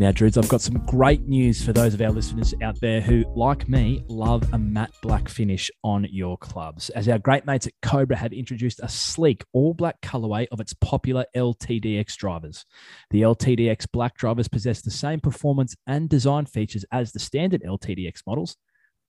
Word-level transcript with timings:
Now, 0.00 0.12
Druids, 0.12 0.38
I've 0.38 0.48
got 0.48 0.62
some 0.62 0.82
great 0.86 1.28
news 1.28 1.62
for 1.62 1.74
those 1.74 1.92
of 1.92 2.00
our 2.00 2.10
listeners 2.10 2.54
out 2.62 2.80
there 2.80 3.02
who, 3.02 3.22
like 3.36 3.68
me, 3.68 4.02
love 4.08 4.50
a 4.54 4.58
matte 4.58 4.94
black 5.02 5.28
finish 5.28 5.70
on 5.84 6.06
your 6.10 6.38
clubs. 6.38 6.88
As 6.88 7.06
our 7.06 7.18
great 7.18 7.44
mates 7.44 7.66
at 7.66 7.74
Cobra 7.82 8.16
have 8.16 8.32
introduced 8.32 8.80
a 8.82 8.88
sleek 8.88 9.44
all 9.52 9.74
black 9.74 10.00
colorway 10.00 10.46
of 10.50 10.58
its 10.58 10.72
popular 10.72 11.26
LTDX 11.36 12.16
drivers. 12.16 12.64
The 13.10 13.20
LTDX 13.20 13.88
black 13.92 14.16
drivers 14.16 14.48
possess 14.48 14.80
the 14.80 14.90
same 14.90 15.20
performance 15.20 15.76
and 15.86 16.08
design 16.08 16.46
features 16.46 16.86
as 16.90 17.12
the 17.12 17.18
standard 17.18 17.62
LTDX 17.62 18.22
models, 18.26 18.56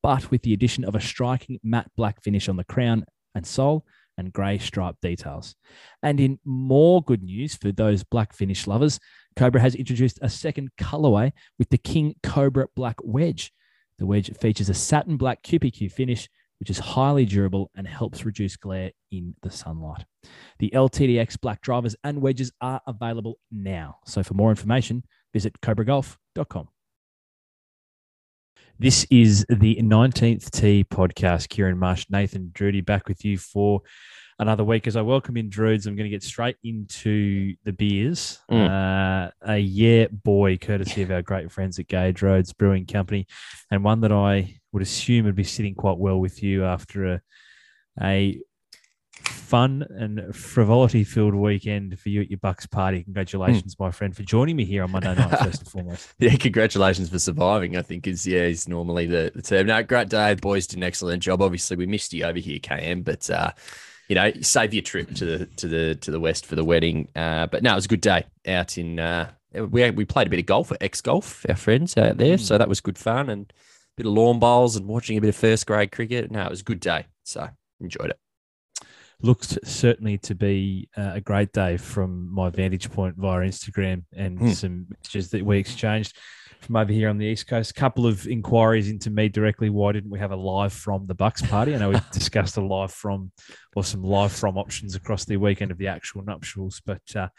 but 0.04 0.30
with 0.30 0.42
the 0.42 0.52
addition 0.52 0.84
of 0.84 0.94
a 0.94 1.00
striking 1.00 1.58
matte 1.64 1.90
black 1.96 2.22
finish 2.22 2.50
on 2.50 2.58
the 2.58 2.66
crown 2.66 3.06
and 3.34 3.48
sole 3.48 3.86
and 4.22 4.32
grey 4.32 4.60
stripe 4.60 4.96
details. 5.02 5.56
And 6.04 6.20
in 6.20 6.40
more 6.46 7.02
good 7.02 7.24
news 7.24 7.56
for 7.56 7.72
those 7.72 8.04
black 8.04 8.34
finish 8.34 8.68
lovers, 8.68 9.00
Cobra 9.36 9.60
has 9.60 9.76
introduced 9.76 10.20
a 10.22 10.30
second 10.30 10.70
colorway 10.80 11.32
with 11.58 11.70
the 11.70 11.78
King 11.78 12.16
Cobra 12.24 12.68
Black 12.76 12.98
Wedge. 13.04 13.52
The 13.98 14.06
wedge 14.06 14.32
features 14.38 14.70
a 14.70 14.74
satin 14.74 15.18
black 15.18 15.44
QPQ 15.44 15.92
finish, 15.92 16.30
which 16.60 16.70
is 16.70 16.80
highly 16.80 17.26
durable 17.26 17.72
and 17.76 17.88
helps 17.88 18.26
reduce 18.26 18.56
glare 18.56 18.92
in 19.12 19.36
the 19.42 19.52
sunlight. 19.52 20.06
The 20.60 20.72
LTDX 20.74 21.42
black 21.42 21.62
drivers 21.62 21.96
and 22.04 22.22
wedges 22.22 22.52
are 22.62 22.82
available 22.86 23.40
now. 23.52 23.98
So 24.06 24.22
for 24.24 24.36
more 24.36 24.52
information, 24.52 25.04
visit 25.34 25.60
cobragolf.com. 25.62 26.68
This 28.82 29.06
is 29.12 29.46
the 29.48 29.76
19th 29.76 30.50
Tee 30.50 30.84
podcast. 30.84 31.50
Kieran 31.50 31.78
Marsh, 31.78 32.08
Nathan 32.10 32.50
Drudy 32.52 32.82
back 32.82 33.08
with 33.08 33.24
you 33.24 33.38
for 33.38 33.84
another 34.40 34.64
week. 34.64 34.88
As 34.88 34.96
I 34.96 35.04
welcome 35.04 35.38
in 35.38 35.50
Druids, 35.50 35.86
I'm 35.86 35.96
going 35.96 36.10
to 36.10 36.10
get 36.10 36.24
straight 36.24 36.56
into 36.64 37.54
the 37.64 37.74
beers. 37.74 38.40
Uh, 38.50 39.30
a 39.44 39.60
yeah 39.60 40.08
boy, 40.12 40.58
courtesy 40.58 41.04
of 41.04 41.12
our 41.12 41.22
great 41.22 41.52
friends 41.52 41.78
at 41.78 41.90
Gage 41.90 42.24
Roads 42.24 42.54
Brewing 42.54 42.88
Company, 42.88 43.28
and 43.70 43.84
one 43.84 44.02
that 44.02 44.12
I 44.12 44.60
would 44.72 44.82
assume 44.82 45.26
would 45.26 45.36
be 45.36 45.44
sitting 45.44 45.76
quite 45.76 46.00
well 46.00 46.18
with 46.18 46.42
you 46.42 46.66
after 46.66 47.06
a, 47.06 47.22
a 48.02 48.42
fun 49.32 49.86
and 49.90 50.36
frivolity 50.36 51.04
filled 51.04 51.34
weekend 51.34 52.00
for 52.00 52.10
you 52.10 52.22
at 52.22 52.30
your 52.30 52.40
Bucks 52.40 52.66
party. 52.66 53.04
Congratulations, 53.04 53.78
my 53.80 53.92
friend, 53.92 54.16
for 54.16 54.24
joining 54.24 54.56
me 54.56 54.66
here 54.66 54.84
on 54.84 54.92
Monday 54.92 55.16
night, 55.16 55.40
first 55.40 55.62
and 55.62 55.68
foremost. 55.68 56.10
Yeah, 56.20 56.36
congratulations 56.36 57.10
for 57.10 57.20
surviving. 57.20 57.78
I 57.78 57.82
think 57.82 58.08
is 58.08 58.28
yeah 58.28 58.44
is 58.44 58.68
normally 58.68 59.08
the, 59.08 59.32
the 59.34 59.42
term. 59.42 59.68
No, 59.68 59.82
great 59.84 60.10
day. 60.10 60.34
The 60.34 60.42
boys 60.42 60.68
did 60.68 60.78
an 60.78 60.84
excellent 60.84 61.24
job. 61.24 61.42
Obviously, 61.42 61.78
we 61.78 61.86
missed 61.86 62.14
you 62.14 62.24
over 62.26 62.40
here, 62.40 62.60
KM, 62.60 63.04
but 63.04 63.30
uh, 63.30 63.52
you 64.08 64.16
know, 64.16 64.32
save 64.42 64.74
your 64.74 64.84
trip 64.84 65.14
to 65.16 65.26
the 65.26 65.46
to 65.46 65.68
the 65.68 65.96
to 65.96 66.12
the 66.12 66.20
west 66.20 66.46
for 66.46 66.56
the 66.56 66.66
wedding. 66.66 67.08
Uh, 67.16 67.48
but 67.48 67.64
no, 67.64 67.72
it 67.72 67.76
was 67.76 67.86
a 67.86 67.90
good 67.90 68.02
day 68.02 68.26
out 68.48 68.78
in. 68.78 69.00
Uh, 69.00 69.32
we 69.54 69.90
we 69.92 70.06
played 70.06 70.28
a 70.28 70.30
bit 70.30 70.40
of 70.40 70.46
golf 70.46 70.72
at 70.72 70.82
X 70.84 71.02
Golf, 71.02 71.46
our 71.50 71.56
friends 71.56 71.98
out 71.98 72.18
there, 72.18 72.38
so 72.38 72.58
that 72.58 72.70
was 72.70 72.82
good 72.82 72.98
fun 72.98 73.30
and 73.30 73.52
a 73.52 73.54
bit 73.98 74.06
of 74.06 74.14
lawn 74.14 74.40
bowls 74.40 74.76
and 74.76 74.88
watching 74.88 75.18
a 75.18 75.22
bit 75.22 75.30
of 75.30 75.36
first 75.36 75.66
grade 75.66 75.92
cricket. 75.92 76.32
No, 76.32 76.46
it 76.46 76.50
was 76.50 76.62
a 76.62 76.66
good 76.66 76.80
day, 76.80 77.06
so 77.24 77.50
enjoyed 77.80 78.12
it. 78.12 78.20
Looked 79.24 79.58
certainly 79.64 80.18
to 80.20 80.36
be 80.36 80.90
uh, 80.98 81.12
a 81.16 81.22
great 81.22 81.52
day 81.54 81.78
from 81.78 82.34
my 82.34 82.50
vantage 82.50 82.90
point 82.92 83.16
via 83.18 83.48
Instagram 83.48 84.04
and 84.16 84.40
Hmm. 84.40 84.50
some 84.52 84.88
messages 84.90 85.30
that 85.32 85.46
we 85.46 85.58
exchanged 85.60 86.18
from 86.60 86.76
over 86.76 86.92
here 86.94 87.10
on 87.10 87.18
the 87.18 87.26
East 87.26 87.48
Coast. 87.48 87.72
A 87.72 87.74
couple 87.74 88.06
of 88.06 88.28
inquiries 88.28 88.90
into 88.90 89.10
me 89.10 89.30
directly. 89.30 89.70
Why 89.70 89.92
didn't 89.94 90.12
we 90.12 90.20
have 90.20 90.32
a 90.32 90.36
live 90.36 90.72
from 90.74 91.08
the 91.08 91.16
Bucks 91.16 91.42
party? 91.42 91.74
I 91.74 91.80
know 91.80 91.90
we 91.90 92.00
discussed 92.12 92.58
a 92.58 92.62
live 92.62 92.92
from 92.92 93.32
or 93.76 93.84
some 93.84 94.04
live 94.04 94.32
from 94.32 94.58
options 94.58 94.96
across 94.96 95.26
the 95.26 95.38
weekend 95.38 95.72
of 95.72 95.78
the 95.80 95.88
actual 95.88 96.24
nuptials, 96.24 96.82
but 96.86 97.02
uh, 97.16 97.30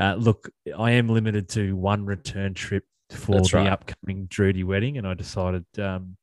uh, 0.00 0.14
look, 0.14 0.50
I 0.78 0.92
am 0.92 1.08
limited 1.08 1.48
to 1.50 1.76
one 1.76 2.06
return 2.06 2.54
trip 2.54 2.84
for 3.10 3.36
That's 3.36 3.50
the 3.50 3.58
right. 3.58 3.66
upcoming 3.68 4.26
Drudy 4.26 4.64
wedding, 4.64 4.96
and 4.98 5.06
I 5.06 5.14
decided. 5.14 5.66
Um, 5.78 6.16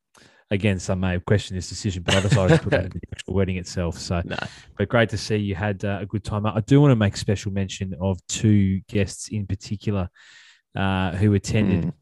Again, 0.51 0.79
some 0.79 0.99
may 0.99 1.13
have 1.13 1.25
questioned 1.25 1.57
this 1.57 1.69
decision, 1.69 2.03
but 2.03 2.13
I 2.15 2.19
decided 2.21 2.57
to 2.57 2.63
put 2.63 2.71
that 2.71 2.83
in 2.85 2.89
the 2.91 2.99
actual 3.13 3.33
wedding 3.33 3.55
itself. 3.57 3.97
So, 3.97 4.21
No, 4.25 4.37
but 4.77 4.89
great 4.89 5.09
to 5.09 5.17
see 5.17 5.37
you 5.37 5.55
had 5.55 5.83
uh, 5.83 5.99
a 6.01 6.05
good 6.05 6.23
time. 6.23 6.45
I 6.45 6.59
do 6.61 6.79
want 6.81 6.91
to 6.91 6.95
make 6.97 7.15
special 7.17 7.51
mention 7.53 7.95
of 7.99 8.19
two 8.27 8.81
guests 8.89 9.29
in 9.29 9.47
particular 9.47 10.09
uh, 10.75 11.11
who 11.11 11.33
attended 11.33 11.85
Mm. 11.85 11.93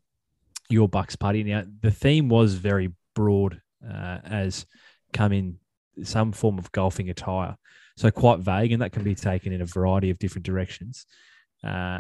your 0.70 0.90
Bucks 0.90 1.16
party. 1.16 1.44
Now, 1.44 1.64
the 1.82 1.92
theme 1.92 2.28
was 2.28 2.56
very 2.56 2.92
broad, 3.16 3.62
uh, 3.88 4.18
as 4.24 4.66
come 5.14 5.32
in 5.32 5.58
some 6.04 6.32
form 6.32 6.58
of 6.58 6.72
golfing 6.72 7.10
attire, 7.10 7.56
so 7.98 8.10
quite 8.12 8.40
vague, 8.40 8.72
and 8.72 8.82
that 8.82 8.92
can 8.92 9.04
be 9.04 9.14
taken 9.16 9.54
in 9.54 9.62
a 9.62 9.66
variety 9.66 10.10
of 10.10 10.18
different 10.20 10.46
directions. 10.46 11.06
Uh, 11.64 12.00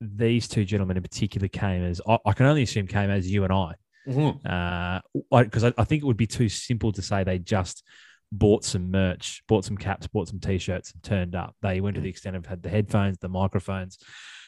these 0.00 0.48
two 0.48 0.64
gentlemen 0.64 0.96
in 0.96 1.02
particular 1.02 1.48
came 1.48 1.82
as 1.82 2.00
I, 2.08 2.18
I 2.26 2.32
can 2.32 2.46
only 2.46 2.62
assume 2.62 2.86
came 2.88 3.08
as 3.10 3.30
you 3.30 3.44
and 3.44 3.52
I, 3.52 3.74
because 4.04 5.64
I, 5.64 5.72
I 5.78 5.84
think 5.84 6.02
it 6.02 6.06
would 6.06 6.16
be 6.16 6.26
too 6.26 6.48
simple 6.48 6.92
to 6.92 7.02
say 7.02 7.24
they 7.24 7.38
just 7.38 7.84
bought 8.32 8.64
some 8.64 8.90
merch, 8.90 9.42
bought 9.46 9.64
some 9.64 9.76
caps, 9.76 10.06
bought 10.06 10.28
some 10.28 10.40
t-shirts, 10.40 10.92
and 10.92 11.02
turned 11.02 11.34
up. 11.34 11.54
They 11.60 11.80
went 11.80 11.96
to 11.96 12.00
the 12.00 12.08
extent 12.08 12.36
of 12.36 12.46
had 12.46 12.62
the 12.62 12.70
headphones, 12.70 13.18
the 13.18 13.28
microphones. 13.28 13.98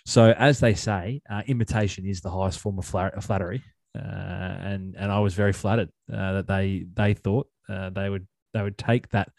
So 0.06 0.32
as 0.32 0.60
they 0.60 0.75
say, 0.75 1.20
uh, 1.31 1.42
imitation 1.47 2.06
is 2.06 2.20
the 2.20 2.31
highest 2.31 2.59
form 2.59 2.78
of 2.78 2.84
fla- 2.84 3.20
flattery, 3.20 3.62
uh, 3.97 4.00
and 4.00 4.94
and 4.97 5.12
I 5.12 5.20
was 5.20 5.34
very 5.34 5.53
flattered 5.53 5.91
uh, 6.12 6.32
that 6.34 6.47
they 6.47 6.86
they 6.92 7.15
thought 7.15 7.48
uh, 7.69 7.91
they 7.91 8.09
would 8.09 8.26
they 8.53 8.62
would 8.62 8.78
take 8.78 9.09
that 9.10 9.31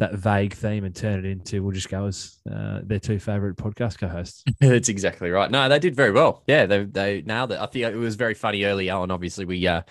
that 0.00 0.14
vague 0.14 0.54
theme 0.54 0.84
and 0.84 0.96
turn 0.96 1.18
it 1.18 1.26
into 1.26 1.62
we'll 1.62 1.72
just 1.72 1.90
go 1.90 2.06
as 2.06 2.38
uh, 2.50 2.80
their 2.82 2.98
two 2.98 3.18
favorite 3.18 3.56
podcast 3.56 3.98
co-hosts. 3.98 4.42
That's 4.60 4.88
exactly 4.88 5.30
right. 5.30 5.50
No, 5.50 5.68
they 5.68 5.78
did 5.78 5.94
very 5.94 6.10
well. 6.10 6.42
Yeah, 6.46 6.64
they 6.64 6.84
they 6.84 7.22
nailed 7.22 7.52
it. 7.52 7.60
I 7.60 7.66
think 7.66 7.84
it 7.84 7.96
was 7.96 8.16
very 8.16 8.32
funny 8.32 8.64
early 8.64 8.88
on. 8.88 9.10
Obviously, 9.10 9.44
we 9.44 9.66
uh, 9.66 9.82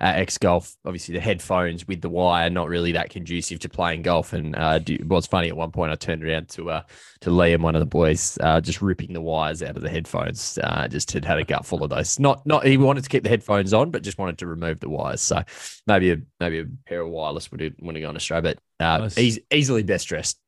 at 0.00 0.16
X 0.16 0.38
Golf, 0.38 0.74
obviously 0.84 1.14
the 1.14 1.20
headphones 1.20 1.86
with 1.86 2.00
the 2.00 2.08
wire 2.08 2.48
not 2.48 2.68
really 2.68 2.92
that 2.92 3.10
conducive 3.10 3.58
to 3.60 3.68
playing 3.68 4.02
golf. 4.02 4.32
And 4.32 4.56
uh, 4.56 4.78
do- 4.78 4.98
was 5.06 5.26
funny 5.26 5.48
at 5.48 5.56
one 5.56 5.70
point. 5.72 5.92
I 5.92 5.94
turned 5.96 6.24
around 6.24 6.48
to 6.50 6.70
uh 6.70 6.82
to 7.20 7.30
Liam, 7.30 7.60
one 7.60 7.74
of 7.76 7.80
the 7.80 7.86
boys, 7.86 8.38
uh, 8.40 8.60
just 8.60 8.80
ripping 8.80 9.12
the 9.12 9.20
wires 9.20 9.62
out 9.62 9.76
of 9.76 9.82
the 9.82 9.90
headphones. 9.90 10.58
Uh, 10.62 10.88
just 10.88 11.12
had 11.12 11.24
had 11.24 11.38
a 11.38 11.44
gut 11.44 11.66
full 11.66 11.84
of 11.84 11.90
those. 11.90 12.18
Not 12.18 12.46
not 12.46 12.64
he 12.64 12.76
wanted 12.78 13.04
to 13.04 13.10
keep 13.10 13.22
the 13.24 13.28
headphones 13.28 13.74
on, 13.74 13.90
but 13.90 14.02
just 14.02 14.18
wanted 14.18 14.38
to 14.38 14.46
remove 14.46 14.80
the 14.80 14.88
wires. 14.88 15.20
So 15.20 15.42
maybe 15.86 16.12
a 16.12 16.16
maybe 16.40 16.60
a 16.60 16.64
pair 16.86 17.02
of 17.02 17.10
wireless 17.10 17.50
would 17.50 17.60
have, 17.60 17.74
would 17.82 17.94
have 17.96 18.02
gone 18.02 18.16
astray. 18.16 18.40
But 18.40 18.58
uh, 18.80 19.10
easily 19.50 19.82
best 19.82 20.08
dressed. 20.08 20.38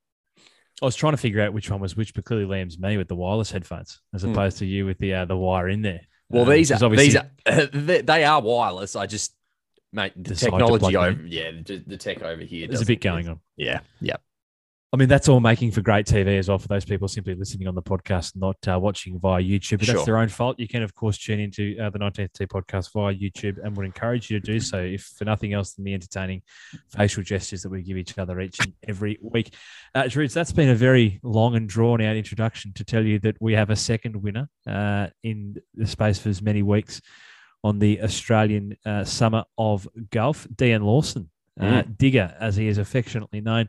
I 0.81 0.85
was 0.87 0.97
trying 0.97 1.13
to 1.13 1.17
figure 1.19 1.43
out 1.43 1.53
which 1.53 1.71
one 1.71 1.81
was 1.81 1.95
which, 1.97 2.15
but 2.15 2.25
clearly 2.25 2.47
Liam's 2.47 2.79
me 2.79 2.97
with 2.97 3.07
the 3.09 3.15
wireless 3.15 3.51
headphones 3.53 4.01
as 4.15 4.23
Hmm. 4.23 4.33
opposed 4.33 4.59
to 4.59 4.67
you 4.67 4.87
with 4.87 4.99
the 4.99 5.13
uh, 5.15 5.25
the 5.27 5.37
wire 5.37 5.69
in 5.69 5.83
there. 5.83 6.01
Well, 6.31 6.43
Uh, 6.43 6.55
these 6.55 6.73
are 6.73 6.77
these 6.77 6.83
obviously- 7.17 7.21
are 7.47 7.67
they, 7.73 8.01
they 8.01 8.25
are 8.25 8.41
wireless. 8.41 8.97
I 8.97 9.05
just 9.07 9.35
mate 9.93 10.13
the 10.17 10.35
technology 10.35 10.97
over 10.97 11.23
yeah 11.27 11.51
the, 11.65 11.83
the 11.87 11.97
tech 11.97 12.23
over 12.23 12.43
here. 12.43 12.67
There's 12.67 12.83
a 12.83 12.87
bit 12.87 13.01
going 13.01 13.29
on. 13.29 13.41
Yeah, 13.57 13.81
yeah. 14.01 14.17
I 14.95 14.99
mean, 14.99 15.09
that's 15.09 15.27
all 15.27 15.41
making 15.41 15.71
for 15.71 15.81
great 15.81 16.05
TV 16.05 16.39
as 16.39 16.51
well 16.51 16.59
for 16.59 16.69
those 16.69 16.85
people 16.85 17.09
simply 17.09 17.35
listening 17.35 17.67
on 17.67 17.75
the 17.75 17.83
podcast, 17.83 18.37
not 18.37 18.57
uh, 18.69 18.79
watching 18.79 19.19
via 19.19 19.43
YouTube. 19.43 19.79
But 19.79 19.87
Sure. 19.87 19.95
that's 19.95 20.05
their 20.05 20.19
own 20.19 20.29
fault. 20.29 20.61
You 20.61 20.69
can, 20.69 20.83
of 20.83 20.95
course, 20.95 21.17
tune 21.17 21.41
into 21.41 21.79
uh, 21.83 21.89
the 21.89 21.99
19th 21.99 22.35
Tee 22.35 22.45
podcast 22.45 22.93
via 22.93 23.15
YouTube 23.15 23.57
and 23.65 23.75
would 23.75 23.87
encourage 23.87 24.31
you 24.31 24.39
to 24.39 24.45
do 24.45 24.61
so, 24.61 24.81
if 24.81 25.01
for 25.17 25.25
nothing 25.25 25.55
else 25.55 25.73
than 25.73 25.87
the 25.87 25.95
entertaining 25.95 26.43
facial 26.95 27.23
gestures 27.23 27.63
that 27.63 27.71
we 27.71 27.81
give 27.81 27.97
each 27.97 28.19
other 28.19 28.39
each 28.39 28.61
and 28.61 28.75
every 28.87 29.19
week. 29.23 29.55
Uh, 29.95 30.09
Drew's, 30.09 30.35
that's 30.35 30.53
been 30.53 30.69
a 30.69 30.75
very 30.75 31.21
long 31.23 31.57
and 31.57 31.67
drawn 31.67 32.03
out 32.03 32.15
introduction 32.15 32.75
to 32.75 32.85
tell 32.85 33.03
you 33.03 33.19
that 33.21 33.41
we 33.41 33.55
have 33.55 33.71
a 33.71 33.77
second 33.77 34.17
winner 34.17 34.51
uh, 34.67 35.07
in 35.23 35.57
the 35.75 35.87
space 35.87 36.19
for 36.19 36.29
as 36.29 36.43
many 36.43 36.63
weeks 36.63 37.01
on 37.65 37.79
the 37.79 38.03
Australian 38.03 38.77
uh, 38.85 39.05
Summer 39.05 39.45
of 39.57 39.89
Golf. 40.11 40.47
Deyen 40.55 40.83
Lawson, 40.83 41.31
uh, 41.61 41.83
Digger, 41.97 42.35
as 42.41 42.57
he 42.57 42.67
is 42.67 42.79
affectionately 42.79 43.41
known, 43.41 43.69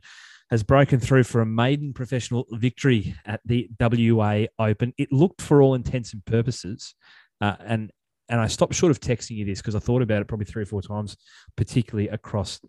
has 0.50 0.63
broken 0.63 1.00
through 1.00 1.24
for 1.24 1.42
a 1.42 1.45
maiden 1.45 1.94
professional 1.94 2.45
victory 2.51 3.16
at 3.25 3.42
the 3.45 3.69
WA 3.80 4.45
Open. 4.60 4.94
It 4.98 5.12
looked, 5.12 5.42
for 5.42 5.62
all 5.62 5.75
intents 5.75 6.13
and 6.13 6.24
purposes, 6.25 6.95
uh, 7.42 7.56
and 7.66 7.92
and 8.30 8.40
I 8.40 8.48
stopped 8.48 8.74
short 8.74 8.92
of 8.92 9.00
texting 9.00 9.36
you 9.36 9.45
this 9.45 9.62
because 9.62 9.75
I 9.75 9.80
thought 9.80 10.01
about 10.01 10.22
it 10.22 10.28
probably 10.28 10.45
three 10.45 10.63
or 10.63 10.66
four 10.66 10.81
times, 10.81 11.18
particularly 11.57 12.07
across 12.10 12.62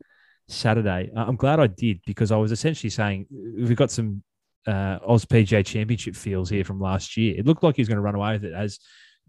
Saturday. 0.48 1.10
Uh, 1.16 1.24
I'm 1.26 1.36
glad 1.36 1.60
I 1.60 1.68
did 1.68 2.00
because 2.06 2.32
I 2.32 2.36
was 2.36 2.52
essentially 2.52 2.90
saying 2.90 3.26
we've 3.30 3.76
got 3.76 3.90
some 3.90 4.22
uh, 4.66 4.98
Oz 5.06 5.24
PGA 5.24 5.64
Championship 5.64 6.16
feels 6.16 6.50
here 6.50 6.64
from 6.64 6.80
last 6.80 7.16
year. 7.16 7.34
It 7.38 7.46
looked 7.46 7.62
like 7.62 7.76
he 7.76 7.82
was 7.82 7.88
going 7.88 7.96
to 7.96 8.02
run 8.02 8.14
away 8.14 8.32
with 8.32 8.44
it 8.44 8.52
as 8.52 8.78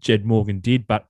Jed 0.00 0.24
Morgan 0.24 0.60
did, 0.60 0.86
but 0.86 1.06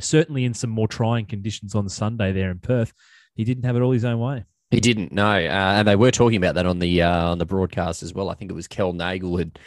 certainly 0.00 0.44
in 0.44 0.54
some 0.54 0.70
more 0.70 0.88
trying 0.88 1.26
conditions 1.26 1.74
on 1.74 1.88
Sunday 1.88 2.32
there 2.32 2.50
in 2.50 2.58
Perth, 2.58 2.92
he 3.34 3.44
didn't 3.44 3.64
have 3.64 3.76
it 3.76 3.82
all 3.82 3.92
his 3.92 4.04
own 4.04 4.20
way. 4.20 4.44
He 4.70 4.80
didn't 4.80 5.12
know, 5.12 5.36
uh, 5.36 5.74
and 5.76 5.86
they 5.86 5.96
were 5.96 6.10
talking 6.10 6.36
about 6.36 6.56
that 6.56 6.66
on 6.66 6.80
the 6.80 7.02
uh, 7.02 7.30
on 7.30 7.38
the 7.38 7.46
broadcast 7.46 8.02
as 8.02 8.12
well. 8.12 8.28
I 8.28 8.34
think 8.34 8.50
it 8.50 8.54
was 8.54 8.66
Kel 8.66 8.92
Nagle 8.92 9.36
had 9.36 9.58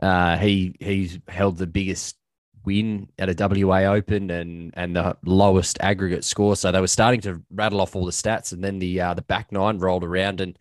uh, 0.00 0.36
he 0.36 0.76
he's 0.78 1.18
held 1.26 1.56
the 1.56 1.66
biggest 1.66 2.16
win 2.64 3.08
at 3.18 3.28
a 3.28 3.66
WA 3.66 3.80
Open 3.92 4.30
and 4.30 4.72
and 4.76 4.94
the 4.94 5.16
lowest 5.24 5.78
aggregate 5.80 6.24
score. 6.24 6.54
So 6.54 6.70
they 6.70 6.80
were 6.80 6.86
starting 6.86 7.20
to 7.22 7.42
rattle 7.50 7.80
off 7.80 7.96
all 7.96 8.04
the 8.04 8.12
stats, 8.12 8.52
and 8.52 8.62
then 8.62 8.78
the 8.78 9.00
uh, 9.00 9.14
the 9.14 9.22
back 9.22 9.50
nine 9.50 9.78
rolled 9.78 10.04
around, 10.04 10.40
and 10.40 10.56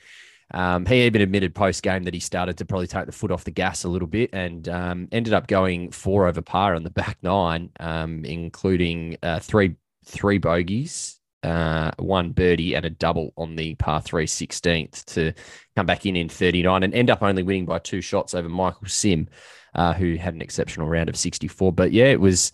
um, 0.52 0.86
he 0.86 1.04
even 1.04 1.22
admitted 1.22 1.54
post 1.54 1.84
game 1.84 2.04
that 2.04 2.14
he 2.14 2.20
started 2.20 2.58
to 2.58 2.66
probably 2.66 2.88
take 2.88 3.06
the 3.06 3.12
foot 3.12 3.32
off 3.32 3.44
the 3.44 3.52
gas 3.52 3.84
a 3.84 3.90
little 3.90 4.08
bit, 4.08 4.32
and 4.34 4.68
um, 4.68 5.08
ended 5.12 5.34
up 5.34 5.48
going 5.48 5.92
four 5.92 6.28
over 6.28 6.42
par 6.42 6.76
on 6.76 6.84
the 6.84 6.90
back 6.90 7.18
nine, 7.24 7.70
um, 7.80 8.26
including 8.26 9.18
uh, 9.22 9.40
three 9.40 9.76
three 10.06 10.38
bogeys. 10.38 11.16
Uh, 11.42 11.90
one 12.00 12.34
birdie 12.34 12.74
and 12.74 12.84
a 12.84 12.90
double 12.90 13.32
on 13.38 13.56
the 13.56 13.74
par 13.76 14.02
three 14.02 14.26
16th 14.26 15.06
to 15.06 15.32
come 15.74 15.86
back 15.86 16.06
in 16.06 16.18
in 16.18 16.28
39 16.28 16.84
and 16.84 16.94
end 16.94 17.10
up 17.10 17.24
only 17.24 17.44
winning 17.44 17.66
by 17.66 17.80
two 17.80 18.02
shots 18.02 18.34
over 18.34 18.50
Michael 18.50 18.88
Sim, 18.88 19.30
uh, 19.74 19.94
who 19.94 20.16
had 20.16 20.34
an 20.34 20.42
exceptional 20.42 20.90
round 20.90 21.08
of 21.08 21.16
64. 21.16 21.72
But 21.72 21.94
yeah, 21.94 22.08
it 22.08 22.20
was 22.20 22.52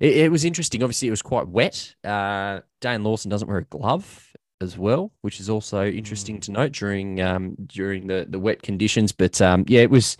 it, 0.00 0.16
it 0.16 0.32
was 0.32 0.46
interesting. 0.46 0.82
Obviously, 0.82 1.08
it 1.08 1.12
was 1.12 1.20
quite 1.20 1.46
wet. 1.46 1.94
Uh, 2.02 2.60
Deyen 2.80 3.04
Lawson 3.04 3.30
doesn't 3.30 3.48
wear 3.48 3.58
a 3.58 3.64
glove 3.64 4.26
as 4.60 4.78
well, 4.78 5.12
which 5.20 5.40
is 5.40 5.50
also 5.50 5.84
interesting 5.84 6.40
to 6.40 6.52
note 6.52 6.72
during 6.72 7.20
um, 7.20 7.56
during 7.66 8.06
the 8.06 8.26
the 8.28 8.38
wet 8.38 8.62
conditions. 8.62 9.12
But 9.12 9.40
um, 9.40 9.64
yeah, 9.68 9.80
it 9.82 9.90
was 9.90 10.16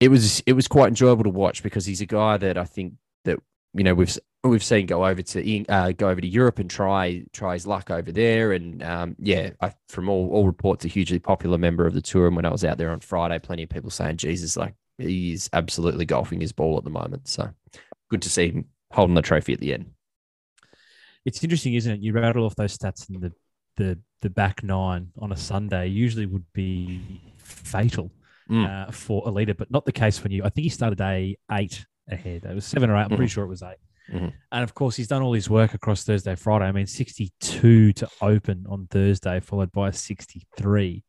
it 0.00 0.08
was 0.08 0.40
it 0.46 0.52
was 0.52 0.68
quite 0.68 0.88
enjoyable 0.88 1.24
to 1.24 1.30
watch 1.30 1.62
because 1.62 1.86
he's 1.86 2.00
a 2.00 2.06
guy 2.06 2.36
that 2.38 2.56
I 2.56 2.64
think 2.64 2.94
that 3.24 3.38
you 3.74 3.84
know 3.84 3.94
we've 3.94 4.16
we've 4.44 4.62
seen 4.62 4.86
go 4.86 5.04
over 5.04 5.22
to 5.22 5.66
uh, 5.66 5.92
go 5.92 6.08
over 6.08 6.20
to 6.20 6.26
Europe 6.26 6.58
and 6.58 6.70
try 6.70 7.24
try 7.32 7.54
his 7.54 7.66
luck 7.66 7.90
over 7.90 8.12
there. 8.12 8.52
And 8.52 8.82
um, 8.82 9.16
yeah, 9.18 9.50
I, 9.60 9.74
from 9.88 10.08
all 10.08 10.30
all 10.30 10.46
reports, 10.46 10.84
a 10.84 10.88
hugely 10.88 11.18
popular 11.18 11.58
member 11.58 11.86
of 11.86 11.94
the 11.94 12.02
tour. 12.02 12.26
And 12.26 12.36
when 12.36 12.46
I 12.46 12.50
was 12.50 12.64
out 12.64 12.78
there 12.78 12.90
on 12.90 13.00
Friday, 13.00 13.38
plenty 13.38 13.64
of 13.64 13.70
people 13.70 13.90
saying, 13.90 14.18
"Jesus, 14.18 14.56
like 14.56 14.74
he 14.98 15.32
is 15.32 15.50
absolutely 15.52 16.06
golfing 16.06 16.40
his 16.40 16.52
ball 16.52 16.78
at 16.78 16.84
the 16.84 16.90
moment." 16.90 17.28
So 17.28 17.50
good 18.10 18.22
to 18.22 18.30
see 18.30 18.50
him 18.50 18.66
holding 18.92 19.14
the 19.14 19.22
trophy 19.22 19.52
at 19.52 19.60
the 19.60 19.74
end. 19.74 19.90
It's 21.28 21.42
interesting, 21.44 21.74
isn't 21.74 21.92
it? 21.92 22.00
You 22.00 22.12
rattle 22.12 22.44
off 22.46 22.56
those 22.56 22.76
stats 22.76 23.08
and 23.08 23.20
the 23.22 23.32
the 23.76 23.98
the 24.22 24.30
back 24.30 24.62
nine 24.64 25.08
on 25.18 25.30
a 25.30 25.36
Sunday 25.36 25.86
usually 25.86 26.26
would 26.26 26.46
be 26.52 27.00
fatal 27.38 28.10
Mm. 28.50 28.66
uh, 28.66 28.90
for 28.90 29.28
a 29.28 29.30
leader, 29.30 29.52
but 29.52 29.70
not 29.70 29.84
the 29.84 29.92
case 29.92 30.22
when 30.22 30.32
you. 30.32 30.42
I 30.42 30.48
think 30.48 30.62
he 30.64 30.70
started 30.70 30.96
day 30.96 31.36
eight 31.52 31.84
ahead. 32.10 32.44
It 32.46 32.54
was 32.54 32.64
seven 32.64 32.88
or 32.88 32.96
eight. 32.96 33.02
I'm 33.02 33.08
pretty 33.10 33.24
Mhm. 33.24 33.30
sure 33.30 33.44
it 33.44 33.48
was 33.48 33.62
8 33.62 33.76
Mhm. 34.10 34.32
And 34.52 34.64
of 34.64 34.72
course, 34.72 34.96
he's 34.96 35.06
done 35.06 35.20
all 35.20 35.34
his 35.34 35.50
work 35.50 35.74
across 35.74 36.02
Thursday, 36.02 36.34
Friday. 36.34 36.64
I 36.64 36.72
mean, 36.72 36.86
62 36.86 37.92
to 37.92 38.08
open 38.22 38.64
on 38.66 38.86
Thursday, 38.86 39.38
followed 39.40 39.70
by 39.70 39.88
a 39.88 39.92
63. 39.92 41.04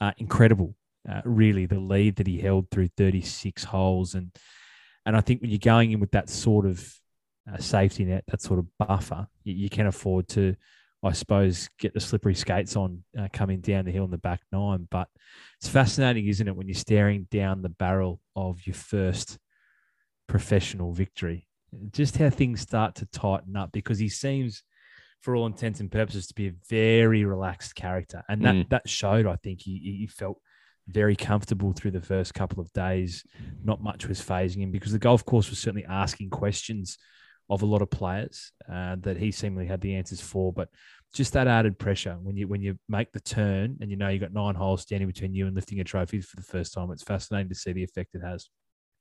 Uh, 0.00 0.12
incredible, 0.18 0.76
uh, 1.08 1.22
really, 1.24 1.66
the 1.66 1.80
lead 1.80 2.14
that 2.16 2.28
he 2.28 2.38
held 2.38 2.70
through 2.70 2.88
36 2.96 3.64
holes, 3.64 4.14
and 4.14 4.30
and 5.04 5.16
I 5.16 5.20
think 5.22 5.40
when 5.40 5.50
you're 5.50 5.58
going 5.58 5.90
in 5.90 5.98
with 5.98 6.12
that 6.12 6.28
sort 6.30 6.66
of 6.66 6.88
uh, 7.52 7.58
safety 7.58 8.04
net, 8.04 8.24
that 8.28 8.42
sort 8.42 8.58
of 8.58 8.66
buffer, 8.78 9.26
you, 9.44 9.54
you 9.54 9.68
can 9.68 9.86
afford 9.86 10.28
to, 10.28 10.54
I 11.02 11.12
suppose, 11.12 11.68
get 11.78 11.94
the 11.94 12.00
slippery 12.00 12.34
skates 12.34 12.76
on 12.76 13.04
uh, 13.18 13.28
coming 13.32 13.60
down 13.60 13.84
the 13.84 13.92
hill 13.92 14.04
in 14.04 14.10
the 14.10 14.18
back 14.18 14.40
nine. 14.52 14.88
But 14.90 15.08
it's 15.60 15.68
fascinating, 15.68 16.26
isn't 16.26 16.48
it, 16.48 16.56
when 16.56 16.66
you're 16.68 16.74
staring 16.74 17.28
down 17.30 17.62
the 17.62 17.68
barrel 17.68 18.20
of 18.34 18.66
your 18.66 18.74
first 18.74 19.38
professional 20.28 20.92
victory, 20.92 21.46
just 21.92 22.16
how 22.16 22.30
things 22.30 22.60
start 22.60 22.94
to 22.96 23.06
tighten 23.06 23.56
up 23.56 23.70
because 23.72 23.98
he 23.98 24.08
seems, 24.08 24.62
for 25.22 25.36
all 25.36 25.46
intents 25.46 25.80
and 25.80 25.90
purposes, 25.90 26.26
to 26.28 26.34
be 26.34 26.48
a 26.48 26.54
very 26.68 27.24
relaxed 27.24 27.74
character, 27.74 28.22
and 28.28 28.42
that 28.44 28.54
Mm. 28.54 28.68
that 28.70 28.88
showed. 28.88 29.26
I 29.26 29.36
think 29.36 29.60
he 29.62 29.78
he 30.00 30.06
felt 30.06 30.40
very 30.88 31.16
comfortable 31.16 31.72
through 31.72 31.90
the 31.92 32.00
first 32.00 32.32
couple 32.34 32.60
of 32.60 32.72
days. 32.72 33.24
Not 33.64 33.82
much 33.82 34.06
was 34.06 34.20
phasing 34.20 34.58
him 34.62 34.70
because 34.70 34.92
the 34.92 35.00
golf 35.00 35.24
course 35.24 35.50
was 35.50 35.58
certainly 35.58 35.84
asking 35.84 36.30
questions 36.30 36.96
of 37.48 37.62
a 37.62 37.66
lot 37.66 37.82
of 37.82 37.90
players 37.90 38.52
uh, 38.70 38.96
that 39.00 39.16
he 39.16 39.30
seemingly 39.30 39.66
had 39.66 39.80
the 39.80 39.94
answers 39.94 40.20
for, 40.20 40.52
but 40.52 40.68
just 41.14 41.32
that 41.32 41.48
added 41.48 41.78
pressure 41.78 42.18
when 42.22 42.36
you 42.36 42.46
when 42.48 42.60
you 42.60 42.78
make 42.88 43.12
the 43.12 43.20
turn 43.20 43.78
and 43.80 43.90
you 43.90 43.96
know 43.96 44.08
you've 44.08 44.20
got 44.20 44.32
nine 44.32 44.54
holes 44.54 44.82
standing 44.82 45.06
between 45.06 45.34
you 45.34 45.46
and 45.46 45.54
lifting 45.54 45.80
a 45.80 45.84
trophy 45.84 46.20
for 46.20 46.36
the 46.36 46.42
first 46.42 46.74
time. 46.74 46.90
It's 46.90 47.02
fascinating 47.02 47.48
to 47.48 47.54
see 47.54 47.72
the 47.72 47.84
effect 47.84 48.14
it 48.14 48.22
has. 48.22 48.48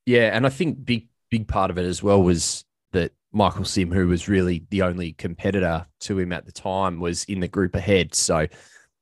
Yeah, 0.06 0.30
and 0.36 0.46
I 0.46 0.50
think 0.50 0.86
big 0.86 1.10
big 1.30 1.48
part 1.48 1.72
of 1.72 1.78
it 1.78 1.86
as 1.86 2.04
well 2.04 2.22
was 2.22 2.64
that 2.94 3.12
Michael 3.32 3.66
Sim, 3.66 3.92
who 3.92 4.08
was 4.08 4.30
really 4.30 4.66
the 4.70 4.84
only 4.84 5.14
competitor 5.14 5.86
to 6.02 6.20
him 6.20 6.32
at 6.32 6.46
the 6.46 6.52
time, 6.52 7.00
was 7.00 7.26
in 7.26 7.42
the 7.42 7.48
group 7.48 7.76
ahead. 7.76 8.16
So, 8.16 8.48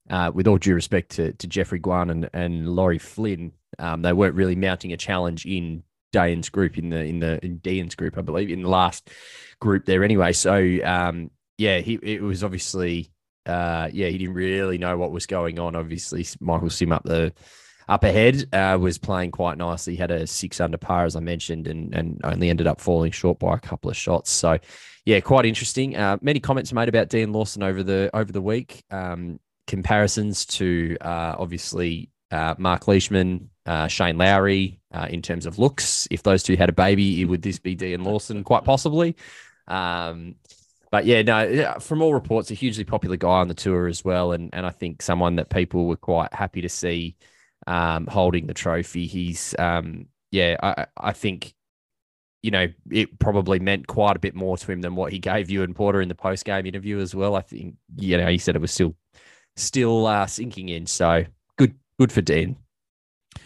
uh, 0.10 0.32
with 0.34 0.48
all 0.48 0.58
due 0.58 0.74
respect 0.74 1.12
to, 1.12 1.34
to 1.34 1.48
Jeffrey 1.48 1.80
Guan 1.80 2.10
and, 2.10 2.30
and 2.34 2.70
Lawry 2.70 2.98
Flynn, 2.98 3.52
um, 3.78 4.02
they 4.02 4.14
weren't 4.14 4.36
really 4.36 4.56
mounting 4.56 4.94
a 4.94 4.98
challenge 4.98 5.46
in 5.46 5.84
Deyen's 6.14 6.50
group 6.50 6.78
in 6.78 6.90
the 6.90 7.04
in 7.04 7.20
the 7.20 7.44
in 7.44 7.60
Deyen's 7.60 7.96
group, 7.96 8.18
I 8.18 8.22
believe, 8.22 8.50
in 8.50 8.62
the 8.62 8.70
last 8.70 9.10
group 9.60 9.86
there 9.86 10.04
anyway. 10.04 10.32
So, 10.32 10.56
um, 10.86 11.32
yeah, 11.58 11.80
he 11.80 11.96
it 11.96 12.22
was 12.22 12.44
obviously, 12.44 13.12
uh, 13.46 13.90
yeah, 13.92 14.08
he 14.08 14.18
didn't 14.18 14.36
really 14.36 14.78
know 14.78 14.98
what 14.98 15.12
was 15.12 15.26
going 15.26 15.60
on. 15.60 15.76
Obviously, 15.76 16.26
Michael 16.40 16.70
Sim 16.70 16.94
up 16.94 17.04
the 17.04 17.34
up 17.90 18.04
ahead 18.04 18.48
uh, 18.54 18.78
was 18.80 18.98
playing 18.98 19.32
quite 19.32 19.58
nicely. 19.58 19.96
Had 19.96 20.12
a 20.12 20.26
six 20.28 20.62
under 20.62 20.78
par, 20.78 21.06
as 21.06 21.16
I 21.16 21.20
mentioned, 21.20 21.68
and 21.68 21.94
and 21.94 22.22
only 22.24 22.50
ended 22.50 22.68
up 22.68 22.80
falling 22.80 23.12
short 23.12 23.40
by 23.40 23.56
a 23.56 23.60
couple 23.60 23.90
of 23.90 23.98
shots. 23.98 24.32
So, 24.32 24.60
yeah, 25.06 25.20
quite 25.20 25.46
interesting. 25.46 25.96
Uh, 25.98 26.18
many 26.22 26.40
comments 26.40 26.72
made 26.72 26.90
about 26.90 27.10
Deyen 27.10 27.34
Lawson 27.34 27.64
over 27.64 27.84
the 27.84 28.10
over 28.14 28.32
the 28.32 28.42
week. 28.42 28.84
Um, 28.92 29.40
comparisons 29.68 30.46
to 30.46 30.98
uh, 31.02 31.36
obviously 31.38 32.10
uh, 32.32 32.56
Mark 32.58 32.88
Leishman, 32.88 33.50
uh, 33.66 33.88
Shane 33.88 34.18
Lowry 34.18 34.80
uh, 34.92 35.08
in 35.10 35.22
terms 35.22 35.46
of 35.46 35.60
looks. 35.60 36.08
If 36.12 36.24
those 36.24 36.44
two 36.44 36.56
had 36.56 36.70
a 36.70 36.74
baby, 36.74 37.24
would 37.26 37.42
this 37.42 37.60
be 37.60 37.76
Deyen 37.76 38.06
Lawson? 38.06 38.44
Quite 38.44 38.64
possibly. 38.64 39.16
Um, 39.68 40.36
but 40.92 41.06
yeah, 41.06 41.22
no, 41.24 41.76
from 41.80 42.02
all 42.02 42.14
reports, 42.14 42.52
a 42.52 42.54
hugely 42.54 42.84
popular 42.84 43.18
guy 43.18 43.40
on 43.40 43.48
the 43.48 43.54
tour 43.56 43.88
as 43.88 44.06
well, 44.06 44.32
and 44.32 44.50
and 44.54 44.66
I 44.66 44.70
think 44.70 45.02
someone 45.02 45.38
that 45.38 45.50
people 45.50 45.88
were 45.88 45.96
quite 45.96 46.34
happy 46.34 46.62
to 46.62 46.70
see 46.70 47.16
um, 47.68 48.08
holding 48.08 48.48
the 48.48 48.54
trophy. 48.54 49.08
He's, 49.08 49.56
um, 49.58 50.08
yeah, 50.32 50.58
I, 50.62 50.86
I 50.98 51.14
think, 51.14 51.54
you 52.42 52.52
know, 52.52 52.68
it 52.92 53.20
probably 53.20 53.60
meant 53.60 53.88
quite 53.88 54.16
a 54.16 54.20
bit 54.20 54.36
more 54.36 54.58
to 54.58 54.72
him 54.72 54.82
than 54.82 54.96
what 54.96 55.12
he 55.12 55.20
gave 55.20 55.50
Ewan 55.50 55.74
Porter 55.74 56.02
in 56.02 56.10
the 56.10 56.16
post 56.16 56.46
game 56.46 56.66
interview 56.66 57.00
as 57.00 57.16
well. 57.16 57.36
I 57.36 57.42
think, 57.42 57.76
you 57.96 58.18
know, 58.18 58.28
he 58.28 58.38
said 58.38 58.56
it 58.56 58.62
was 58.62 58.72
still, 58.72 58.96
still 59.56 60.06
uh, 60.06 60.28
sinking 60.28 60.70
in. 60.70 60.86
So 60.86 61.26
good, 61.58 61.76
good 61.98 62.12
for 62.12 62.22
Deyen. 62.22 62.58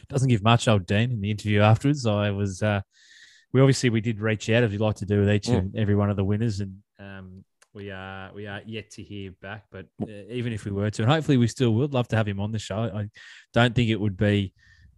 Doesn't 0.09 0.29
give 0.29 0.43
much, 0.43 0.67
old 0.67 0.85
Deyen. 0.85 1.11
In 1.11 1.21
the 1.21 1.31
interview 1.31 1.61
afterwards, 1.61 2.05
I 2.05 2.31
was. 2.31 2.61
Uh, 2.61 2.81
we 3.53 3.61
obviously 3.61 3.89
we 3.89 4.01
did 4.01 4.19
reach 4.19 4.49
out 4.49 4.63
as 4.63 4.71
we 4.71 4.77
like 4.77 4.97
to 4.97 5.05
do 5.05 5.21
with 5.21 5.29
each 5.29 5.47
Mm. 5.47 5.57
and 5.57 5.75
every 5.77 5.95
one 5.95 6.09
of 6.09 6.17
the 6.17 6.23
winners, 6.23 6.59
and 6.59 6.77
um, 6.99 7.43
we 7.73 7.91
are 7.91 8.31
we 8.33 8.45
are 8.47 8.61
yet 8.65 8.91
to 8.91 9.03
hear 9.03 9.31
back. 9.41 9.65
But 9.71 9.85
uh, 10.01 10.07
even 10.29 10.51
if 10.53 10.65
we 10.65 10.71
were 10.71 10.89
to, 10.89 11.01
and 11.03 11.11
hopefully 11.11 11.37
we 11.37 11.47
still 11.47 11.73
would 11.75 11.93
love 11.93 12.07
to 12.09 12.15
have 12.17 12.27
him 12.27 12.39
on 12.39 12.51
the 12.51 12.59
show. 12.59 12.79
I 12.93 13.09
don't 13.53 13.73
think 13.73 13.89
it 13.89 13.99
would 13.99 14.17
be 14.17 14.53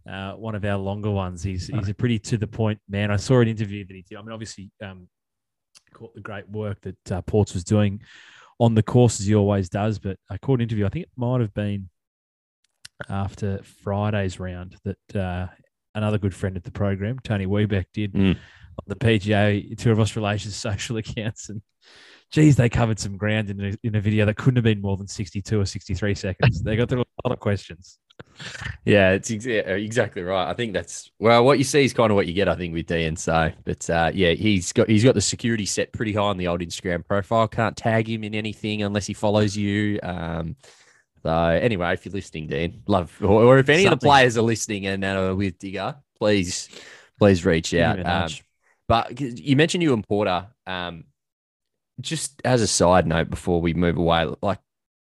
uh, 0.08 0.32
one 0.32 0.54
of 0.54 0.64
our 0.64 0.78
longer 0.78 1.10
ones. 1.10 1.42
He's 1.42 1.68
he's 1.68 1.88
a 1.88 1.94
pretty 1.94 2.18
to 2.18 2.38
the 2.38 2.46
point 2.46 2.80
man. 2.88 3.10
I 3.10 3.16
saw 3.16 3.40
an 3.40 3.48
interview 3.48 3.86
that 3.86 3.94
he 3.94 4.02
did. 4.02 4.18
I 4.18 4.22
mean, 4.22 4.32
obviously, 4.32 4.70
um, 4.82 5.08
caught 5.94 6.14
the 6.14 6.20
great 6.20 6.48
work 6.48 6.80
that 6.82 7.12
uh, 7.12 7.22
Ports 7.22 7.54
was 7.54 7.64
doing 7.64 8.02
on 8.58 8.74
the 8.74 8.82
course 8.82 9.20
as 9.20 9.26
he 9.26 9.34
always 9.34 9.68
does. 9.68 9.98
But 9.98 10.18
I 10.28 10.38
caught 10.38 10.58
an 10.58 10.62
interview. 10.62 10.86
I 10.86 10.88
think 10.88 11.04
it 11.04 11.12
might 11.16 11.40
have 11.40 11.54
been 11.54 11.88
after 13.08 13.60
Friday's 13.82 14.38
round 14.40 14.76
that 14.84 15.16
uh, 15.16 15.46
another 15.94 16.18
good 16.18 16.34
friend 16.34 16.56
of 16.56 16.62
the 16.62 16.70
program, 16.70 17.18
Tony 17.24 17.46
Webeck, 17.46 17.86
did 17.92 18.12
Mm. 18.12 18.30
on 18.36 18.84
the 18.86 18.96
PGA 18.96 19.76
Tour 19.76 19.92
of 19.92 20.00
Australia's 20.00 20.54
social 20.56 20.96
accounts. 20.96 21.48
And 21.48 21.62
geez, 22.30 22.56
they 22.56 22.68
covered 22.68 22.98
some 22.98 23.16
ground 23.16 23.50
in 23.50 23.60
a, 23.64 23.74
in 23.82 23.94
a 23.96 24.00
video 24.00 24.26
that 24.26 24.36
couldn't 24.36 24.56
have 24.56 24.64
been 24.64 24.80
more 24.80 24.96
than 24.96 25.06
62 25.08 25.60
or 25.60 25.64
63 25.66 26.14
seconds. 26.14 26.62
they 26.62 26.76
got 26.76 26.88
through 26.88 27.00
a 27.02 27.28
lot 27.28 27.32
of 27.32 27.40
questions. 27.40 27.98
Yeah, 28.84 29.12
it's 29.12 29.30
ex- 29.30 29.46
exactly 29.46 30.22
right. 30.22 30.48
I 30.48 30.52
think 30.52 30.74
that's 30.74 31.10
well, 31.18 31.42
what 31.42 31.56
you 31.56 31.64
see 31.64 31.84
is 31.84 31.94
kind 31.94 32.10
of 32.10 32.16
what 32.16 32.26
you 32.26 32.34
get. 32.34 32.48
I 32.48 32.54
think 32.54 32.74
with 32.74 32.86
Deyen. 32.86 33.16
So, 33.18 33.50
but 33.64 33.88
uh, 33.88 34.10
yeah, 34.12 34.32
he's 34.32 34.72
got 34.72 34.90
he's 34.90 35.02
got 35.04 35.14
the 35.14 35.22
security 35.22 35.64
set 35.64 35.90
pretty 35.92 36.12
high 36.12 36.20
on 36.24 36.36
the 36.36 36.46
old 36.46 36.60
Instagram 36.60 37.06
profile. 37.06 37.48
Can't 37.48 37.74
tag 37.76 38.08
him 38.10 38.22
in 38.22 38.34
anything 38.34 38.82
unless 38.82 39.06
he 39.06 39.14
follows 39.14 39.56
you. 39.56 39.98
Um, 40.02 40.56
so 41.22 41.32
anyway, 41.32 41.92
if 41.92 42.04
you're 42.04 42.12
listening, 42.12 42.48
Deyen, 42.48 42.80
love, 42.86 43.16
or, 43.20 43.42
or 43.42 43.58
if 43.58 43.68
any 43.68 43.84
of 43.86 43.90
the 43.90 44.06
players 44.06 44.38
are 44.38 44.42
listening 44.42 44.86
and 44.86 45.04
are 45.04 45.34
with 45.34 45.58
Digger, 45.58 45.96
please, 46.18 46.68
please 47.18 47.44
reach 47.44 47.74
out. 47.74 48.04
Um, 48.06 48.30
but 48.88 49.20
you 49.20 49.56
mentioned 49.56 49.82
Ewan 49.82 50.02
Porter. 50.02 50.48
Um, 50.66 51.04
just 52.00 52.40
as 52.44 52.62
a 52.62 52.66
side 52.66 53.06
note, 53.06 53.28
before 53.28 53.60
we 53.60 53.74
move 53.74 53.98
away, 53.98 54.26
like 54.42 54.58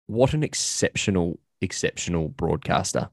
what 0.08 0.34
an 0.34 0.44
exceptional, 0.44 1.40
exceptional 1.62 2.28
broadcaster! 2.28 3.10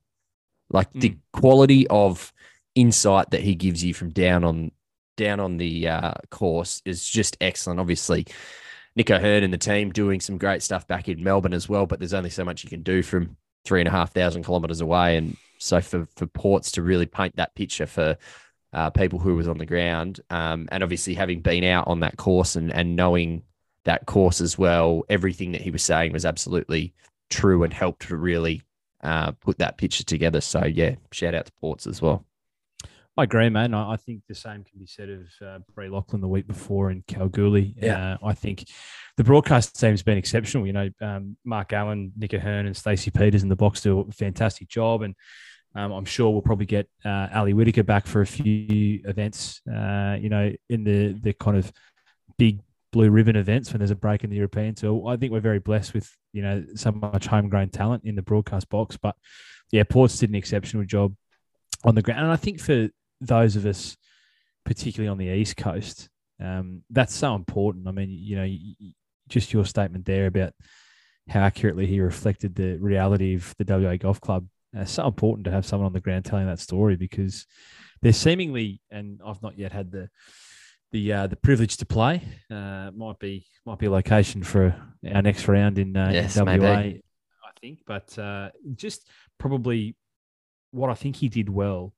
Like 0.71 0.93
the 0.93 1.17
quality 1.33 1.87
of 1.89 2.33
insight 2.75 3.31
that 3.31 3.41
he 3.41 3.55
gives 3.55 3.83
you 3.83 3.95
from 3.95 4.11
down 4.11 4.45
on 4.45 4.73
down 5.17 5.41
on 5.41 5.57
the 5.59 5.89
uh, 5.89 6.15
course 6.31 6.83
is 6.85 7.09
just 7.09 7.37
excellent. 7.41 7.81
Obviously, 7.81 8.27
Nick 8.99 9.13
O'Hern 9.13 9.45
and 9.45 9.53
the 9.53 9.59
team 9.59 9.93
doing 9.93 10.19
some 10.19 10.39
great 10.39 10.61
stuff 10.61 10.85
back 10.89 11.09
in 11.09 11.23
Melbourne 11.23 11.55
as 11.55 11.69
well, 11.69 11.87
but 11.87 12.01
there's 12.01 12.13
only 12.13 12.31
so 12.31 12.45
much 12.45 12.65
you 12.65 12.69
can 12.69 12.83
do 12.83 13.01
from 13.01 13.37
three 13.65 13.81
and 13.81 13.87
a 13.87 13.93
half 13.93 14.13
thousand 14.13 14.43
kilometers 14.43 14.81
away. 14.81 15.17
And 15.17 15.37
so 15.59 15.81
for, 15.81 16.09
for 16.17 16.27
Ports 16.27 16.73
to 16.73 16.83
really 16.83 17.07
paint 17.07 17.37
that 17.37 17.55
picture 17.55 17.87
for 17.87 18.19
uh, 18.73 18.91
people 18.91 19.21
who 19.21 19.37
was 19.37 19.47
on 19.47 19.59
the 19.59 19.67
ground, 19.67 20.19
um, 20.31 20.69
and 20.73 20.83
obviously 20.83 21.15
having 21.15 21.41
been 21.41 21.63
out 21.63 21.87
on 21.87 22.01
that 22.01 22.17
course 22.17 22.57
and, 22.57 22.73
and 22.73 22.97
knowing 22.97 23.45
that 23.85 24.07
course 24.07 24.41
as 24.41 24.59
well, 24.59 25.05
everything 25.09 25.53
that 25.53 25.61
he 25.61 25.71
was 25.71 25.85
saying 25.85 26.13
was 26.13 26.27
absolutely 26.27 26.93
true 27.31 27.63
and 27.63 27.73
helped 27.73 28.09
to 28.09 28.17
really 28.17 28.63
uh, 29.05 29.31
put 29.31 29.59
that 29.59 29.79
picture 29.79 30.03
together. 30.03 30.41
So 30.41 30.65
yeah, 30.65 30.97
shout 31.13 31.37
out 31.37 31.47
to 31.47 31.53
Ports 31.61 31.87
as 31.87 32.03
well. 32.03 32.25
I 33.19 33.25
agree, 33.25 33.49
man. 33.49 33.75
I, 33.75 33.95
I 33.95 33.97
think 33.97 34.23
the 34.29 34.35
same 34.37 34.63
can 34.63 34.79
be 34.79 34.87
said 34.87 35.09
of 35.09 35.27
uh, 35.45 35.59
Bree 35.75 35.89
Lachlan 35.89 36.21
the 36.21 36.29
week 36.29 36.47
before 36.47 36.93
in 36.93 37.03
Kalgoorlie. 37.09 37.75
Yeah. 37.77 38.15
Uh, 38.15 38.27
I 38.29 38.33
think 38.33 38.65
the 39.17 39.25
broadcast 39.25 39.79
team's 39.79 40.05
been 40.05 40.17
exceptional. 40.17 40.69
You 40.69 40.73
know, 40.73 40.89
um, 41.01 41.37
Mark 41.45 41.73
Allen, 41.73 42.13
Nick 42.17 42.33
O'Hern, 42.33 42.67
and 42.67 42.77
Stacey 42.77 43.11
Peters 43.11 43.43
in 43.43 43.49
the 43.49 43.57
box 43.57 43.81
do 43.81 43.99
a 43.99 44.13
fantastic 44.13 44.69
job. 44.69 45.03
And 45.03 45.17
um, 45.75 45.91
I'm 45.91 46.05
sure 46.05 46.31
we'll 46.31 46.43
probably 46.43 46.67
get 46.67 46.89
uh, 47.05 47.27
Ali 47.35 47.55
Whitaker 47.55 47.83
back 47.83 48.07
for 48.07 48.21
a 48.21 48.27
few 48.27 49.01
events, 49.05 49.63
uh, 49.67 50.17
you 50.21 50.29
know, 50.29 50.53
in 50.69 50.85
the, 50.85 51.19
the 51.21 51.33
kind 51.33 51.57
of 51.57 51.73
big 52.39 52.61
blue 52.93 53.11
ribbon 53.11 53.35
events 53.35 53.73
when 53.73 53.81
there's 53.81 53.91
a 53.91 53.97
break 53.97 54.23
in 54.23 54.31
the 54.31 54.37
European 54.37 54.77
tour. 54.77 55.09
I 55.09 55.17
think 55.17 55.33
we're 55.33 55.41
very 55.41 55.59
blessed 55.59 55.93
with, 55.93 56.09
you 56.33 56.43
know, 56.43 56.65
so 56.77 56.93
much 56.93 57.27
homegrown 57.27 57.71
talent 57.71 58.05
in 58.05 58.15
the 58.15 58.23
broadcast 58.23 58.69
box. 58.69 58.97
But 58.97 59.17
yeah, 59.73 59.83
Ports 59.83 60.21
did 60.21 60.31
an 60.31 60.37
exceptional 60.37 60.85
job 60.85 61.17
on 61.83 61.97
the 61.97 62.03
ground. 62.03 62.21
And 62.21 62.31
I 62.31 62.37
think 62.37 62.61
for 62.61 62.89
those 63.21 63.57
of 63.57 63.67
us, 63.67 63.97
particularly 64.65 65.09
on 65.09 65.19
the 65.19 65.29
East 65.29 65.57
Coast, 65.57 66.09
um, 66.41 66.83
that's 66.91 67.15
so 67.15 67.35
important. 67.35 67.89
I 67.89 67.93
mean, 67.93 68.11
you 68.11 68.37
know, 68.37 68.93
just 69.29 69.53
your 69.53 69.65
statement 69.65 70.05
there 70.05 70.27
about 70.27 70.53
how 71.29 71.41
accurately 71.41 71.87
he 71.87 72.01
reflected 72.01 72.55
the 72.55 72.77
reality 72.79 73.35
of 73.35 73.55
the 73.59 73.65
WA 73.65 73.97
Golf 73.97 74.21
Club. 74.21 74.47
Uh, 74.77 74.85
so 74.85 75.07
important 75.07 75.45
to 75.47 75.51
have 75.51 75.67
someone 75.67 75.87
on 75.87 75.93
the 75.93 76.01
ground 76.01 76.25
telling 76.25 76.47
that 76.47 76.61
story 76.61 76.97
because 76.97 77.47
they're 78.03 78.13
seemingly, 78.13 78.81
and 78.91 79.21
I've 79.25 79.43
not 79.43 79.59
yet 79.59 79.73
had 79.73 79.91
the 79.91 80.09
the 80.91 81.13
uh, 81.13 81.27
the 81.27 81.37
privilege 81.37 81.77
to 81.79 81.87
play. 81.87 82.23
Uh, 82.51 82.91
might 82.95 83.19
be 83.19 83.47
might 83.67 83.79
be 83.79 83.87
a 83.87 83.91
location 83.91 84.43
for 84.43 84.75
our 85.13 85.23
next 85.23 85.49
round 85.49 85.79
in, 85.79 85.97
uh, 85.97 86.11
Yes, 86.13 86.37
in 86.37 86.45
WA, 86.47 86.57
maybe. 86.57 87.03
I 87.45 87.61
think. 87.61 87.81
But 87.87 88.19
uh, 88.19 88.51
just 88.75 89.09
probably 89.39 89.97
what 90.71 90.91
I 90.91 90.95
think 90.95 91.17
he 91.17 91.29
did 91.29 91.49
well 91.49 91.95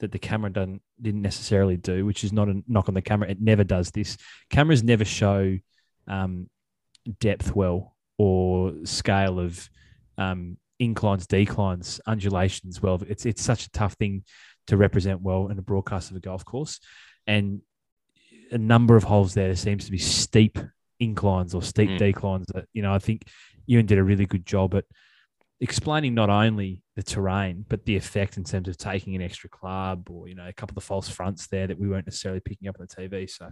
that 0.00 0.12
the 0.12 0.18
camera 0.18 0.50
done, 0.52 0.80
didn't 1.00 1.22
necessarily 1.22 1.76
do, 1.76 2.04
which 2.04 2.24
is 2.24 2.32
not 2.32 2.48
a 2.48 2.62
knock 2.66 2.88
on 2.88 2.94
the 2.94 3.02
camera. 3.02 3.30
It 3.30 3.40
never 3.40 3.64
does 3.64 3.90
this. 3.90 4.16
Cameras 4.50 4.82
never 4.82 5.04
show 5.04 5.58
um, 6.08 6.48
depth 7.20 7.54
well 7.54 7.94
or 8.18 8.72
scale 8.84 9.38
of 9.40 9.68
um, 10.18 10.58
inclines, 10.78 11.26
declines, 11.26 12.00
undulations 12.06 12.82
well. 12.82 13.00
It's 13.08 13.26
it's 13.26 13.42
such 13.42 13.66
a 13.66 13.70
tough 13.70 13.94
thing 13.94 14.24
to 14.66 14.76
represent 14.76 15.20
well 15.20 15.48
in 15.48 15.58
a 15.58 15.62
broadcast 15.62 16.10
of 16.10 16.16
a 16.16 16.20
golf 16.20 16.44
course, 16.44 16.80
and 17.26 17.60
a 18.50 18.58
number 18.58 18.96
of 18.96 19.04
holes 19.04 19.34
there, 19.34 19.46
there 19.48 19.56
seems 19.56 19.86
to 19.86 19.90
be 19.90 19.98
steep 19.98 20.58
inclines 21.00 21.54
or 21.54 21.62
steep 21.62 21.90
Mm. 21.90 21.98
declines. 21.98 22.46
That 22.54 22.66
you 22.72 22.82
know, 22.82 22.92
I 22.94 22.98
think 22.98 23.22
Ewan 23.66 23.86
did 23.86 23.98
a 23.98 24.04
really 24.04 24.26
good 24.26 24.46
job 24.46 24.74
at 24.74 24.84
explaining 25.60 26.14
not 26.14 26.30
only 26.30 26.82
the 26.96 27.02
terrain 27.02 27.64
but 27.68 27.84
the 27.86 27.96
effect 27.96 28.36
in 28.36 28.44
terms 28.44 28.68
of 28.68 28.76
taking 28.76 29.16
an 29.16 29.22
extra 29.22 29.50
club 29.50 30.08
or 30.10 30.28
you 30.28 30.34
know 30.34 30.46
a 30.46 30.52
couple 30.52 30.72
of 30.72 30.76
the 30.76 30.80
false 30.86 31.08
fronts 31.08 31.48
there 31.48 31.66
that 31.66 31.78
we 31.78 31.88
weren't 31.88 32.06
necessarily 32.06 32.40
picking 32.40 32.68
up 32.68 32.76
on 32.78 32.86
the 32.88 33.02
TV. 33.02 33.28
So, 33.28 33.50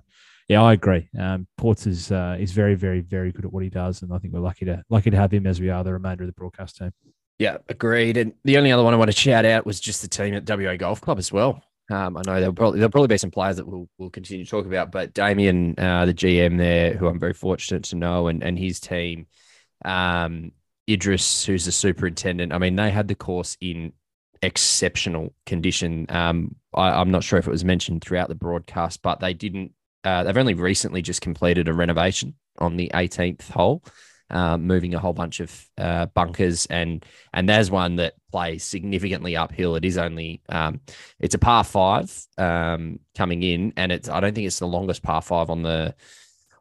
yeah, 0.49 0.63
I 0.63 0.75
agree. 0.75 1.09
Um, 1.19 1.47
Ports 1.57 1.87
is 1.87 2.13
uh, 2.13 2.37
is 2.39 2.53
very, 2.53 2.75
very, 2.75 3.01
very 3.01 3.33
good 3.33 3.45
at 3.45 3.53
what 3.53 3.65
he 3.65 3.71
does, 3.71 4.03
and 4.03 4.13
I 4.13 4.19
think 4.19 4.33
we're 4.33 4.41
lucky 4.41 4.65
to 4.67 4.83
lucky 4.91 5.11
to 5.11 5.17
have 5.17 5.33
him 5.33 5.47
as 5.47 5.61
we 5.61 5.71
are 5.71 5.83
the 5.85 5.93
remainder 5.93 6.25
of 6.25 6.29
the 6.29 6.35
broadcast 6.35 6.77
team. 6.77 6.93
Yeah, 7.39 7.59
agreed. 7.69 8.17
And 8.17 8.35
the 8.45 8.59
only 8.59 8.71
other 8.71 8.85
one 8.85 8.95
I 8.95 8.97
want 8.97 9.11
to 9.11 9.17
shout 9.17 9.45
out 9.45 9.67
was 9.67 9.81
just 9.81 10.03
the 10.03 10.09
team 10.09 10.35
at 10.35 10.49
WA 10.49 10.77
Golf 10.77 11.01
Club 11.01 11.19
as 11.19 11.33
well. 11.33 11.63
Um, 11.91 12.17
I 12.17 12.23
know 12.25 12.39
there'll 12.39 12.55
probably 12.55 12.79
there'll 12.79 12.93
probably 12.93 13.09
be 13.09 13.19
some 13.19 13.33
players 13.33 13.57
that 13.57 13.67
we'll 13.67 13.89
we'll 13.99 14.11
continue 14.11 14.45
to 14.45 14.51
talk 14.51 14.67
about, 14.67 14.93
but 14.93 15.13
Damien, 15.13 15.75
uh, 15.79 16.07
the 16.07 16.15
GM 16.15 16.59
there, 16.59 16.95
who 16.95 17.09
I'm 17.09 17.19
very 17.19 17.35
fortunate 17.35 17.85
to 17.85 17.97
know, 17.97 18.29
and 18.29 18.43
and 18.43 18.59
his 18.59 18.79
team, 18.79 19.27
um, 19.85 20.53
Idris, 20.89 21.45
who's 21.45 21.65
the 21.65 21.73
superintendent. 21.73 22.53
I 22.53 22.59
mean, 22.59 22.77
they 22.77 22.91
had 22.91 23.09
the 23.09 23.15
course 23.15 23.57
in 23.61 23.93
exceptional 24.43 25.33
condition. 25.47 26.07
Um, 26.09 26.57
I, 26.75 26.91
I'm 26.91 27.11
not 27.11 27.25
sure 27.25 27.39
if 27.39 27.47
it 27.47 27.51
was 27.51 27.65
mentioned 27.65 28.03
throughout 28.03 28.29
the 28.29 28.35
broadcast, 28.35 29.03
but 29.03 29.21
they 29.21 29.35
didn't. 29.35 29.73
Uh, 30.05 30.25
they've 30.25 30.37
only 30.37 30.55
recently 30.55 31.01
just 31.01 31.21
completed 31.21 31.69
a 31.69 31.73
renovation 31.73 32.35
on 32.59 32.77
the 32.77 32.91
18th 32.93 33.49
hole, 33.51 33.85
um, 34.31 34.67
moving 34.67 34.95
a 34.95 34.99
whole 34.99 35.13
bunch 35.13 35.39
of 35.39 35.71
uh, 35.79 36.07
bunkers 36.07 36.67
and 36.67 37.05
and 37.33 37.49
there's 37.49 37.71
one 37.71 37.97
that 37.97 38.15
plays 38.33 38.65
significantly 38.65 39.37
uphill. 39.37 39.77
It 39.77 39.85
is 39.85 39.99
only 39.99 40.43
um, 40.49 40.81
it's 41.21 41.37
a 41.37 41.39
par 41.39 41.63
five 41.63 42.13
um, 42.37 42.99
coming 43.17 43.43
in, 43.43 43.73
and 43.77 43.93
it's 43.93 44.09
I 44.09 44.19
don't 44.21 44.35
think 44.35 44.47
it's 44.47 44.59
the 44.59 44.67
longest 44.67 45.03
par 45.03 45.23
five 45.23 45.51
on 45.51 45.63
the 45.63 45.95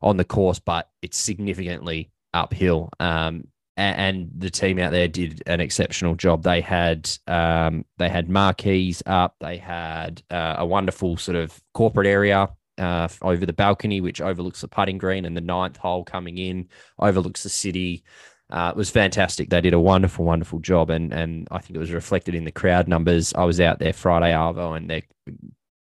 on 0.02 0.18
the 0.18 0.26
course, 0.26 0.60
but 0.60 0.90
it's 1.02 1.18
significantly 1.18 2.12
uphill. 2.34 2.90
Um, 3.00 3.46
and 3.82 4.30
the 4.38 4.50
team 4.50 4.80
out 4.80 4.92
there 4.92 5.08
did 5.08 5.44
an 5.46 5.60
exceptional 5.60 6.16
job. 6.16 6.44
They 6.44 6.62
had 6.62 7.10
um, 7.28 7.86
they 7.98 8.10
had 8.10 8.30
marquees 8.30 9.04
up. 9.06 9.36
They 9.40 9.58
had 9.58 10.24
uh, 10.30 10.56
a 10.58 10.66
wonderful 10.66 11.18
sort 11.18 11.38
of 11.38 11.62
corporate 11.74 12.08
area 12.08 12.50
uh, 12.78 13.08
over 13.22 13.46
the 13.46 13.54
balcony, 13.54 14.02
which 14.02 14.22
overlooks 14.22 14.62
the 14.62 14.68
putting 14.68 14.98
green, 14.98 15.26
and 15.26 15.36
the 15.36 15.42
ninth 15.42 15.78
hole 15.78 16.04
coming 16.04 16.38
in 16.38 16.70
overlooks 17.00 17.44
the 17.44 17.50
city. 17.50 18.04
Uh, 18.50 18.70
it 18.74 18.78
was 18.78 18.90
fantastic. 18.90 19.50
They 19.50 19.62
did 19.62 19.74
a 19.74 19.80
wonderful, 19.80 20.26
wonderful 20.26 20.60
job, 20.60 20.90
and 20.90 21.14
and 21.14 21.48
I 21.52 21.60
think 21.60 21.76
it 21.76 21.80
was 21.80 21.92
reflected 21.92 22.36
in 22.36 22.44
the 22.46 22.52
crowd 22.52 22.88
numbers. 22.88 23.34
I 23.34 23.46
was 23.46 23.62
out 23.62 23.80
there 23.80 23.94
Friday 23.94 24.32
Arvo, 24.32 24.76
and 24.76 24.90
they 24.90 25.04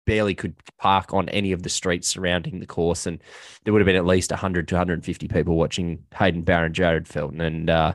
barely 0.05 0.35
could 0.35 0.55
park 0.77 1.13
on 1.13 1.29
any 1.29 1.51
of 1.51 1.63
the 1.63 1.69
streets 1.69 2.07
surrounding 2.07 2.59
the 2.59 2.65
course, 2.65 3.05
and 3.05 3.19
there 3.63 3.73
would 3.73 3.81
have 3.81 3.85
been 3.85 3.95
at 3.95 4.05
least 4.05 4.31
100 4.31 4.67
to 4.67 4.75
150 4.75 5.27
people 5.27 5.55
watching 5.55 6.03
Hayden 6.17 6.41
Barron, 6.41 6.73
Jarryd 6.73 7.07
Felton, 7.07 7.41
and 7.41 7.69
uh, 7.69 7.93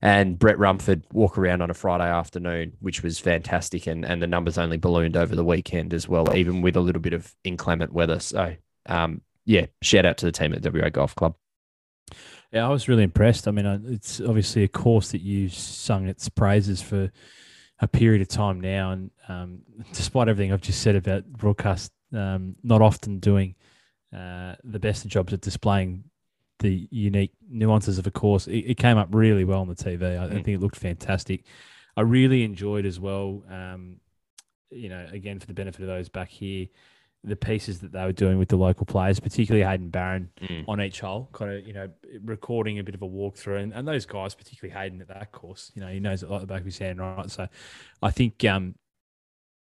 and 0.00 0.38
Brett 0.38 0.58
Rumford 0.58 1.02
walk 1.12 1.38
around 1.38 1.60
on 1.60 1.70
a 1.70 1.74
Friday 1.74 2.08
afternoon, 2.08 2.74
which 2.80 3.02
was 3.02 3.18
fantastic, 3.18 3.86
and 3.86 4.04
and 4.04 4.22
the 4.22 4.26
numbers 4.26 4.58
only 4.58 4.76
ballooned 4.76 5.16
over 5.16 5.34
the 5.34 5.44
weekend 5.44 5.94
as 5.94 6.08
well, 6.08 6.34
even 6.36 6.62
with 6.62 6.76
a 6.76 6.80
little 6.80 7.02
bit 7.02 7.12
of 7.12 7.34
inclement 7.44 7.92
weather. 7.92 8.20
So, 8.20 8.54
um, 8.86 9.22
yeah, 9.44 9.66
shout 9.82 10.06
out 10.06 10.18
to 10.18 10.26
the 10.26 10.32
team 10.32 10.52
at 10.54 10.62
WA 10.62 10.88
Golf 10.88 11.14
Club. 11.14 11.34
Yeah, 12.52 12.66
I 12.66 12.70
was 12.70 12.88
really 12.88 13.02
impressed. 13.02 13.46
I 13.46 13.50
mean, 13.50 13.66
it's 13.88 14.20
obviously 14.20 14.64
a 14.64 14.68
course 14.68 15.10
that 15.10 15.20
you've 15.20 15.52
sung 15.52 16.08
its 16.08 16.28
praises 16.30 16.80
for 16.80 17.10
a 17.80 17.88
period 17.88 18.20
of 18.22 18.28
time 18.28 18.60
now, 18.60 18.90
and 18.92 19.10
um, 19.28 19.60
despite 19.92 20.28
everything 20.28 20.52
I've 20.52 20.60
just 20.60 20.80
said 20.82 20.96
about 20.96 21.24
broadcast, 21.26 21.92
um, 22.12 22.56
not 22.62 22.82
often 22.82 23.18
doing 23.20 23.54
uh, 24.16 24.54
the 24.64 24.78
best 24.78 25.04
of 25.04 25.10
jobs 25.10 25.32
at 25.32 25.40
displaying 25.40 26.04
the 26.60 26.88
unique 26.90 27.32
nuances 27.48 27.98
of 27.98 28.06
a 28.06 28.10
course, 28.10 28.46
it, 28.48 28.58
it 28.58 28.74
came 28.78 28.98
up 28.98 29.08
really 29.12 29.44
well 29.44 29.60
on 29.60 29.68
the 29.68 29.74
TV. 29.76 30.18
I, 30.18 30.24
I 30.24 30.28
Mm. 30.28 30.32
think 30.44 30.48
it 30.48 30.60
looked 30.60 30.76
fantastic. 30.76 31.44
I 31.96 32.00
really 32.00 32.42
enjoyed 32.42 32.84
as 32.86 32.98
well. 32.98 33.44
Um, 33.48 34.00
you 34.70 34.88
know, 34.88 35.06
again 35.12 35.38
for 35.38 35.46
the 35.46 35.54
benefit 35.54 35.80
of 35.82 35.86
those 35.86 36.08
back 36.08 36.28
here, 36.28 36.66
the 37.24 37.36
pieces 37.36 37.80
that 37.80 37.92
they 37.92 38.04
were 38.04 38.12
doing 38.12 38.38
with 38.38 38.48
the 38.48 38.56
local 38.56 38.86
players, 38.86 39.18
particularly 39.20 39.64
Hayden 39.68 39.90
Barron 39.90 40.30
Mm. 40.40 40.64
on 40.68 40.80
each 40.80 41.00
hole, 41.00 41.28
kind 41.32 41.52
of, 41.52 41.66
you 41.66 41.72
know, 41.72 41.88
recording 42.24 42.78
a 42.78 42.84
bit 42.84 42.94
of 42.94 43.02
a 43.02 43.08
walkthrough. 43.08 43.60
And, 43.62 43.72
and 43.72 43.86
those 43.86 44.06
guys, 44.06 44.34
particularly 44.34 44.78
Hayden 44.80 45.00
at 45.00 45.08
that 45.08 45.32
course, 45.32 45.72
you 45.74 45.80
know, 45.82 45.88
he 45.88 45.98
knows 46.00 46.22
it 46.22 46.30
like 46.30 46.40
the 46.40 46.46
back 46.46 46.60
of 46.60 46.64
his 46.66 46.78
hand, 46.78 47.00
right? 47.00 47.28
So 47.30 47.48
I 48.02 48.10
think, 48.12 48.44
um, 48.44 48.76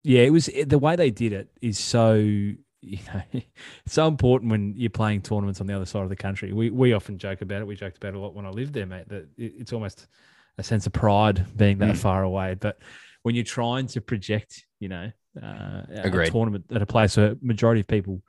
yeah, 0.03 0.23
it 0.23 0.31
was 0.31 0.49
the 0.67 0.79
way 0.79 0.97
they 0.97 1.11
did 1.11 1.33
it 1.33 1.49
is 1.61 1.79
so, 1.79 2.15
you 2.15 2.59
know, 2.83 3.23
so 3.87 4.07
important 4.07 4.51
when 4.51 4.75
you're 4.77 4.91
playing 4.91 5.23
tournaments 5.23 5.61
on 5.61 5.67
the 5.67 5.75
other 5.75 5.87
side 5.87 6.03
of 6.03 6.09
the 6.09 6.17
country. 6.17 6.53
We, 6.53 6.71
we 6.71 6.93
often 6.93 7.19
joke 7.19 7.43
about 7.43 7.61
it. 7.63 7.67
We 7.67 7.75
joked 7.77 7.97
about 7.99 8.15
it 8.15 8.17
a 8.17 8.21
lot 8.21 8.35
when 8.35 8.47
I 8.47 8.51
lived 8.51 8.75
there, 8.75 8.87
mate, 8.87 9.09
that 9.09 9.29
it, 9.37 9.55
it's 9.59 9.73
almost 9.73 10.07
a 10.59 10.63
sense 10.63 10.87
of 10.87 10.93
pride 10.93 11.47
being 11.57 11.79
that 11.79 11.95
Mm. 11.95 11.99
far 11.99 12.23
away. 12.23 12.55
But 12.55 12.79
when 13.23 13.35
you're 13.35 13.45
trying 13.45 13.87
to 13.89 14.01
project, 14.01 14.65
you 14.79 14.89
know, 14.89 15.11
uh, 15.41 15.83
a 15.89 16.03
Agreed. 16.05 16.31
tournament 16.31 16.67
at 16.73 16.83
a 16.83 16.87
place 16.87 17.17
where 17.17 17.37
majority 17.41 17.81
of 17.81 17.87
people 17.87 18.23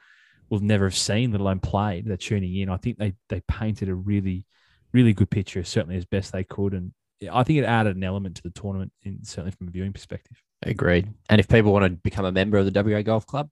will 0.49 0.59
never 0.59 0.85
have 0.85 0.95
seen, 0.95 1.31
let 1.31 1.41
alone 1.41 1.59
played. 1.59 2.05
They're 2.05 2.17
tuning 2.17 2.55
in. 2.55 2.69
I 2.69 2.77
think 2.77 2.97
they 2.97 3.13
they 3.29 3.41
painted 3.47 3.89
a 3.89 3.95
really, 3.95 4.45
really 4.93 5.13
good 5.13 5.29
picture, 5.29 5.63
certainly 5.63 5.97
as 5.97 6.05
best 6.05 6.31
they 6.31 6.43
could, 6.43 6.73
and 6.73 6.91
I 7.31 7.43
think 7.43 7.59
it 7.59 7.65
added 7.65 7.95
an 7.95 8.03
element 8.03 8.37
to 8.37 8.43
the 8.43 8.49
tournament, 8.49 8.91
in, 9.03 9.23
certainly 9.23 9.51
from 9.51 9.67
a 9.67 9.71
viewing 9.71 9.93
perspective. 9.93 10.41
Agreed. 10.63 11.09
And 11.29 11.39
if 11.39 11.47
people 11.47 11.73
want 11.73 11.85
to 11.85 11.91
become 11.91 12.25
a 12.25 12.31
member 12.31 12.57
of 12.57 12.71
the 12.71 12.83
WA 12.83 13.01
Golf 13.01 13.25
Club, 13.25 13.49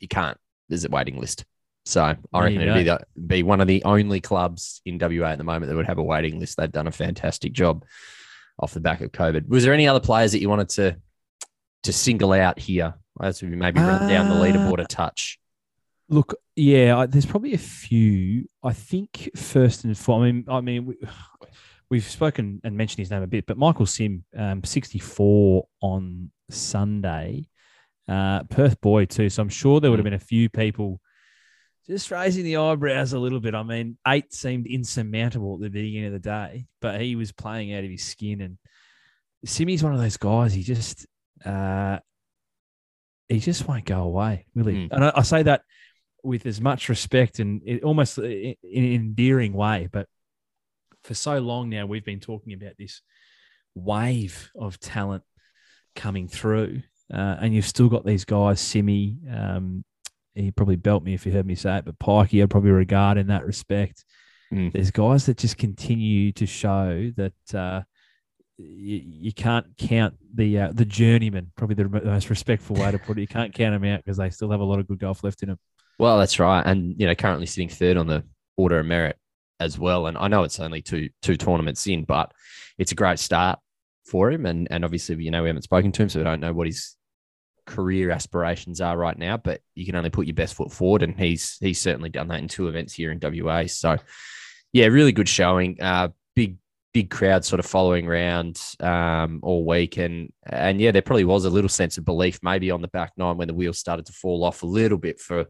you 0.00 0.08
can't. 0.08 0.38
There's 0.68 0.84
a 0.84 0.88
waiting 0.88 1.20
list. 1.20 1.44
So 1.84 2.02
I 2.32 2.44
reckon 2.44 2.60
it'd 2.60 2.74
be, 2.74 2.84
the, 2.84 3.00
be 3.26 3.42
one 3.42 3.60
of 3.60 3.66
the 3.66 3.82
only 3.84 4.20
clubs 4.20 4.80
in 4.86 4.98
WA 5.00 5.26
at 5.26 5.38
the 5.38 5.44
moment 5.44 5.68
that 5.68 5.76
would 5.76 5.86
have 5.86 5.98
a 5.98 6.02
waiting 6.02 6.38
list. 6.38 6.56
They've 6.56 6.70
done 6.70 6.86
a 6.86 6.92
fantastic 6.92 7.52
job 7.52 7.84
off 8.58 8.72
the 8.72 8.80
back 8.80 9.00
of 9.00 9.10
COVID. 9.10 9.48
Was 9.48 9.64
there 9.64 9.74
any 9.74 9.88
other 9.88 10.00
players 10.00 10.32
that 10.32 10.40
you 10.40 10.48
wanted 10.48 10.68
to 10.70 10.96
to 11.82 11.92
single 11.92 12.32
out 12.32 12.58
here? 12.58 12.94
As 13.20 13.42
we 13.42 13.48
maybe 13.48 13.80
run 13.80 14.08
down 14.08 14.28
the 14.28 14.36
Uh, 14.36 14.42
leaderboard 14.42 14.82
a 14.82 14.86
touch. 14.86 15.38
Look, 16.08 16.34
yeah, 16.56 16.98
I, 16.98 17.06
there's 17.06 17.26
probably 17.26 17.54
a 17.54 17.58
few. 17.58 18.46
I 18.62 18.72
think 18.72 19.30
first 19.36 19.84
and 19.84 19.96
foremost, 19.96 20.26
I 20.26 20.32
mean, 20.32 20.44
I 20.48 20.60
mean, 20.60 20.86
we, 20.86 20.96
we've 21.90 22.04
spoken 22.04 22.60
and 22.64 22.76
mentioned 22.76 23.00
his 23.00 23.10
name 23.10 23.22
a 23.22 23.26
bit, 23.26 23.46
but 23.46 23.58
Michael 23.58 23.86
Sim, 23.86 24.24
um, 24.36 24.64
64 24.64 25.66
on 25.82 26.30
Sunday, 26.50 27.44
uh, 28.08 28.44
Perth 28.44 28.80
boy 28.80 29.04
too. 29.04 29.28
So 29.28 29.42
I'm 29.42 29.48
sure 29.48 29.78
there 29.78 29.90
would 29.90 30.00
have 30.00 30.04
been 30.04 30.14
a 30.14 30.18
few 30.18 30.48
people 30.48 31.00
just 31.86 32.10
raising 32.10 32.44
the 32.44 32.56
eyebrows 32.56 33.12
a 33.12 33.18
little 33.18 33.40
bit. 33.40 33.54
I 33.54 33.62
mean, 33.62 33.98
eight 34.06 34.32
seemed 34.32 34.66
insurmountable 34.66 35.54
at 35.54 35.60
the 35.60 35.68
beginning 35.68 36.06
of 36.06 36.12
the 36.12 36.18
day, 36.18 36.66
but 36.80 37.00
he 37.00 37.16
was 37.16 37.32
playing 37.32 37.74
out 37.74 37.84
of 37.84 37.90
his 37.90 38.04
skin. 38.04 38.40
And 38.40 38.58
Simmy's 39.44 39.82
one 39.82 39.92
of 39.92 40.00
those 40.00 40.16
guys. 40.16 40.52
He 40.54 40.62
just, 40.62 41.06
uh, 41.44 41.98
he 43.28 43.40
just 43.40 43.66
won't 43.66 43.84
go 43.84 44.02
away, 44.02 44.46
really. 44.54 44.74
Mm. 44.74 44.88
And 44.92 45.04
I, 45.04 45.12
I 45.16 45.22
say 45.22 45.42
that 45.44 45.62
with 46.22 46.46
as 46.46 46.60
much 46.60 46.88
respect 46.88 47.38
and 47.38 47.62
it, 47.64 47.82
almost 47.82 48.18
in 48.18 48.54
an 48.62 48.94
endearing 48.94 49.52
way. 49.52 49.88
But 49.90 50.06
for 51.02 51.14
so 51.14 51.38
long 51.38 51.68
now, 51.68 51.86
we've 51.86 52.04
been 52.04 52.20
talking 52.20 52.52
about 52.52 52.72
this 52.78 53.02
wave 53.74 54.50
of 54.54 54.78
talent 54.78 55.24
coming 55.96 56.28
through, 56.28 56.82
uh, 57.12 57.36
and 57.40 57.54
you've 57.54 57.66
still 57.66 57.88
got 57.88 58.04
these 58.04 58.24
guys, 58.24 58.60
Simi. 58.60 59.18
Um, 59.30 59.84
he 60.34 60.50
probably 60.50 60.76
belt 60.76 61.02
me 61.02 61.14
if 61.14 61.26
you 61.26 61.32
heard 61.32 61.46
me 61.46 61.54
say 61.54 61.78
it, 61.78 61.84
but 61.84 61.98
Pikey, 61.98 62.42
I'd 62.42 62.50
probably 62.50 62.70
regard 62.70 63.18
in 63.18 63.26
that 63.26 63.44
respect. 63.44 64.04
Mm. 64.52 64.72
There's 64.72 64.90
guys 64.90 65.26
that 65.26 65.38
just 65.38 65.58
continue 65.58 66.32
to 66.32 66.46
show 66.46 67.10
that 67.16 67.54
uh, 67.54 67.82
you, 68.58 69.02
you 69.04 69.32
can't 69.32 69.66
count 69.78 70.14
the 70.34 70.58
uh, 70.58 70.72
the 70.72 70.84
journeyman. 70.84 71.52
Probably 71.56 71.74
the 71.74 71.88
most 71.88 72.30
respectful 72.30 72.76
way 72.76 72.90
to 72.90 72.98
put 72.98 73.18
it. 73.18 73.22
You 73.22 73.26
can't 73.26 73.54
count 73.54 73.74
them 73.74 73.90
out 73.90 74.04
because 74.04 74.16
they 74.16 74.30
still 74.30 74.50
have 74.50 74.60
a 74.60 74.64
lot 74.64 74.78
of 74.78 74.88
good 74.88 74.98
golf 74.98 75.24
left 75.24 75.42
in 75.42 75.50
them. 75.50 75.58
Well, 75.98 76.18
that's 76.18 76.38
right, 76.38 76.64
and 76.64 76.94
you 76.98 77.06
know, 77.06 77.14
currently 77.14 77.46
sitting 77.46 77.68
third 77.68 77.96
on 77.96 78.06
the 78.06 78.24
order 78.56 78.78
of 78.78 78.86
merit 78.86 79.16
as 79.60 79.78
well. 79.78 80.06
And 80.06 80.18
I 80.18 80.28
know 80.28 80.42
it's 80.42 80.60
only 80.60 80.82
two 80.82 81.08
two 81.22 81.36
tournaments 81.36 81.86
in, 81.86 82.04
but 82.04 82.32
it's 82.78 82.92
a 82.92 82.96
great 82.96 83.18
start 83.18 83.58
for 84.04 84.30
him. 84.30 84.46
And 84.46 84.68
and 84.70 84.84
obviously, 84.84 85.22
you 85.22 85.30
know, 85.30 85.42
we 85.42 85.48
haven't 85.48 85.62
spoken 85.62 85.92
to 85.92 86.02
him, 86.02 86.08
so 86.08 86.20
we 86.20 86.24
don't 86.24 86.40
know 86.40 86.52
what 86.52 86.66
his 86.66 86.96
career 87.64 88.10
aspirations 88.10 88.80
are 88.80 88.96
right 88.96 89.16
now. 89.16 89.36
But 89.36 89.60
you 89.74 89.86
can 89.86 89.96
only 89.96 90.10
put 90.10 90.26
your 90.26 90.34
best 90.34 90.54
foot 90.54 90.72
forward, 90.72 91.02
and 91.02 91.18
he's 91.18 91.56
he's 91.60 91.80
certainly 91.80 92.10
done 92.10 92.28
that 92.28 92.40
in 92.40 92.48
two 92.48 92.68
events 92.68 92.94
here 92.94 93.10
in 93.10 93.20
WA. 93.22 93.66
So, 93.66 93.96
yeah, 94.72 94.86
really 94.86 95.12
good 95.12 95.28
showing. 95.28 95.80
Uh, 95.80 96.08
big 96.34 96.56
big 96.92 97.10
crowd 97.10 97.44
sort 97.44 97.60
of 97.60 97.66
following 97.66 98.06
around 98.06 98.60
um, 98.80 99.40
all 99.42 99.64
week, 99.64 99.96
and 99.96 100.32
and 100.44 100.80
yeah, 100.80 100.90
there 100.90 101.02
probably 101.02 101.24
was 101.24 101.44
a 101.44 101.50
little 101.50 101.68
sense 101.68 101.98
of 101.98 102.04
belief 102.04 102.38
maybe 102.42 102.70
on 102.70 102.82
the 102.82 102.88
back 102.88 103.12
nine 103.16 103.36
when 103.36 103.48
the 103.48 103.54
wheels 103.54 103.78
started 103.78 104.06
to 104.06 104.12
fall 104.12 104.44
off 104.44 104.62
a 104.62 104.66
little 104.66 104.98
bit 104.98 105.20
for 105.20 105.46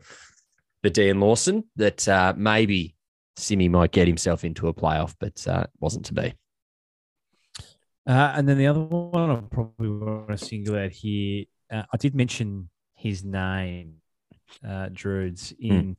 the 0.82 0.90
Deyen 0.90 1.20
Lawson 1.20 1.64
that 1.76 2.08
uh, 2.08 2.34
maybe 2.36 2.96
Simi 3.36 3.68
might 3.68 3.92
get 3.92 4.08
himself 4.08 4.44
into 4.44 4.68
a 4.68 4.74
playoff, 4.74 5.14
but 5.18 5.46
uh, 5.46 5.66
wasn't 5.80 6.06
to 6.06 6.14
be. 6.14 6.34
Uh, 8.06 8.32
and 8.34 8.48
then 8.48 8.58
the 8.58 8.66
other 8.66 8.80
one 8.80 9.30
I 9.30 9.36
probably 9.36 9.88
want 9.88 10.28
to 10.28 10.38
single 10.38 10.76
out 10.76 10.90
here. 10.90 11.44
Uh, 11.72 11.84
I 11.92 11.96
did 11.96 12.14
mention 12.14 12.68
his 12.94 13.24
name, 13.24 13.94
uh, 14.68 14.88
Druids, 14.92 15.54
in 15.58 15.96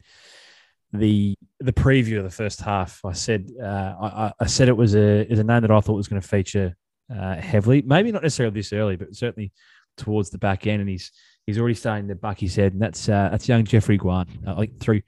the 0.93 1.35
the 1.59 1.73
preview 1.73 2.17
of 2.19 2.23
the 2.23 2.29
first 2.29 2.61
half. 2.61 3.01
I 3.03 3.13
said 3.13 3.49
uh, 3.61 3.95
I, 3.99 4.33
I 4.39 4.45
said 4.45 4.67
it 4.69 4.77
was 4.77 4.95
a 4.95 5.29
is 5.31 5.39
a 5.39 5.43
name 5.43 5.61
that 5.61 5.71
I 5.71 5.79
thought 5.81 5.93
was 5.95 6.07
going 6.07 6.21
to 6.21 6.27
feature 6.27 6.75
uh, 7.13 7.35
heavily. 7.35 7.81
Maybe 7.81 8.11
not 8.11 8.21
necessarily 8.23 8.53
this 8.53 8.71
early, 8.73 8.95
but 8.95 9.15
certainly 9.15 9.51
towards 9.97 10.29
the 10.29 10.37
back 10.37 10.67
end. 10.67 10.81
And 10.81 10.89
he's 10.89 11.11
he's 11.45 11.57
already 11.59 11.73
starting 11.75 12.07
to 12.09 12.15
buck 12.15 12.39
his 12.39 12.55
head, 12.55 12.73
and 12.73 12.81
that's 12.81 13.09
uh, 13.09 13.29
that's 13.31 13.49
young 13.49 13.65
Jeffrey 13.65 13.97
Guan. 13.97 14.27
Uh, 14.47 14.55
like 14.55 14.79
through 14.79 15.01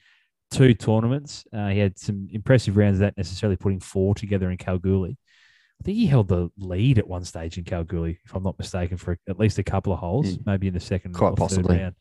two 0.51 0.73
tournaments, 0.73 1.45
uh, 1.53 1.67
he 1.69 1.79
had 1.79 1.97
some 1.99 2.27
impressive 2.31 2.77
rounds. 2.77 2.99
That 2.99 3.15
necessarily 3.17 3.55
putting 3.57 3.79
four 3.79 4.15
together 4.15 4.49
in 4.49 4.57
Kalgoorlie. 4.57 5.17
I 5.81 5.83
think 5.83 5.97
he 5.97 6.05
held 6.07 6.29
the 6.29 6.49
lead 6.57 6.97
at 6.99 7.07
one 7.07 7.25
stage 7.25 7.57
in 7.57 7.65
Kalgoorlie, 7.65 8.17
if 8.23 8.33
I'm 8.33 8.43
not 8.43 8.57
mistaken, 8.57 8.95
for 8.97 9.19
at 9.27 9.37
least 9.37 9.59
a 9.59 9.63
couple 9.63 9.91
of 9.91 9.99
holes, 9.99 10.37
Mm. 10.37 10.45
maybe 10.45 10.67
in 10.69 10.73
the 10.73 10.79
second 10.79 11.13
Quite 11.13 11.31
or 11.31 11.35
third 11.35 11.37
possibly. 11.37 11.77
round. 11.77 11.95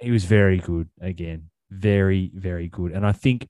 He 0.00 0.10
was 0.10 0.24
very 0.24 0.58
good 0.58 0.88
again, 1.00 1.48
very 1.72 2.30
very 2.34 2.68
good, 2.68 2.92
and 2.92 3.06
I 3.06 3.12
think 3.12 3.48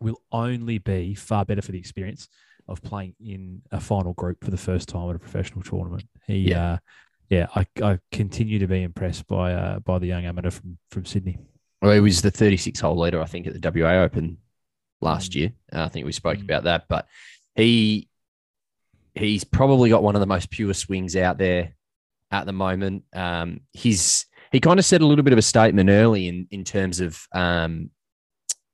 will 0.00 0.20
only 0.32 0.78
be 0.78 1.14
far 1.14 1.44
better 1.44 1.62
for 1.62 1.72
the 1.72 1.78
experience 1.78 2.28
of 2.68 2.82
playing 2.82 3.14
in 3.20 3.62
a 3.70 3.78
final 3.80 4.12
group 4.14 4.42
for 4.44 4.50
the 4.50 4.56
first 4.56 4.88
time 4.88 5.08
at 5.10 5.16
a 5.16 5.18
professional 5.18 5.62
tournament. 5.62 6.04
He, 6.26 6.50
Yeah. 6.50 6.72
uh, 6.72 6.78
yeah, 7.30 7.46
I, 7.54 7.66
I 7.82 7.98
continue 8.12 8.58
to 8.58 8.66
be 8.66 8.82
impressed 8.82 9.26
by 9.26 9.52
uh, 9.54 9.78
by 9.80 9.98
the 9.98 10.06
young 10.06 10.24
amateur 10.24 10.50
from 10.50 10.78
from 10.90 11.04
Sydney. 11.04 11.38
Well, 11.82 11.92
he 11.92 12.00
was 12.00 12.22
the 12.22 12.30
36 12.30 12.80
hole 12.80 12.98
leader, 12.98 13.20
I 13.20 13.26
think, 13.26 13.46
at 13.46 13.60
the 13.60 13.70
WA 13.82 14.02
Open 14.02 14.38
last 15.00 15.34
year. 15.34 15.52
Uh, 15.72 15.84
I 15.84 15.88
think 15.88 16.06
we 16.06 16.12
spoke 16.12 16.38
Mm. 16.38 16.44
about 16.44 16.64
that, 16.64 16.84
but 16.88 17.06
he 17.54 18.08
he's 19.14 19.44
probably 19.44 19.90
got 19.90 20.02
one 20.02 20.16
of 20.16 20.20
the 20.20 20.26
most 20.26 20.50
pure 20.50 20.74
swings 20.74 21.14
out 21.16 21.38
there 21.38 21.74
at 22.30 22.46
the 22.46 22.52
moment. 22.52 23.04
Um, 23.12 23.60
he's 23.72 24.26
he 24.54 24.60
kind 24.60 24.78
of 24.78 24.84
said 24.84 25.00
a 25.00 25.06
little 25.06 25.24
bit 25.24 25.32
of 25.32 25.38
a 25.38 25.42
statement 25.42 25.90
early 25.90 26.28
in 26.28 26.46
in 26.52 26.62
terms 26.62 27.00
of 27.00 27.26
um, 27.34 27.90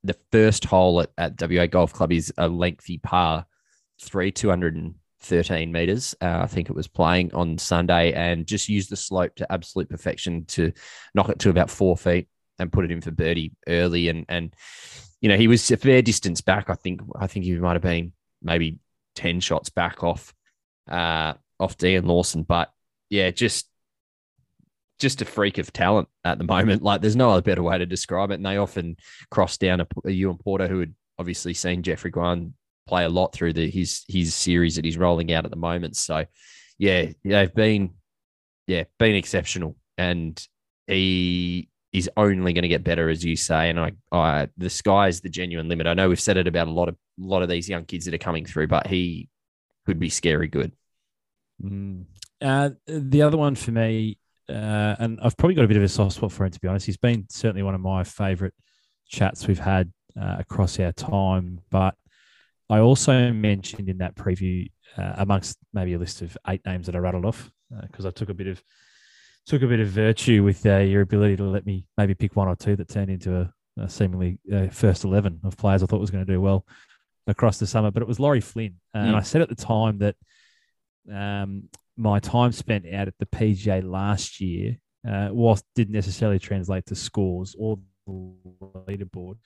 the 0.05 0.14
first 0.31 0.66
hole 0.66 1.01
at, 1.01 1.11
at 1.16 1.40
WA 1.40 1.66
Golf 1.66 1.95
Club 1.95 2.12
is 2.12 2.31
a 2.37 2.47
lengthy 2.49 2.99
par, 2.99 3.47
three 4.03 4.31
213 4.31 5.73
meters. 5.73 6.14
Uh, 6.21 6.40
I 6.43 6.47
think 6.49 6.69
it 6.69 6.77
was 6.77 6.87
playing 6.87 7.33
on 7.33 7.57
Sunday 7.57 8.12
and 8.12 8.47
just 8.47 8.69
used 8.69 8.90
the 8.90 8.97
slope 8.97 9.35
to 9.37 9.51
absolute 9.51 9.88
perfection 9.88 10.45
to 10.49 10.71
knock 11.14 11.31
it 11.31 11.38
to 11.40 11.51
about 11.51 11.71
four 11.71 11.97
feet 11.97 12.29
and 12.59 12.71
put 12.71 12.85
it 12.85 12.90
in 12.90 13.01
for 13.01 13.11
birdie 13.11 13.53
early. 13.66 14.09
And 14.09 14.27
and 14.29 14.55
you 15.23 15.31
know 15.31 15.38
he 15.38 15.49
was 15.49 15.71
a 15.71 15.79
fair 15.79 16.03
distance 16.03 16.43
back. 16.43 16.69
I 16.69 16.75
think 16.75 17.01
I 17.19 17.27
think 17.27 17.47
he 17.47 17.55
might 17.55 17.73
have 17.73 17.81
been 17.81 18.12
maybe 18.43 18.81
ten 19.14 19.40
shots 19.40 19.71
back 19.71 20.05
off 20.05 20.35
uh, 20.90 21.33
off 21.59 21.79
Deyen 21.79 22.05
Lawson, 22.05 22.43
but 22.43 22.71
yeah, 23.09 23.31
just 23.31 23.70
just 25.01 25.23
a 25.23 25.25
freak 25.25 25.59
of 25.59 25.73
talent 25.73 26.09
at 26.25 26.39
the 26.39 26.45
moment. 26.45 26.83
Like 26.83 27.01
there's 27.01 27.17
no 27.17 27.31
other 27.31 27.43
better 27.43 27.63
way 27.63 27.79
to 27.79 27.87
describe 27.87 28.31
it. 28.31 28.35
And 28.35 28.47
they 28.47 28.59
often 28.59 28.97
cross 29.31 29.57
down 29.59 29.81
a, 29.81 29.87
a 30.05 30.11
Ewan 30.11 30.39
Porter 30.39 30.69
who 30.69 30.81
had 30.81 30.95
obviously 31.19 31.55
seen 31.55 31.83
Jeffrey 31.83 32.13
Guan 32.13 32.53
play 32.87 33.05
a 33.05 33.09
lot 33.09 33.33
through 33.33 33.53
the 33.53 33.71
his 33.71 34.05
his 34.09 34.35
series 34.35 34.77
that 34.77 34.85
he's 34.85 34.99
rolling 34.99 35.33
out 35.33 35.45
at 35.45 35.51
the 35.51 35.57
moment. 35.57 35.97
So 35.97 36.25
yeah, 36.79 37.07
they've 37.25 37.55
been 37.55 37.95
yeah 38.67 38.85
been 38.99 39.15
exceptional, 39.15 39.77
and 39.99 40.41
he 40.87 41.69
is 41.93 42.09
only 42.17 42.53
going 42.53 42.63
to 42.63 42.69
get 42.69 42.85
better, 42.85 43.09
as 43.09 43.25
you 43.25 43.37
say. 43.37 43.71
And 43.71 43.81
I, 43.81 43.93
I 44.13 44.49
the 44.57 44.71
sky's 44.71 45.21
the 45.21 45.29
genuine 45.29 45.69
limit. 45.69 45.87
I 45.87 45.95
know 45.95 46.09
we've 46.09 46.21
said 46.21 46.37
it 46.37 46.47
about 46.47 46.69
a 46.69 46.73
lot 46.73 46.89
of 46.89 46.95
a 46.95 47.25
lot 47.25 47.43
of 47.43 47.49
these 47.49 47.69
young 47.69 47.85
kids 47.85 48.05
that 48.05 48.15
are 48.15 48.19
coming 48.19 48.45
through, 48.45 48.69
but 48.69 48.87
he 48.87 49.29
could 49.87 49.99
be 49.99 50.11
scary 50.11 50.49
good. 50.49 50.73
Mm. 51.63 52.05
Uh, 52.41 52.71
the 52.87 53.23
other 53.23 53.37
one 53.37 53.55
for 53.55 53.71
me, 53.71 54.17
uh, 54.51 54.97
and 54.99 55.19
I've 55.23 55.37
probably 55.37 55.55
got 55.55 55.65
a 55.65 55.69
bit 55.69 55.77
of 55.77 55.83
a 55.83 55.89
soft 55.89 56.17
spot 56.17 56.33
for 56.33 56.45
him 56.45 56.51
to 56.51 56.61
be 56.61 56.69
honest. 56.69 56.87
He's 56.87 56.97
been 56.97 57.27
certainly 57.31 57.63
one 57.63 57.75
of 57.75 57.81
my 57.81 58.05
favourite 58.05 58.55
chats 59.09 59.47
we've 59.47 59.59
had 59.59 59.93
uh, 60.21 60.37
across 60.39 60.79
our 60.81 60.93
time. 60.93 61.61
But 61.71 61.95
I 62.69 62.79
also 62.79 63.33
mentioned 63.33 63.89
in 63.89 63.99
that 63.99 64.15
preview, 64.15 64.71
uh, 64.97 65.15
amongst 65.19 65.59
maybe 65.73 65.95
a 65.95 65.99
list 65.99 66.23
of 66.23 66.37
eight 66.49 66.65
names 66.67 66.87
that 66.87 66.95
I 66.97 66.99
rattled 66.99 67.25
off, 67.25 67.51
because 67.83 68.07
I 68.07 68.11
took 68.11 68.29
a 68.29 68.35
bit 68.35 68.47
of 68.47 68.63
took 69.47 69.63
a 69.63 69.67
bit 69.67 69.81
of 69.81 69.89
virtue 69.89 70.45
with 70.45 70.65
uh, 70.67 70.79
your 70.79 71.03
ability 71.03 71.37
to 71.37 71.45
let 71.45 71.65
me 71.67 71.85
maybe 71.97 72.15
pick 72.15 72.37
one 72.37 72.49
or 72.49 72.57
two 72.57 72.77
that 72.77 72.89
turned 72.89 73.11
into 73.11 73.37
a, 73.41 73.53
a 73.83 73.89
seemingly 73.89 74.39
uh, 74.53 74.69
first 74.69 75.05
eleven 75.05 75.41
of 75.45 75.57
players 75.57 75.83
I 75.83 75.87
thought 75.87 76.01
was 76.01 76.11
going 76.11 76.27
to 76.27 76.33
do 76.33 76.41
well 76.41 76.65
across 77.27 77.59
the 77.59 77.67
summer. 77.67 77.91
But 77.91 78.03
it 78.03 78.09
was 78.09 78.21
Lawry 78.21 78.41
Flynn, 78.41 78.77
uh, 78.95 78.99
and 78.99 79.15
Mm. 79.15 79.19
I 79.19 79.23
said 79.23 79.43
at 79.43 79.49
the 79.49 79.55
time 79.55 79.99
that 79.99 80.17
um, 81.11 81.69
my 81.96 82.18
time 82.18 82.53
spent 82.53 82.87
out 82.92 83.09
at 83.09 83.14
the 83.18 83.26
PGA 83.26 83.83
last 83.83 84.40
year, 84.40 84.76
uh, 85.09 85.29
whilst 85.33 85.64
didn't 85.74 85.94
necessarily 85.94 86.38
translate 86.38 86.87
to 86.87 86.94
scores 86.94 87.55
or 87.59 87.79
the 88.07 88.12
leaderboard, 88.88 89.37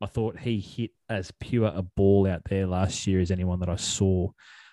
I 0.00 0.06
thought 0.06 0.38
he 0.38 0.58
hit 0.60 0.90
as 1.08 1.32
pure 1.40 1.72
a 1.74 1.82
ball 1.82 2.26
out 2.26 2.42
there 2.48 2.66
last 2.66 3.06
year 3.06 3.20
as 3.20 3.30
anyone 3.30 3.60
that 3.60 3.68
I 3.68 3.76
saw. 3.76 4.30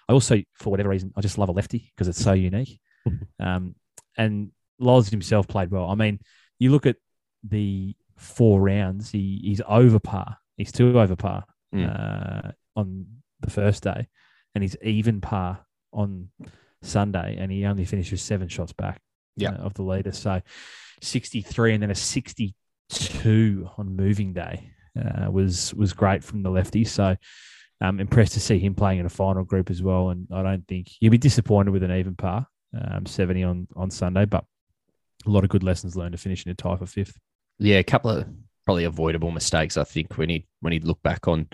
I 0.08 0.14
also, 0.14 0.42
for 0.54 0.72
whatever 0.72 0.90
reason, 0.90 1.14
I 1.16 1.22
just 1.22 1.38
love 1.38 1.50
a 1.50 1.52
lefty 1.52 1.92
because 1.96 2.08
it's 2.08 2.22
so 2.24 2.34
unique. 2.34 2.80
um, 3.40 3.76
and 4.18 4.52
Loz 4.80 5.10
himself 5.10 5.48
played 5.48 5.70
well. 5.72 5.90
I 5.90 5.96
mean, 5.96 6.20
you 6.58 6.72
look 6.72 6.86
at 6.86 6.96
the 7.48 7.96
four 8.18 8.60
rounds, 8.60 9.12
he, 9.12 9.40
he's 9.44 9.62
over 9.68 10.00
par. 10.00 10.38
He's 10.58 10.72
two 10.72 11.00
over 11.00 11.16
par 11.16 11.46
Mm. 11.74 11.86
uh, 11.88 12.52
on 12.76 13.06
the 13.42 13.50
first 13.52 13.84
day, 13.84 14.08
and 14.56 14.64
he's 14.64 14.76
even 14.82 15.22
par 15.22 15.60
on 15.94 16.30
Sunday, 16.82 17.38
and 17.40 17.52
he 17.52 17.66
only 17.66 17.86
finishes 17.86 18.22
seven 18.22 18.48
shots 18.48 18.74
back 18.74 19.02
uh, 19.42 19.52
of 19.52 19.74
the 19.74 19.84
leader. 19.84 20.12
So 20.12 20.42
63 21.02 21.74
and 21.74 21.84
then 21.84 21.92
a 21.92 21.96
62 21.96 23.70
on 23.78 23.96
moving 23.96 24.34
day 24.34 24.72
uh, 24.98 25.32
was 25.32 25.74
was 25.74 25.94
great 25.94 26.24
from 26.24 26.44
the 26.44 26.50
lefty. 26.50 26.84
So 26.84 27.16
I'm 27.82 28.00
impressed 28.00 28.34
to 28.34 28.40
see 28.40 28.60
him 28.60 28.76
playing 28.76 29.00
in 29.00 29.06
a 29.06 29.10
final 29.10 29.44
group 29.44 29.70
as 29.70 29.82
well. 29.82 30.10
And 30.10 30.28
I 30.32 30.44
don't 30.44 30.68
think 30.68 30.90
he'll 31.00 31.12
be 31.12 31.18
disappointed 31.18 31.72
with 31.72 31.84
an 31.84 31.92
even 31.92 32.16
par, 32.16 32.48
um, 32.80 33.06
70 33.06 33.44
on, 33.44 33.68
on 33.76 33.90
Sunday, 33.90 34.26
but 34.26 34.44
a 35.26 35.30
lot 35.30 35.44
of 35.44 35.50
good 35.50 35.64
lessons 35.64 35.96
learned 35.96 36.12
to 36.14 36.18
finish 36.18 36.46
in 36.46 36.52
a 36.52 36.56
tie 36.56 36.76
for 36.76 36.86
fifth. 36.86 37.18
Yeah, 37.58 37.78
a 37.78 37.84
couple 37.84 38.12
of 38.12 38.28
probably 38.66 38.84
avoidable 38.84 39.32
mistakes. 39.32 39.78
I 39.78 39.84
think 39.84 40.18
when 40.18 40.30
he 40.30 40.48
when 40.62 40.74
he 40.74 40.80
looked 40.80 41.04
back 41.04 41.28
on 41.28 41.48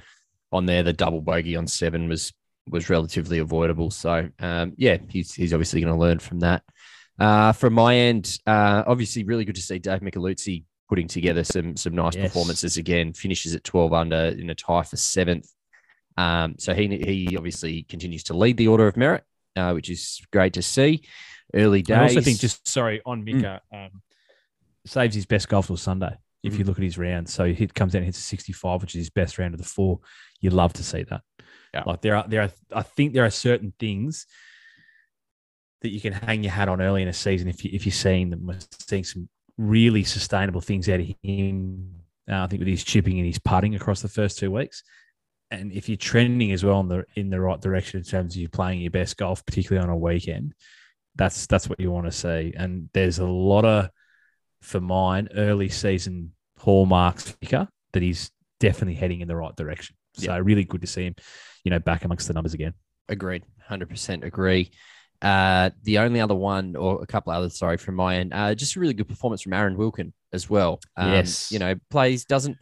on 0.52 0.66
there, 0.66 0.84
the 0.84 0.94
double 0.94 1.22
bogey 1.22 1.56
on 1.56 1.68
seven 1.68 2.08
was 2.08 2.34
was 2.70 2.90
relatively 2.90 3.40
avoidable. 3.40 3.92
So 3.92 4.30
um, 4.40 4.74
yeah, 4.78 4.98
he's 5.10 5.34
he's 5.34 5.54
obviously 5.54 5.82
going 5.82 5.94
to 5.94 6.00
learn 6.00 6.20
from 6.20 6.40
that. 6.40 6.64
Uh, 7.20 7.52
from 7.54 7.74
my 7.74 7.96
end, 7.96 8.40
uh, 8.46 8.84
obviously 8.86 9.24
really 9.24 9.46
good 9.46 9.56
to 9.56 9.62
see 9.62 9.80
Dave 9.80 10.02
Micheluzzi 10.02 10.64
putting 10.90 11.08
together 11.08 11.44
some 11.44 11.76
some 11.78 11.94
nice 11.96 12.16
Yes. 12.16 12.28
performances 12.28 12.78
again. 12.78 13.14
Finishes 13.14 13.56
at 13.56 13.64
twelve 13.64 13.94
under 13.94 14.16
in 14.38 14.50
a 14.50 14.56
tie 14.56 14.84
for 14.84 14.98
seventh. 14.98 15.48
Um, 16.18 16.56
so 16.58 16.74
he 16.74 16.88
he 16.98 17.38
obviously 17.38 17.84
continues 17.84 18.24
to 18.26 18.34
lead 18.36 18.58
the 18.58 18.68
order 18.68 18.88
of 18.88 18.98
merit, 18.98 19.24
uh, 19.56 19.72
which 19.74 19.90
is 19.90 20.22
great 20.32 20.54
to 20.54 20.62
see. 20.62 21.04
Early 21.54 21.82
days. 21.84 21.96
I 21.98 22.02
also 22.04 22.22
think 22.22 22.40
just 22.40 22.68
sorry 22.68 23.02
on 23.06 23.24
Mika 23.24 23.62
um, 23.74 24.02
saves 24.86 25.16
his 25.16 25.26
best 25.26 25.48
golf 25.50 25.68
till 25.68 25.78
Sunday. 25.78 26.16
If 26.44 26.58
you 26.60 26.64
Mm. 26.64 26.68
look 26.68 26.78
at 26.78 26.84
his 26.84 26.98
round, 26.98 27.28
so 27.28 27.46
he 27.52 27.66
comes 27.68 27.96
out 27.96 28.00
and 28.00 28.06
hits 28.06 28.20
a 28.20 28.22
65, 28.22 28.82
which 28.82 28.94
is 28.94 29.00
his 29.00 29.10
best 29.10 29.40
round 29.40 29.54
of 29.56 29.60
the 29.60 29.66
four. 29.66 30.00
You 30.42 30.52
love 30.52 30.74
to 30.74 30.84
see 30.84 31.04
that. 31.10 31.22
Yeah. 31.76 31.84
Like 31.86 32.02
there 32.02 32.16
are 32.16 32.26
there 32.28 32.42
are 32.44 32.52
I 32.74 32.82
think 32.84 33.14
there 33.14 33.26
are 33.26 33.30
certain 33.30 33.74
things 33.80 34.26
that 35.82 35.90
you 35.90 36.00
can 36.02 36.14
hang 36.14 36.44
your 36.44 36.54
hat 36.54 36.70
on 36.70 36.82
early 36.82 37.02
in 37.02 37.08
a 37.08 37.14
season 37.14 37.48
if 37.48 37.64
you 37.64 37.72
if 37.74 37.86
you're 37.86 37.94
seeing 37.94 38.30
them. 38.30 38.48
We're 38.48 38.60
seeing 38.80 39.04
some 39.04 39.30
really 39.58 40.04
sustainable 40.04 40.62
things 40.62 40.88
out 40.90 41.00
of 41.02 41.08
him. 41.22 41.92
Uh, 42.30 42.44
I 42.44 42.48
think 42.48 42.60
with 42.60 42.68
his 42.68 42.84
chipping 42.84 43.18
and 43.20 43.28
his 43.28 43.38
putting 43.40 43.76
across 43.76 44.02
the 44.02 44.08
first 44.08 44.40
two 44.40 44.52
weeks. 44.52 44.84
And 45.52 45.72
if 45.72 45.88
you're 45.88 45.98
trending 45.98 46.52
as 46.54 46.64
well 46.64 46.80
in 46.80 46.88
the 46.88 47.06
in 47.16 47.30
the 47.30 47.40
right 47.40 47.62
direction 47.62 48.00
in 48.00 48.04
terms 48.04 48.36
of 48.36 48.42
you 48.42 48.50
playing 48.50 48.82
your 48.82 48.92
best 48.92 49.18
golf, 49.18 49.46
particularly 49.46 49.84
on 49.86 49.94
a 49.94 49.98
weekend, 49.98 50.56
that's 51.16 51.46
that's 51.46 51.70
what 51.70 51.80
you 51.80 51.92
want 51.92 52.08
to 52.08 52.12
see. 52.12 52.54
And 52.58 52.90
there's 52.94 53.20
a 53.20 53.28
lot 53.28 53.64
of, 53.64 53.90
for 54.62 54.82
mine, 54.82 55.30
early 55.36 55.70
season 55.70 56.32
hallmarks 56.58 57.38
that 57.42 58.02
he's 58.02 58.32
definitely 58.60 58.96
heading 58.96 59.22
in 59.22 59.28
the 59.28 59.36
right 59.36 59.56
direction. 59.56 59.96
So 60.16 60.32
Yeah. 60.34 60.42
really 60.44 60.64
good 60.64 60.82
to 60.82 60.88
see 60.88 61.04
him, 61.06 61.16
you 61.66 61.72
know, 61.72 61.80
back 61.80 62.06
amongst 62.06 62.28
the 62.28 62.34
numbers 62.34 62.54
again. 62.54 62.74
Agreed. 63.10 63.44
100% 63.70 64.24
agree. 64.24 64.72
Uh, 65.22 65.72
the 65.84 65.98
only 65.98 66.22
other 66.22 66.36
one, 66.36 66.76
or 66.76 67.02
a 67.02 67.08
couple 67.08 67.34
others, 67.34 67.58
sorry, 67.58 67.78
from 67.78 67.96
my 67.96 68.18
end, 68.18 68.34
uh, 68.34 68.54
just 68.54 68.76
a 68.76 68.80
really 68.80 68.94
good 68.94 69.10
performance 69.10 69.42
from 69.42 69.54
Aaron 69.54 69.76
Wilkin 69.76 70.14
as 70.32 70.50
well. 70.50 70.80
Um, 70.96 71.12
Yes. 71.12 71.52
You 71.52 71.60
know, 71.60 71.76
plays, 71.90 72.26
doesn't, 72.26 72.58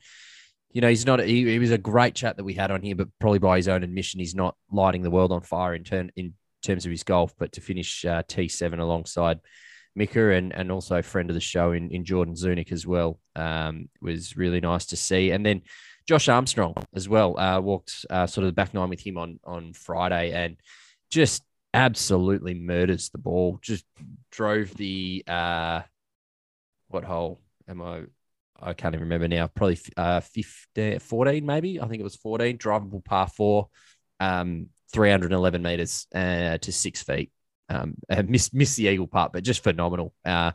you 0.72 0.82
know, 0.82 0.88
he's 0.88 1.06
not, 1.06 1.20
he, 1.20 1.46
he 1.52 1.60
was 1.60 1.72
a 1.72 1.78
great 1.78 2.16
chat 2.16 2.38
that 2.38 2.44
we 2.44 2.54
had 2.54 2.72
on 2.72 2.82
here, 2.82 2.96
but 2.96 3.10
probably 3.20 3.40
by 3.40 3.58
his 3.58 3.68
own 3.68 3.84
admission, 3.84 4.20
he's 4.20 4.36
not 4.36 4.56
lighting 4.72 5.04
the 5.04 5.12
world 5.12 5.32
on 5.32 5.42
fire 5.42 5.76
in, 5.76 5.84
turn, 5.84 6.12
in 6.16 6.34
terms 6.64 6.86
of 6.86 6.92
his 6.92 7.04
golf, 7.04 7.34
but 7.38 7.52
to 7.54 7.62
finish 7.62 8.06
uh, 8.06 8.24
T7 8.24 8.80
alongside 8.80 9.40
Mika 9.96 10.32
and, 10.32 10.54
and 10.54 10.72
also 10.72 10.98
a 10.98 11.04
friend 11.04 11.30
of 11.30 11.34
the 11.34 11.42
show 11.42 11.74
in, 11.74 11.92
in 11.92 12.06
Jordan 12.06 12.36
Zunic 12.36 12.72
as 12.72 12.88
well 12.88 13.20
um, 13.36 13.90
was 14.02 14.38
really 14.38 14.62
nice 14.62 14.86
to 14.88 14.96
see. 14.96 15.32
And 15.32 15.46
then 15.46 15.64
Josh 16.08 16.28
Armstrong 16.28 16.76
as 16.94 17.08
well 17.08 17.40
uh, 17.40 17.60
walked 17.60 18.06
uh, 18.10 18.28
sort 18.28 18.44
of 18.44 18.50
the 18.50 18.56
back 18.56 18.74
nine 18.74 18.90
with 18.90 19.06
him 19.06 19.18
on 19.18 19.40
on 19.44 19.74
Friday 19.74 20.32
and 20.32 20.58
just 21.10 21.44
absolutely 21.74 22.54
murders 22.54 23.10
the 23.10 23.18
ball. 23.18 23.60
Just 23.62 23.86
drove 24.32 24.74
the 24.76 25.24
uh, 25.28 25.82
what 26.90 27.04
hole 27.04 27.42
am 27.68 27.82
I? 27.82 28.04
I 28.62 28.74
can't 28.74 28.96
even 28.96 29.06
remember 29.06 29.28
now. 29.28 29.48
Probably 29.48 29.80
uh, 29.98 30.22
15, 30.22 31.00
14 31.00 31.46
maybe. 31.46 31.82
I 31.82 31.88
think 31.88 32.00
it 32.00 32.04
was 32.04 32.16
14. 32.16 32.58
Drivable 32.58 33.04
par 33.04 33.28
four, 33.28 33.68
um, 34.20 34.68
311 34.94 35.62
meters 35.62 36.08
uh, 36.16 36.58
to 36.60 36.72
six 36.72 37.04
feet. 37.04 37.32
Um, 37.70 37.96
missed, 38.28 38.54
missed 38.54 38.78
the 38.78 38.88
eagle 38.88 39.08
putt, 39.08 39.34
but 39.34 39.44
just 39.44 39.64
phenomenal. 39.64 40.14
Uh, 40.24 40.52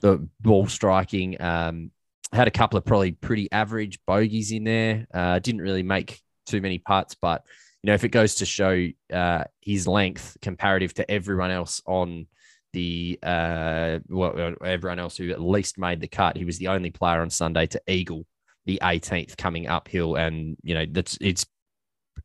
the 0.00 0.26
ball 0.40 0.66
striking, 0.66 1.40
um, 1.40 1.90
had 2.34 2.48
a 2.48 2.52
couple 2.52 2.76
of 2.76 2.84
probably 2.84 3.12
pretty 3.12 3.50
average 3.52 3.98
bogeys 4.06 4.52
in 4.52 4.64
there. 4.64 5.06
Uh, 5.12 5.38
didn't 5.38 5.60
really 5.60 5.82
make 5.82 6.20
too 6.46 6.60
many 6.60 6.78
putts, 6.78 7.14
but 7.14 7.44
you 7.82 7.88
know, 7.88 7.94
if 7.94 8.04
it 8.04 8.08
goes 8.08 8.36
to 8.36 8.46
show 8.46 8.88
uh, 9.12 9.44
his 9.60 9.86
length 9.86 10.36
comparative 10.40 10.94
to 10.94 11.10
everyone 11.10 11.50
else 11.50 11.82
on 11.86 12.26
the 12.72 13.18
uh, 13.22 13.98
well, 14.08 14.54
everyone 14.64 14.98
else 14.98 15.16
who 15.16 15.30
at 15.30 15.40
least 15.40 15.78
made 15.78 16.00
the 16.00 16.08
cut, 16.08 16.36
he 16.36 16.44
was 16.44 16.58
the 16.58 16.68
only 16.68 16.90
player 16.90 17.20
on 17.20 17.30
Sunday 17.30 17.66
to 17.66 17.82
eagle 17.86 18.26
the 18.66 18.78
18th 18.82 19.36
coming 19.36 19.68
uphill, 19.68 20.16
and 20.16 20.56
you 20.62 20.74
know 20.74 20.86
that's 20.90 21.16
it's 21.20 21.46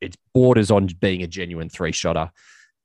it's 0.02 0.17
borders 0.34 0.72
on 0.72 0.88
being 1.00 1.24
a 1.24 1.28
genuine 1.28 1.69
three 1.69 1.91
shotter 1.91 2.32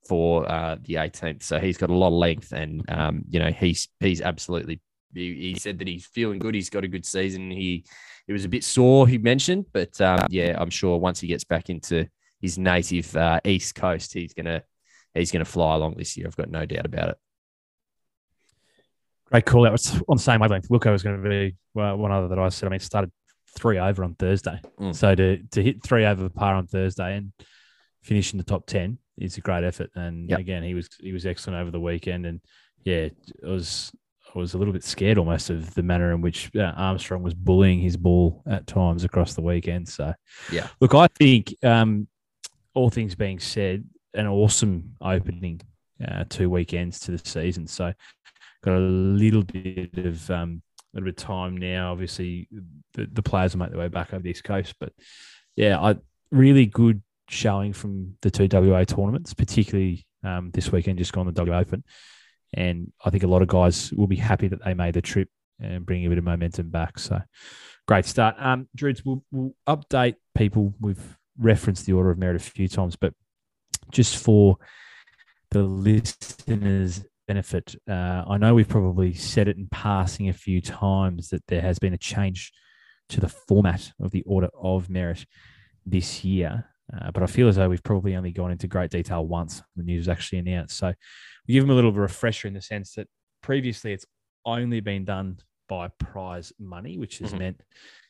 for 0.09 0.51
uh, 0.51 0.77
the 0.83 0.95
18th. 0.95 1.43
So 1.43 1.59
he's 1.59 1.79
got 1.79 1.91
a 1.91 1.95
lot 1.95 2.09
of 2.09 2.15
length, 2.15 2.53
and 2.53 2.85
um, 2.89 3.25
you 3.29 3.41
know 3.41 3.51
he's 3.51 3.89
he's 4.01 4.21
absolutely. 4.21 4.81
He, 5.15 5.35
he 5.35 5.55
said 5.59 5.79
that 5.79 5.89
he's 5.89 6.07
feeling 6.07 6.39
good. 6.39 6.55
He's 6.55 6.71
got 6.71 6.85
a 6.85 6.89
good 6.89 7.07
season. 7.07 7.51
He 7.51 7.85
he 8.27 8.33
was 8.33 8.45
a 8.45 8.49
bit 8.49 8.65
sore. 8.65 9.07
He 9.07 9.19
mentioned, 9.19 9.67
but 9.73 10.01
um, 10.01 10.27
yeah, 10.31 10.57
I'm 10.59 10.71
sure 10.71 10.99
once 10.99 11.21
he 11.21 11.27
gets 11.29 11.45
back 11.45 11.71
into 11.71 12.07
his 12.41 12.59
native 12.59 13.15
uh, 13.17 13.41
East 13.45 13.75
Coast, 13.75 14.13
he's 14.13 14.35
gonna 14.35 14.63
he's 15.15 15.31
gonna 15.33 15.45
fly 15.45 15.75
along 15.75 15.95
this 15.97 16.17
year. 16.17 16.27
I've 16.27 16.37
got 16.37 16.51
no 16.51 16.65
doubt 16.67 16.87
about 16.87 17.09
it. 17.11 17.17
Great 19.27 19.47
call 19.47 19.67
out. 19.67 19.75
It's 19.75 19.95
on 20.09 20.17
the 20.17 20.23
same 20.23 20.41
wavelength. 20.41 20.69
Wilco 20.69 20.93
was 20.93 21.03
going 21.03 21.23
to 21.23 21.29
be 21.29 21.57
well, 21.73 21.97
one 21.97 22.13
other 22.13 22.29
that 22.29 22.39
I 22.39 22.49
said. 22.51 22.67
I 22.67 22.71
mean, 22.71 22.81
started 22.81 23.11
three 23.57 23.79
over 23.79 24.05
on 24.05 24.15
Thursday. 24.15 24.61
Mm. 24.79 24.95
So 24.95 25.15
to, 25.15 25.39
to 25.53 25.63
hit 25.63 25.83
three 25.83 26.05
over 26.05 26.29
par 26.29 26.55
on 26.55 26.67
Thursday 26.67 27.17
and 27.17 27.33
finish 28.03 28.33
in 28.33 28.39
the 28.39 28.45
top 28.45 28.67
10 28.67 28.99
is 29.19 29.39
a 29.39 29.41
great 29.41 29.65
effort. 29.65 29.91
And 29.95 30.29
Yep. 30.29 30.39
again, 30.39 30.63
he 30.63 30.75
was 30.75 30.89
he 31.01 31.13
was 31.13 31.25
excellent 31.27 31.61
over 31.61 31.71
the 31.71 31.81
weekend. 31.81 32.27
And 32.27 32.41
yeah, 32.85 33.09
it 33.09 33.17
was 33.43 33.93
I 34.35 34.39
was 34.39 34.55
a 34.55 34.59
little 34.59 34.73
bit 34.73 34.85
scared 34.85 35.19
almost 35.19 35.51
of 35.51 35.75
the 35.75 35.83
manner 35.83 36.13
in 36.13 36.21
which 36.21 36.51
uh, 36.57 36.73
Armstrong 36.77 37.23
was 37.23 37.35
bullying 37.35 37.81
his 37.81 37.97
ball 37.97 38.43
at 38.47 38.67
times 38.67 39.05
across 39.05 39.35
the 39.35 39.43
weekend. 39.43 39.89
So 39.89 40.13
Yeah. 40.51 40.69
look, 40.81 40.95
I 40.95 41.07
think 41.07 41.55
um, 41.63 42.09
all 42.75 42.91
things 42.91 43.15
being 43.15 43.39
said, 43.39 43.85
an 44.15 44.27
awesome 44.27 44.95
opening 45.01 45.61
uh, 46.07 46.25
two 46.29 46.51
weekends 46.51 47.01
to 47.01 47.13
the 47.13 47.19
season. 47.29 47.67
So 47.67 47.93
got 48.63 48.77
a 48.77 48.81
little 48.81 49.43
bit 49.43 49.97
of 49.99 50.31
um, 50.31 50.63
a 50.93 50.97
little 50.97 51.07
bit 51.13 51.21
of 51.21 51.27
time 51.27 51.57
now. 51.57 51.93
Obviously, 51.93 52.49
the, 52.95 53.09
the 53.13 53.23
players 53.23 53.55
will 53.55 53.61
make 53.61 53.71
their 53.71 53.81
way 53.81 53.89
back 53.89 54.13
over 54.13 54.23
the 54.23 54.31
east 54.31 54.45
coast, 54.45 54.75
but 54.81 54.93
yeah, 55.57 55.81
I 55.81 55.97
really 56.31 56.67
good 56.67 57.03
showing 57.29 57.73
from 57.73 58.17
the 58.23 58.31
two 58.31 58.49
WA 58.51 58.85
tournaments, 58.85 59.35
particularly 59.35 60.07
um, 60.23 60.51
this 60.53 60.71
weekend, 60.73 60.99
just 60.99 61.13
gone 61.13 61.27
the 61.27 61.33
W 61.33 61.55
Open, 61.57 61.85
and 62.55 62.93
I 63.05 63.11
think 63.11 63.23
a 63.23 63.29
lot 63.29 63.43
of 63.43 63.49
guys 63.49 63.93
will 63.93 64.07
be 64.07 64.17
happy 64.17 64.49
that 64.49 64.65
they 64.65 64.75
made 64.75 64.95
the 64.95 65.03
trip 65.03 65.29
and 65.61 65.85
bring 65.85 66.05
a 66.05 66.09
bit 66.09 66.19
of 66.19 66.25
momentum 66.25 66.71
back. 66.71 66.99
So 66.99 67.21
great 67.87 68.07
start. 68.07 68.37
Um, 68.39 68.69
we'll, 69.05 69.25
we'll 69.31 69.55
update 69.67 70.17
people. 70.35 70.75
We've 70.81 71.19
referenced 71.39 71.87
the 71.87 71.93
order 71.93 72.11
of 72.11 72.19
merit 72.19 72.37
a 72.37 72.39
few 72.39 72.69
times, 72.69 72.97
but 72.97 73.13
just 73.91 74.17
for 74.17 74.57
the 75.51 75.63
listeners' 75.63 77.05
benefit, 77.29 77.75
uh, 77.89 78.25
I 78.29 78.39
know 78.39 78.55
we've 78.55 78.69
probably 78.69 79.15
said 79.15 79.49
it 79.49 79.57
in 79.57 79.69
passing 79.71 80.29
a 80.29 80.33
few 80.33 80.61
times 80.61 81.29
that 81.31 81.47
there 81.49 81.63
has 81.63 81.79
been 81.79 81.95
a 81.95 81.99
change 81.99 82.53
to 83.11 83.21
the 83.21 83.29
format 83.29 83.93
of 84.01 84.11
the 84.11 84.23
order 84.23 84.49
of 84.61 84.89
merit 84.89 85.27
this 85.85 86.25
year. 86.25 86.71
Uh, 86.93 87.11
but 87.11 87.23
I 87.23 87.27
feel 87.27 87.49
as 87.49 87.57
though 87.57 87.69
we've 87.69 87.83
probably 87.83 88.15
only 88.15 88.31
gone 88.31 88.51
into 88.51 88.67
great 88.67 88.91
detail 88.91 89.27
once 89.27 89.63
the 89.77 89.83
news 89.83 90.01
was 90.01 90.09
actually 90.09 90.39
announced. 90.39 90.77
So 90.77 90.93
we 91.47 91.55
give 91.55 91.63
them 91.63 91.71
a 91.71 91.75
little 91.75 91.91
bit 91.91 91.97
of 91.97 91.99
a 91.99 92.03
refresher 92.03 92.49
in 92.49 92.55
the 92.55 92.63
sense 92.63 92.95
that 92.95 93.09
previously 93.43 93.93
it's 93.93 94.07
only 94.45 94.81
been 94.81 95.05
done 95.05 95.39
by 95.69 95.89
prize 95.99 96.53
money, 96.59 96.99
which 96.99 97.19
has 97.19 97.33
Mhm. 97.33 97.39
meant 97.39 97.61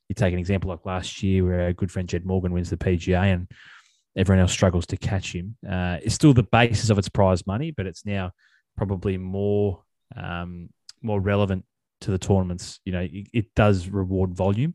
you 0.09 0.15
take 0.15 0.33
an 0.33 0.39
example 0.39 0.71
like 0.71 0.85
last 0.85 1.23
year 1.23 1.45
where 1.45 1.63
our 1.63 1.73
good 1.73 1.91
friend 1.91 2.09
Jed 2.09 2.27
Morgan 2.27 2.53
wins 2.53 2.71
the 2.71 2.77
PGA 2.77 3.33
and 3.33 3.51
everyone 4.17 4.41
else 4.41 4.53
struggles 4.53 4.87
to 4.87 4.97
catch 4.97 5.35
him. 5.35 5.57
Uh, 5.69 5.99
it's 6.03 6.15
still 6.15 6.35
the 6.35 6.43
basis 6.43 6.91
of 6.91 6.99
its 6.99 7.09
prize 7.09 7.47
money, 7.47 7.71
but 7.71 7.87
it's 7.87 8.05
now 8.05 8.33
probably 8.77 9.17
more 9.17 9.83
um, 10.17 10.69
more 11.03 11.21
relevant 11.21 11.65
to 12.01 12.11
the 12.11 12.19
tournaments. 12.19 12.79
You 12.85 12.93
know, 12.93 13.01
it, 13.01 13.29
it 13.33 13.55
does 13.55 13.89
reward 13.89 14.33
volume, 14.35 14.75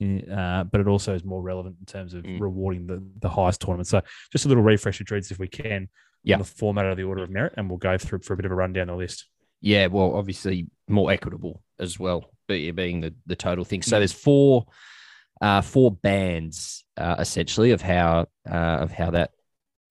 uh, 0.00 0.64
but 0.64 0.80
it 0.80 0.86
also 0.86 1.14
is 1.14 1.24
more 1.24 1.42
relevant 1.42 1.76
in 1.80 1.86
terms 1.86 2.14
of 2.14 2.24
Mm. 2.24 2.40
rewarding 2.40 2.86
the, 2.86 3.02
the 3.20 3.28
highest 3.28 3.60
tournament. 3.60 3.86
So 3.88 4.00
just 4.32 4.44
a 4.44 4.48
little 4.48 4.62
refresher, 4.62 5.04
Dreads, 5.04 5.30
if 5.30 5.38
we 5.38 5.48
can, 5.48 5.88
Yeah. 6.22 6.38
the 6.38 6.44
format 6.44 6.86
of 6.86 6.96
the 6.96 7.04
order 7.04 7.22
of 7.22 7.30
merit, 7.30 7.54
and 7.56 7.68
we'll 7.68 7.78
go 7.78 7.96
through 7.96 8.20
for 8.20 8.34
a 8.34 8.36
bit 8.36 8.44
of 8.46 8.52
a 8.52 8.54
rundown 8.54 8.88
the 8.88 8.96
list. 8.96 9.26
Yeah, 9.60 9.86
well, 9.86 10.14
obviously 10.14 10.68
more 10.88 11.10
equitable 11.10 11.62
as 11.78 11.98
well, 11.98 12.30
be- 12.46 12.70
being 12.70 13.00
the, 13.00 13.14
the 13.26 13.36
total 13.36 13.64
thing. 13.64 13.82
So 13.82 13.98
there's 13.98 14.12
four 14.12 14.66
uh, 15.40 15.60
four 15.62 15.92
bands 15.92 16.84
uh, 16.96 17.16
essentially 17.18 17.70
of 17.70 17.80
how 17.80 18.26
uh, 18.48 18.54
of 18.54 18.92
how 18.92 19.10
that 19.12 19.30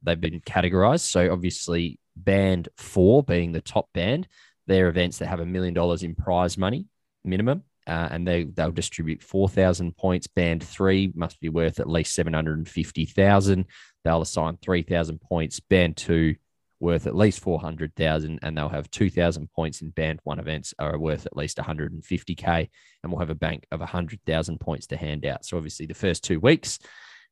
they've 0.04 0.20
been 0.20 0.42
categorized. 0.42 1.02
So 1.02 1.32
obviously, 1.32 2.00
band 2.16 2.70
four 2.78 3.24
being 3.24 3.52
the 3.52 3.62
top 3.62 3.90
band, 3.94 4.28
they're 4.68 4.90
events 4.90 5.20
that 5.20 5.28
have 5.28 5.40
a 5.40 5.46
million 5.46 5.74
dollars 5.74 6.04
in 6.04 6.16
prize 6.16 6.58
money 6.58 6.88
minimum, 7.24 7.64
uh, 7.88 8.10
and 8.12 8.28
they 8.28 8.44
they'll 8.44 8.72
distribute 8.72 9.24
four 9.24 9.48
thousand 9.50 9.96
points. 9.98 10.28
Band 10.28 10.64
three 10.64 11.12
must 11.16 11.40
be 11.40 11.50
worth 11.50 11.80
at 11.80 11.90
least 11.90 12.14
seven 12.14 12.34
hundred 12.34 12.58
and 12.58 12.68
fifty 12.70 13.06
thousand. 13.06 13.66
They'll 14.08 14.22
assign 14.22 14.58
three 14.58 14.84
thousand 14.84 15.20
points. 15.20 15.60
Band 15.60 15.98
two 15.98 16.36
worth 16.80 17.08
at 17.08 17.16
least 17.16 17.40
400,000 17.40 18.40
and 18.42 18.58
they'll 18.58 18.70
have 18.70 18.90
2,000 18.92 19.52
points 19.52 19.82
in 19.82 19.90
band 19.90 20.20
one 20.24 20.40
events 20.40 20.76
are 20.78 20.98
worth 21.00 21.26
at 21.26 21.36
least 21.36 21.58
150k 21.58 22.70
and 23.02 23.12
we'll 23.12 23.20
have 23.20 23.32
a 23.32 23.36
bank 23.36 23.66
of 23.72 23.80
100,000 23.80 24.60
points 24.60 24.88
to 24.88 24.96
hand 24.96 25.26
out. 25.26 25.44
So 25.44 25.58
obviously 25.58 25.88
the 25.88 25.96
first 25.96 26.24
two 26.24 26.40
weeks 26.40 26.78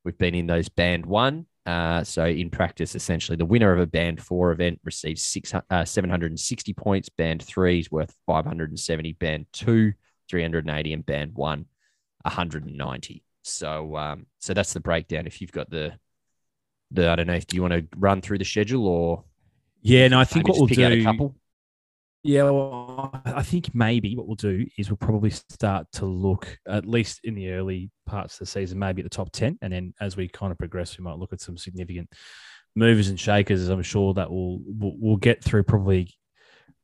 we've 0.03 0.17
been 0.17 0.35
in 0.35 0.47
those 0.47 0.67
band 0.69 1.05
one. 1.05 1.45
Uh, 1.65 2.03
so 2.03 2.25
in 2.25 2.49
practice, 2.49 2.95
essentially 2.95 3.35
the 3.35 3.45
winner 3.45 3.71
of 3.71 3.79
a 3.79 3.87
band 3.87 4.21
four 4.21 4.51
event 4.51 4.79
receives 4.83 5.23
six, 5.23 5.53
uh, 5.53 5.85
760 5.85 6.73
points. 6.73 7.09
Band 7.09 7.43
three 7.43 7.79
is 7.79 7.91
worth 7.91 8.15
570. 8.27 9.13
Band 9.13 9.47
two, 9.51 9.93
380 10.29 10.93
and 10.93 11.05
band 11.05 11.33
one, 11.33 11.65
190. 12.21 13.23
So 13.41 13.95
um, 13.95 14.27
so 14.39 14.53
that's 14.53 14.73
the 14.73 14.79
breakdown. 14.79 15.25
If 15.25 15.41
you've 15.41 15.51
got 15.51 15.69
the 15.69 15.93
the 16.91 17.09
I 17.09 17.15
don't 17.15 17.27
know, 17.27 17.39
do 17.39 17.55
you 17.55 17.61
want 17.61 17.73
to 17.73 17.85
run 17.97 18.21
through 18.21 18.37
the 18.39 18.45
schedule 18.45 18.87
or 18.87 19.23
Yeah, 19.81 20.07
no, 20.07 20.19
I 20.19 20.25
think 20.25 20.47
what 20.47 20.57
we'll 20.57 20.67
pick 20.67 20.79
out 20.79 20.91
a 20.91 20.95
do. 20.95 21.03
couple? 21.03 21.35
Yeah, 22.23 22.43
well, 22.43 23.21
I 23.23 23.43
think 23.43 23.75
maybe 23.75 24.15
what 24.15 24.25
we'll 24.25 24.35
do 24.35 24.65
is 24.79 24.89
we'll 24.89 24.97
probably 24.97 25.29
start 25.29 25.85
to 25.93 26.05
look 26.05 26.57
at 26.67 26.87
least 26.87 27.19
in 27.23 27.35
the 27.35 27.51
early 27.51 27.91
parts 28.07 28.33
of 28.33 28.39
the 28.39 28.45
season, 28.47 28.79
maybe 28.79 29.03
at 29.03 29.05
the 29.05 29.15
top 29.15 29.31
ten, 29.31 29.59
and 29.61 29.71
then 29.71 29.93
as 30.01 30.17
we 30.17 30.27
kind 30.27 30.51
of 30.51 30.57
progress, 30.57 30.97
we 30.97 31.03
might 31.03 31.19
look 31.19 31.33
at 31.33 31.41
some 31.41 31.55
significant 31.55 32.09
movers 32.75 33.09
and 33.09 33.19
shakers. 33.19 33.61
As 33.61 33.69
I'm 33.69 33.83
sure 33.83 34.15
that 34.15 34.31
we'll 34.31 34.59
we'll, 34.65 34.95
we'll 34.97 35.17
get 35.17 35.43
through 35.43 35.63
probably 35.65 36.09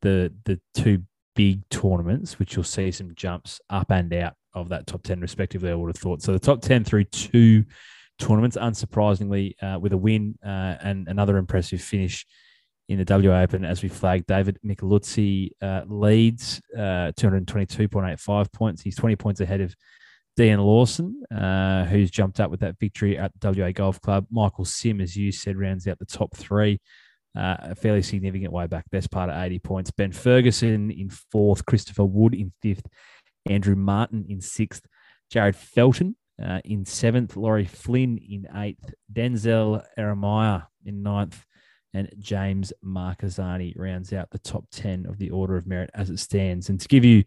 the 0.02 0.32
the 0.46 0.60
two 0.76 1.02
big 1.36 1.68
tournaments, 1.70 2.38
which 2.38 2.56
you'll 2.56 2.64
see 2.64 2.92
some 2.92 3.16
jumps 3.16 3.60
up 3.68 3.90
and 3.90 4.14
out 4.14 4.36
of 4.54 4.70
that 4.70 4.86
top 4.86 5.02
ten 5.02 5.22
respectively. 5.22 5.72
I 5.72 5.74
would 5.74 5.88
have 5.88 5.98
thought 5.98 6.22
so. 6.22 6.34
The 6.34 6.40
top 6.40 6.62
ten 6.62 6.84
through 6.84 7.06
two 7.06 7.66
tournaments, 8.22 8.56
unsurprisingly, 8.56 9.56
uh, 9.62 9.80
with 9.80 9.94
a 9.94 9.98
win 9.98 10.38
uh, 10.46 10.76
and 10.82 11.08
another 11.08 11.38
impressive 11.38 11.82
finish 11.82 12.26
in 12.88 13.04
the 13.04 13.28
WA 13.30 13.42
Open, 13.42 13.64
as 13.64 13.82
we 13.82 13.90
flagged, 13.90 14.28
David 14.28 14.60
Micheluzzi 14.66 15.52
uh, 15.62 15.82
leads 15.88 16.62
uh, 16.76 17.12
222.85 17.18 18.52
points. 18.52 18.82
He's 18.82 18.96
20 18.96 19.16
points 19.16 19.42
ahead 19.42 19.62
of 19.62 19.74
Deyen 20.38 20.60
Lawson, 20.60 21.24
uh, 21.34 21.86
who's 21.86 22.12
jumped 22.12 22.40
up 22.40 22.52
with 22.52 22.60
that 22.62 22.78
victory 22.80 23.18
at 23.18 23.32
WA 23.42 23.72
Golf 23.72 24.02
Club. 24.02 24.26
Michael 24.30 24.66
Sim, 24.66 25.02
as 25.02 25.16
you 25.16 25.32
said, 25.32 25.58
rounds 25.58 25.88
out 25.88 26.00
the 26.00 26.06
top 26.06 26.36
three. 26.36 26.80
Uh, 27.38 27.56
a 27.60 27.76
fairly 27.76 28.02
significant 28.02 28.52
way 28.52 28.68
back, 28.68 28.90
best 28.92 29.10
part 29.10 29.30
of 29.30 29.42
80 29.42 29.60
points. 29.60 29.92
Ben 29.92 30.12
Ferguson 30.12 30.92
in 30.92 31.10
fourth, 31.10 31.66
Christopher 31.66 32.04
Wood 32.04 32.34
in 32.34 32.52
fifth, 32.62 32.86
Andrew 33.46 33.76
Martin 33.76 34.26
in 34.28 34.42
sixth, 34.42 34.86
Jarryd 35.34 35.56
Felton 35.56 36.18
uh, 36.42 36.60
in 36.66 36.86
seventh, 36.86 37.36
Lawry 37.36 37.66
Flynn 37.66 38.18
in 38.18 38.48
eighth, 38.56 38.94
Denzel 39.12 39.84
Ieremia 39.98 40.66
in 40.86 41.04
ninth, 41.04 41.46
and 41.94 42.10
James 42.20 42.72
Marchesani 42.84 43.74
rounds 43.78 44.14
out 44.14 44.30
the 44.32 44.40
top 44.40 44.66
10 44.72 45.06
of 45.06 45.18
the 45.18 45.30
order 45.30 45.58
of 45.58 45.68
merit 45.68 45.90
as 45.94 46.10
it 46.10 46.20
stands. 46.20 46.70
And 46.70 46.80
to 46.80 46.88
give 46.88 47.04
you, 47.04 47.24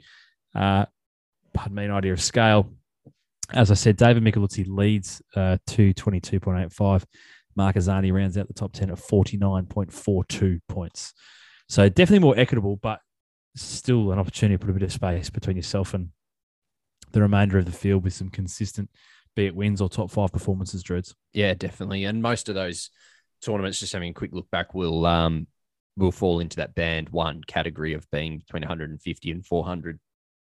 uh, 0.55 0.87
pardon 1.53 1.75
me, 1.75 1.85
an 1.85 1.91
idea 1.91 2.13
of 2.13 2.23
scale, 2.23 2.71
as 3.53 3.71
I 3.71 3.75
said, 3.75 3.97
David 3.97 4.23
Micheluzzi 4.25 4.67
leads 4.67 5.21
uh, 5.37 5.59
to 5.69 5.93
22.85. 5.95 7.05
Marchesani 7.59 8.13
rounds 8.13 8.37
out 8.39 8.49
the 8.49 8.55
top 8.55 8.73
10 8.73 8.91
at 8.91 8.99
49.42 8.99 10.61
points. 10.69 11.13
So 11.69 11.89
definitely 11.89 12.25
more 12.25 12.39
equitable, 12.39 12.77
but 12.77 13.01
still 13.57 14.11
an 14.13 14.19
opportunity 14.19 14.57
to 14.57 14.59
put 14.59 14.71
a 14.71 14.75
bit 14.75 14.83
of 14.83 14.93
space 14.93 15.31
between 15.31 15.57
yourself 15.57 15.95
and 15.95 16.09
the 17.15 17.23
remainder 17.23 17.59
of 17.59 17.65
the 17.65 17.73
field 17.73 18.05
with 18.05 18.13
some 18.13 18.29
consistent, 18.29 18.91
be 19.35 19.47
it 19.47 19.57
wins 19.57 19.81
or 19.81 19.89
top 19.89 20.11
five 20.11 20.33
performances, 20.33 20.83
Dreads. 20.83 21.15
Yeah, 21.33 21.55
definitely. 21.55 22.05
And 22.05 22.21
most 22.21 22.49
of 22.49 22.55
those 22.55 22.91
tournaments, 23.43 23.81
just 23.81 23.93
having 23.93 24.11
a 24.11 24.15
quick 24.15 24.33
look 24.33 24.51
back, 24.51 24.75
will 24.75 25.07
um 25.07 25.47
will 25.97 26.13
fall 26.13 26.41
into 26.41 26.57
that 26.57 26.75
band 26.75 27.09
one 27.11 27.41
category 27.47 27.95
of 27.95 28.11
being 28.11 28.39
between 28.39 28.63
150 28.63 29.31
and 29.31 29.47
400. 29.47 30.01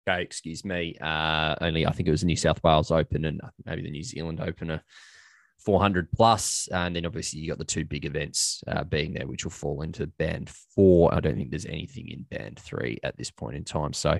Okay, 0.08 0.22
excuse 0.22 0.64
me. 0.64 0.96
Uh, 1.00 1.54
only 1.60 1.86
I 1.86 1.92
think 1.92 2.08
it 2.08 2.10
was 2.10 2.22
the 2.22 2.26
New 2.26 2.36
South 2.36 2.62
Wales 2.64 2.90
Open 2.90 3.24
and 3.24 3.40
maybe 3.64 3.82
the 3.82 3.90
New 3.90 4.02
Zealand 4.02 4.40
Open 4.40 4.70
are 4.70 4.82
400 5.64 6.10
plus, 6.12 6.68
and 6.72 6.94
then 6.94 7.06
obviously 7.06 7.40
you 7.40 7.48
got 7.48 7.58
the 7.58 7.64
two 7.64 7.84
big 7.84 8.04
events 8.04 8.62
uh, 8.66 8.84
being 8.84 9.14
there, 9.14 9.26
which 9.26 9.44
will 9.44 9.50
fall 9.50 9.82
into 9.82 10.06
band 10.06 10.50
four. 10.50 11.14
I 11.14 11.20
don't 11.20 11.36
think 11.36 11.50
there's 11.50 11.66
anything 11.66 12.08
in 12.08 12.22
band 12.30 12.58
three 12.58 12.98
at 13.02 13.16
this 13.16 13.30
point 13.30 13.56
in 13.56 13.64
time. 13.64 13.92
So 13.92 14.18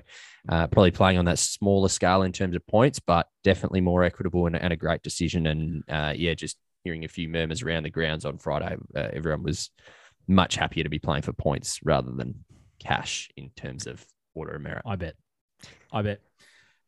uh, 0.49 0.67
probably 0.67 0.91
playing 0.91 1.17
on 1.17 1.25
that 1.25 1.39
smaller 1.39 1.89
scale 1.89 2.23
in 2.23 2.31
terms 2.31 2.55
of 2.55 2.65
points, 2.67 2.99
but 2.99 3.27
definitely 3.43 3.81
more 3.81 4.03
equitable 4.03 4.47
and, 4.47 4.55
and 4.55 4.71
a 4.71 4.77
great 4.77 5.03
decision. 5.03 5.47
And 5.47 5.83
uh, 5.89 6.13
yeah, 6.15 6.33
just 6.33 6.57
hearing 6.83 7.03
a 7.03 7.09
few 7.09 7.29
murmurs 7.29 7.61
around 7.61 7.83
the 7.83 7.89
grounds 7.89 8.25
on 8.25 8.37
Friday, 8.37 8.75
uh, 8.95 9.07
everyone 9.13 9.43
was 9.43 9.69
much 10.27 10.55
happier 10.55 10.83
to 10.83 10.89
be 10.89 10.99
playing 10.99 11.23
for 11.23 11.33
points 11.33 11.79
rather 11.83 12.11
than 12.11 12.45
cash 12.79 13.29
in 13.35 13.49
terms 13.55 13.87
of 13.87 14.05
order 14.33 14.53
of 14.53 14.61
merit. 14.61 14.83
I 14.85 14.95
bet. 14.95 15.15
I 15.91 16.01
bet. 16.01 16.21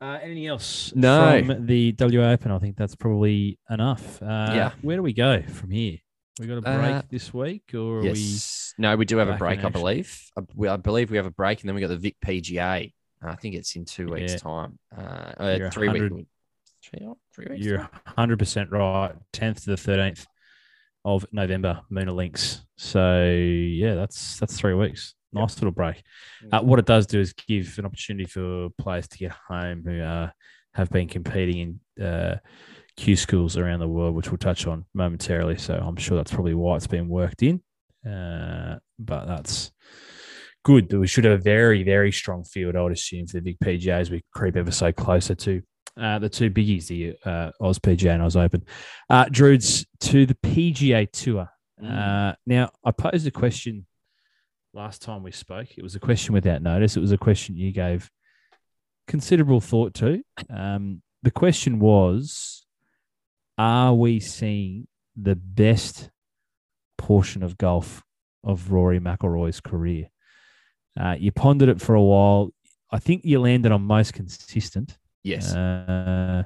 Uh, 0.02 0.20
anything 0.22 0.46
else 0.46 0.94
No. 0.96 1.42
from 1.46 1.66
the 1.66 1.94
WA 1.98 2.32
Open? 2.32 2.52
I 2.52 2.60
think 2.60 2.76
that's 2.76 2.96
probably 2.96 3.60
enough. 3.70 4.22
Uh, 4.22 4.52
Yeah. 4.54 4.72
Where 4.82 4.98
do 4.98 5.04
we 5.04 5.14
go 5.14 5.42
from 5.42 5.72
here? 5.72 5.98
We 6.40 6.48
got 6.48 6.58
a 6.58 6.62
break 6.62 6.96
Uh, 6.96 7.02
this 7.10 7.34
week, 7.34 7.64
or 7.74 8.00
are 8.00 8.04
Yes. 8.04 8.74
No, 8.78 8.96
we 8.98 9.06
do 9.06 9.16
have 9.18 9.30
a 9.30 9.38
break, 9.38 9.64
I 9.64 9.70
believe. 9.70 10.20
I, 10.38 10.42
we, 10.54 10.68
I 10.68 10.76
believe 10.76 11.10
we 11.10 11.18
have 11.18 11.26
a 11.26 11.32
break, 11.32 11.62
and 11.62 11.70
then 11.70 11.76
we 11.76 11.82
got 11.82 11.88
the 11.88 11.98
Vic 11.98 12.18
PGA. 12.26 12.94
I 13.22 13.36
think 13.36 13.56
it's 13.56 13.74
in 13.76 13.86
two 13.86 14.08
weeks' 14.10 14.34
Yeah. 14.34 14.38
time. 14.40 14.80
Uh, 14.96 15.02
uh, 15.02 15.70
three 15.72 15.88
weeks. 15.90 16.28
Three, 16.84 17.08
three 17.34 17.46
weeks. 17.50 17.66
You're 17.66 17.80
100 17.80 18.38
percent 18.38 18.70
right. 18.72 19.14
10th 19.34 19.64
to 19.64 19.72
the 19.72 19.76
13th 19.78 20.28
of 21.06 21.26
November, 21.32 21.82
Moonah 21.90 22.14
Links. 22.14 22.62
So 22.76 23.26
yeah, 23.26 23.96
that's 23.96 24.38
that's 24.40 24.58
three 24.60 24.74
weeks. 24.74 25.16
Nice 25.36 25.56
little 25.56 25.72
break. 25.72 26.02
Uh, 26.52 26.62
what 26.62 26.80
it 26.80 26.86
does 26.86 27.06
do 27.06 27.20
is 27.20 27.34
give 27.34 27.78
an 27.78 27.86
opportunity 27.86 28.26
for 28.26 28.70
players 28.78 29.08
to 29.10 29.18
get 29.18 29.32
home 29.32 29.84
who 29.86 30.02
uh, 30.02 30.30
have 30.74 30.90
been 30.90 31.08
competing 31.08 31.80
in 31.98 32.04
uh, 32.04 32.38
Q 32.96 33.16
schools 33.18 33.58
around 33.58 33.80
the 33.80 33.88
world, 33.88 34.16
which 34.16 34.32
we'll 34.32 34.38
touch 34.38 34.66
on 34.66 34.86
momentarily. 34.94 35.58
So 35.58 35.76
I'm 35.76 35.98
sure 35.98 36.16
that's 36.16 36.32
probably 36.32 36.54
why 36.54 36.78
it's 36.78 36.88
been 36.88 37.10
worked 37.10 37.44
in. 37.44 37.62
Uh, 38.10 38.80
but 38.98 39.26
that's 39.26 39.72
good. 40.64 40.92
We 40.94 41.08
should 41.08 41.26
have 41.26 41.40
a 41.40 41.44
very, 41.44 41.84
very 41.84 42.12
strong 42.12 42.44
field, 42.44 42.76
I 42.76 42.82
would 42.82 42.94
assume, 42.94 43.28
for 43.28 43.40
the 43.40 43.42
Vic 43.42 43.58
PGA 43.64 44.00
as 44.00 44.12
we 44.12 44.24
creep 44.34 44.56
ever 44.56 44.72
so 44.72 44.92
closer 44.92 45.36
to 45.36 45.62
uh, 46.00 46.20
the 46.20 46.30
two 46.30 46.50
biggies, 46.50 46.88
the 46.88 47.16
uh, 47.26 47.52
Oz 47.62 47.80
PGA 47.80 48.14
and 48.14 48.24
Oz 48.24 48.36
Open. 48.36 48.64
Uh, 49.10 49.26
Drudes, 49.26 49.86
to 50.02 50.26
the 50.26 50.36
PGA 50.36 51.12
Tour. 51.12 51.50
Uh, 51.84 52.34
now, 52.46 52.70
I 52.84 52.92
posed 52.92 53.28
a 53.28 53.32
question 53.32 53.86
last 54.76 55.02
time 55.02 55.24
we 55.24 55.32
spoke. 55.32 55.78
It 55.78 55.84
was 55.84 55.96
a 55.96 56.00
question 56.00 56.34
without 56.34 56.62
notice. 56.62 56.98
It 56.98 57.00
was 57.00 57.14
a 57.14 57.18
question 57.18 57.56
you 57.56 57.72
gave 57.72 58.12
considerable 59.08 59.62
thought 59.62 59.94
to. 59.96 60.22
Um, 60.50 61.02
the 61.24 61.32
question 61.32 61.80
was 61.80 62.66
Are 63.58 63.94
we 63.94 64.20
seeing 64.20 64.88
the 65.16 65.36
best 65.36 66.10
portion 66.98 67.42
of 67.42 67.58
golf 67.58 68.04
of 68.44 68.72
Rory 68.72 69.00
McIlroy's 69.00 69.62
career? 69.62 70.10
Uh, 71.00 71.16
you 71.18 71.32
pondered 71.32 71.70
it 71.70 71.82
for 71.82 71.96
a 71.96 72.02
while. 72.02 72.52
I 72.92 73.00
think 73.00 73.26
you 73.26 73.40
landed 73.40 73.72
on 73.72 73.82
most 73.82 74.14
consistent. 74.14 74.98
Yes. 75.24 75.54
Uh, 75.54 76.44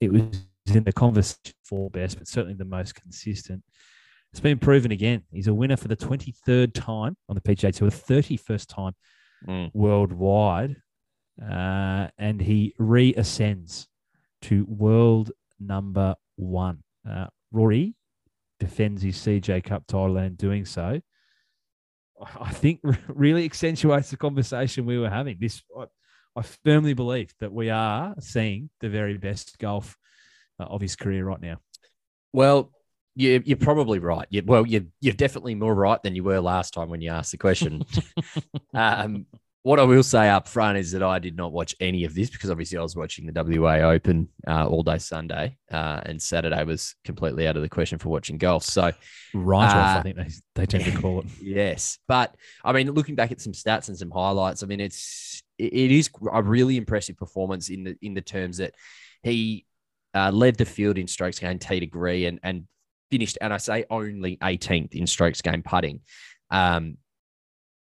it 0.00 0.12
was 0.12 0.46
in 0.66 0.84
the 0.84 0.92
conversation 0.92 1.54
for 1.64 1.90
best, 1.90 2.18
but 2.18 2.26
certainly 2.26 2.54
the 2.54 2.64
most 2.64 2.94
consistent. 2.94 3.62
It's 4.36 4.40
been 4.42 4.58
proven 4.58 4.92
again. 4.92 5.22
He's 5.32 5.46
a 5.46 5.54
winner 5.54 5.78
for 5.78 5.88
the 5.88 5.96
23rd 5.96 6.74
time 6.74 7.16
on 7.26 7.36
the 7.36 7.40
PGA 7.40 7.72
Tour, 7.74 7.88
the 7.88 7.96
31st 7.96 8.66
time 8.68 8.92
Mm. 9.48 9.70
worldwide. 9.72 10.76
Uh, 11.42 12.08
and 12.18 12.38
he 12.42 12.74
reascends 12.78 13.86
to 14.42 14.66
world 14.68 15.32
number 15.58 16.16
one. 16.36 16.82
Uh, 17.08 17.28
Rory 17.50 17.94
defends 18.60 19.00
his 19.00 19.16
CJ 19.16 19.64
Cup 19.64 19.86
title 19.86 20.18
and 20.18 20.26
in 20.26 20.34
doing 20.34 20.66
so, 20.66 21.00
I- 22.20 22.36
I 22.40 22.50
think 22.52 22.80
really 23.08 23.46
accentuates 23.46 24.10
the 24.10 24.18
conversation 24.18 24.84
we 24.84 24.98
were 24.98 25.08
having. 25.08 25.38
This, 25.40 25.62
I, 25.74 25.86
I 26.36 26.42
firmly 26.42 26.92
believe 26.92 27.32
that 27.40 27.54
we 27.54 27.70
are 27.70 28.14
seeing 28.20 28.68
the 28.80 28.90
very 28.90 29.16
best 29.16 29.56
golf 29.58 29.96
uh, 30.60 30.64
of 30.64 30.82
his 30.82 30.94
career 30.94 31.24
right 31.24 31.40
now. 31.40 31.56
Well, 32.34 32.70
you, 33.16 33.42
you're 33.44 33.56
probably 33.56 33.98
right. 33.98 34.26
You, 34.30 34.42
well, 34.44 34.66
you're, 34.66 34.84
you're 35.00 35.14
definitely 35.14 35.54
more 35.54 35.74
right 35.74 36.00
than 36.02 36.14
you 36.14 36.22
were 36.22 36.40
last 36.40 36.74
time 36.74 36.90
when 36.90 37.00
you 37.00 37.10
asked 37.10 37.32
the 37.32 37.38
question. 37.38 37.82
um, 38.74 39.26
what 39.62 39.80
I 39.80 39.82
will 39.82 40.04
say 40.04 40.28
up 40.28 40.46
front 40.46 40.78
is 40.78 40.92
that 40.92 41.02
I 41.02 41.18
did 41.18 41.36
not 41.36 41.50
watch 41.50 41.74
any 41.80 42.04
of 42.04 42.14
this 42.14 42.30
because 42.30 42.50
obviously 42.50 42.78
I 42.78 42.82
was 42.82 42.94
watching 42.94 43.26
the 43.26 43.32
WA 43.42 43.78
Open 43.78 44.28
uh, 44.46 44.64
all 44.68 44.84
day 44.84 44.98
Sunday, 44.98 45.56
uh, 45.72 46.02
and 46.04 46.22
Saturday 46.22 46.62
was 46.62 46.94
completely 47.04 47.48
out 47.48 47.56
of 47.56 47.62
the 47.62 47.68
question 47.68 47.98
for 47.98 48.10
watching 48.10 48.38
golf. 48.38 48.62
So, 48.62 48.92
Right 49.34 49.66
off, 49.66 49.96
Uh, 49.96 49.98
I 49.98 50.02
think 50.02 50.16
they, 50.16 50.28
they 50.54 50.66
tend 50.66 50.84
to 50.84 51.00
call 51.00 51.20
it. 51.20 51.26
yes, 51.42 51.98
but 52.06 52.36
I 52.64 52.72
mean, 52.74 52.92
looking 52.92 53.16
back 53.16 53.32
at 53.32 53.40
some 53.40 53.54
stats 53.54 53.88
and 53.88 53.98
some 53.98 54.12
highlights, 54.12 54.62
I 54.62 54.66
mean, 54.66 54.78
it's 54.78 55.42
it 55.58 55.72
it 55.72 55.90
is 55.90 56.10
a 56.30 56.44
really 56.44 56.76
impressive 56.76 57.16
performance 57.16 57.68
in 57.68 57.82
the 57.82 57.96
in 58.02 58.14
the 58.14 58.20
terms 58.20 58.58
that 58.58 58.74
he 59.24 59.66
uh, 60.14 60.30
led 60.30 60.58
the 60.58 60.64
field 60.64 60.96
in 60.96 61.08
strokes 61.08 61.40
gained 61.40 61.60
T 61.60 61.80
degree 61.80 62.26
and 62.26 62.38
and 62.44 62.68
finished, 63.10 63.38
and 63.40 63.52
I 63.52 63.58
say 63.58 63.84
only 63.90 64.36
18th 64.36 64.94
in 64.94 65.06
strokes 65.06 65.42
gained 65.42 65.64
putting. 65.64 66.00
Um, 66.50 66.98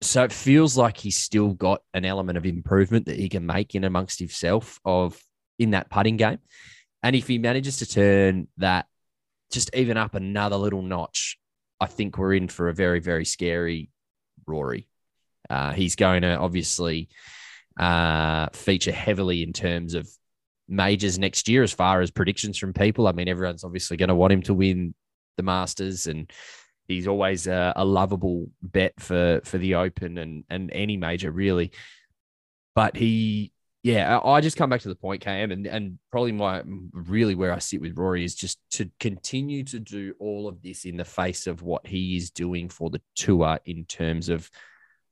so 0.02 0.24
it 0.24 0.32
feels 0.32 0.78
like 0.78 0.98
he's 0.98 1.18
still 1.18 1.54
got 1.54 1.82
an 1.94 2.06
element 2.06 2.38
of 2.38 2.46
improvement 2.46 3.06
that 3.08 3.18
he 3.18 3.30
can 3.30 3.46
make 3.46 3.76
in 3.76 3.84
amongst 3.84 4.20
himself 4.20 4.80
of 4.86 5.20
in 5.58 5.72
that 5.72 5.90
putting 5.90 6.18
game. 6.18 6.40
And 7.02 7.16
if 7.16 7.28
he 7.28 7.38
manages 7.38 7.78
to 7.78 7.86
turn 7.86 8.48
that 8.58 8.88
just 9.52 9.74
even 9.76 9.98
up 9.98 10.16
another 10.16 10.58
little 10.58 10.82
notch, 10.82 11.38
I 11.80 11.88
think 11.88 12.18
we're 12.18 12.34
in 12.34 12.48
for 12.48 12.70
a 12.70 12.74
very, 12.74 13.00
very 13.00 13.26
scary 13.26 13.90
Rory. 14.48 14.88
Uh, 15.50 15.72
he's 15.72 15.96
going 15.96 16.24
to 16.24 16.38
obviously 16.38 17.10
uh, 17.80 18.48
feature 18.54 18.92
heavily 18.92 19.44
in 19.44 19.54
terms 19.54 19.94
of 19.94 20.10
majors 20.68 21.20
next 21.20 21.48
year 21.48 21.64
as 21.64 21.72
far 21.72 22.02
as 22.02 22.12
predictions 22.12 22.58
from 22.58 22.74
people. 22.74 23.08
I 23.08 23.12
mean, 23.12 23.28
everyone's 23.28 23.64
obviously 23.64 23.98
going 23.98 24.10
to 24.10 24.16
want 24.16 24.34
him 24.34 24.42
to 24.44 24.54
win 24.54 24.96
the 25.38 25.44
Masters, 25.44 26.08
and 26.08 26.32
he's 26.88 27.08
always 27.08 27.48
a, 27.48 27.74
a, 27.76 27.86
lovable 27.86 28.48
bet 28.62 28.94
for 29.00 29.42
for 29.44 29.58
the 29.58 29.76
Open 29.76 30.18
and 30.18 30.44
and 30.50 30.72
any 30.72 30.98
major 30.98 31.32
really. 31.32 31.72
But 32.76 32.98
he, 32.98 33.54
yeah, 33.84 34.20
I, 34.20 34.42
just 34.42 34.58
come 34.58 34.70
back 34.70 34.82
to 34.82 34.90
the 34.90 34.96
point, 34.96 35.24
KM, 35.24 35.54
and 35.54 35.66
and 35.66 36.00
probably 36.12 36.34
my 36.34 36.62
really 36.92 37.36
where 37.36 37.54
I 37.54 37.60
sit 37.60 37.82
with 37.82 37.98
Rory 37.98 38.26
is 38.26 38.36
just 38.36 38.60
to 38.72 38.90
continue 39.00 39.64
to 39.66 39.80
do 39.80 40.14
all 40.20 40.48
of 40.48 40.62
this 40.62 40.86
in 40.86 40.98
the 40.98 41.06
face 41.06 41.48
of 41.48 41.62
what 41.62 41.88
he 41.88 42.18
is 42.18 42.32
doing 42.32 42.70
for 42.70 42.90
the 42.90 43.02
tour 43.16 43.60
in 43.66 43.86
terms 43.86 44.30
of 44.30 44.50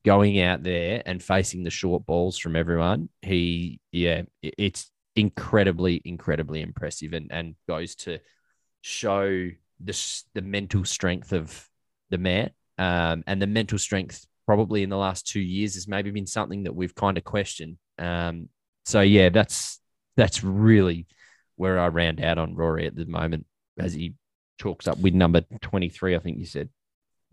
going 0.03 0.41
out 0.41 0.63
there 0.63 1.01
and 1.05 1.23
facing 1.23 1.63
the 1.63 1.69
short 1.69 2.05
balls 2.05 2.37
from 2.37 2.55
everyone. 2.55 3.09
He, 3.21 3.79
yeah, 3.91 4.23
it's 4.41 4.91
incredibly, 5.15 6.01
incredibly 6.03 6.61
impressive 6.61 7.13
and, 7.13 7.31
and 7.31 7.55
goes 7.67 7.95
to 7.95 8.19
show 8.81 9.49
the, 9.79 10.23
the 10.33 10.41
mental 10.41 10.85
strength 10.85 11.31
of 11.31 11.69
the 12.09 12.17
man. 12.17 12.51
Um, 12.77 13.23
and 13.27 13.41
the 13.41 13.47
mental 13.47 13.77
strength 13.77 14.25
probably 14.45 14.83
in 14.83 14.89
the 14.89 14.97
last 14.97 15.27
two 15.27 15.39
years 15.39 15.75
has 15.75 15.87
maybe 15.87 16.11
been 16.11 16.27
something 16.27 16.63
that 16.63 16.75
we've 16.75 16.95
kind 16.95 17.17
of 17.17 17.23
questioned. 17.23 17.77
Um, 17.97 18.49
so 18.85 19.01
yeah, 19.01 19.29
that's 19.29 19.79
that's 20.17 20.43
really 20.43 21.07
where 21.55 21.79
I 21.79 21.87
round 21.87 22.21
out 22.21 22.37
on 22.37 22.55
Rory 22.55 22.87
at 22.87 22.95
the 22.95 23.05
moment 23.05 23.45
as 23.79 23.93
he 23.93 24.13
chalks 24.59 24.87
up 24.87 24.99
with 24.99 25.13
number 25.13 25.41
23, 25.61 26.15
I 26.15 26.19
think 26.19 26.37
you 26.37 26.45
said. 26.45 26.69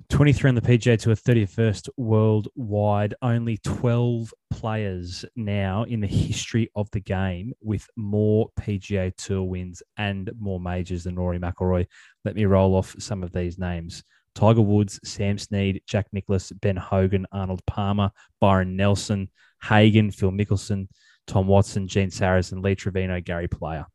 23 0.08 0.48
on 0.48 0.54
the 0.54 0.60
PGA 0.60 0.98
to 1.00 1.10
a 1.10 1.14
31st 1.14 1.88
worldwide. 1.96 3.14
Only 3.22 3.58
12 3.58 4.32
players 4.50 5.24
now 5.36 5.84
in 5.84 6.00
the 6.00 6.06
history 6.06 6.70
of 6.74 6.90
the 6.90 7.00
game 7.00 7.52
with 7.60 7.86
more 7.96 8.50
PGA 8.58 9.14
Tour 9.16 9.42
wins 9.42 9.82
and 9.96 10.30
more 10.38 10.58
majors 10.58 11.04
than 11.04 11.16
Rory 11.16 11.38
McIlroy. 11.38 11.86
Let 12.24 12.34
me 12.34 12.44
roll 12.46 12.74
off 12.74 12.96
some 12.98 13.22
of 13.22 13.32
these 13.32 13.58
names. 13.58 14.02
Tiger 14.34 14.62
Woods, 14.62 14.98
Sam 15.04 15.38
Snead, 15.38 15.82
Jack 15.86 16.06
Nicklaus, 16.12 16.50
Ben 16.52 16.76
Hogan, 16.76 17.26
Arnold 17.32 17.64
Palmer, 17.66 18.10
Byron 18.40 18.76
Nelson, 18.76 19.28
Hagen, 19.62 20.10
Phil 20.10 20.30
Mickelson, 20.30 20.88
Tom 21.26 21.46
Watson, 21.46 21.86
Gene 21.86 22.10
Sarazen, 22.10 22.62
Lee 22.62 22.74
Trevino, 22.74 23.20
Gary 23.20 23.48
Player. 23.48 23.86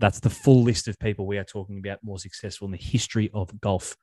That's 0.00 0.20
the 0.20 0.30
full 0.30 0.62
list 0.62 0.88
of 0.88 0.98
people 0.98 1.26
we 1.26 1.38
are 1.38 1.44
talking 1.44 1.78
about 1.78 2.00
more 2.02 2.18
successful 2.18 2.66
in 2.66 2.72
the 2.72 2.78
history 2.78 3.30
of 3.32 3.60
golf 3.60 3.96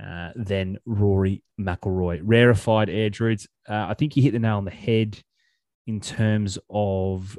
uh, 0.00 0.30
than 0.36 0.78
Rory 0.84 1.42
McIlroy. 1.60 2.20
Rarefied 2.22 2.88
air 2.88 3.10
druids. 3.10 3.48
Uh, 3.68 3.86
I 3.88 3.94
think 3.94 4.16
you 4.16 4.22
hit 4.22 4.32
the 4.32 4.38
nail 4.38 4.56
on 4.56 4.64
the 4.64 4.70
head 4.70 5.18
in 5.86 6.00
terms 6.00 6.58
of 6.70 7.38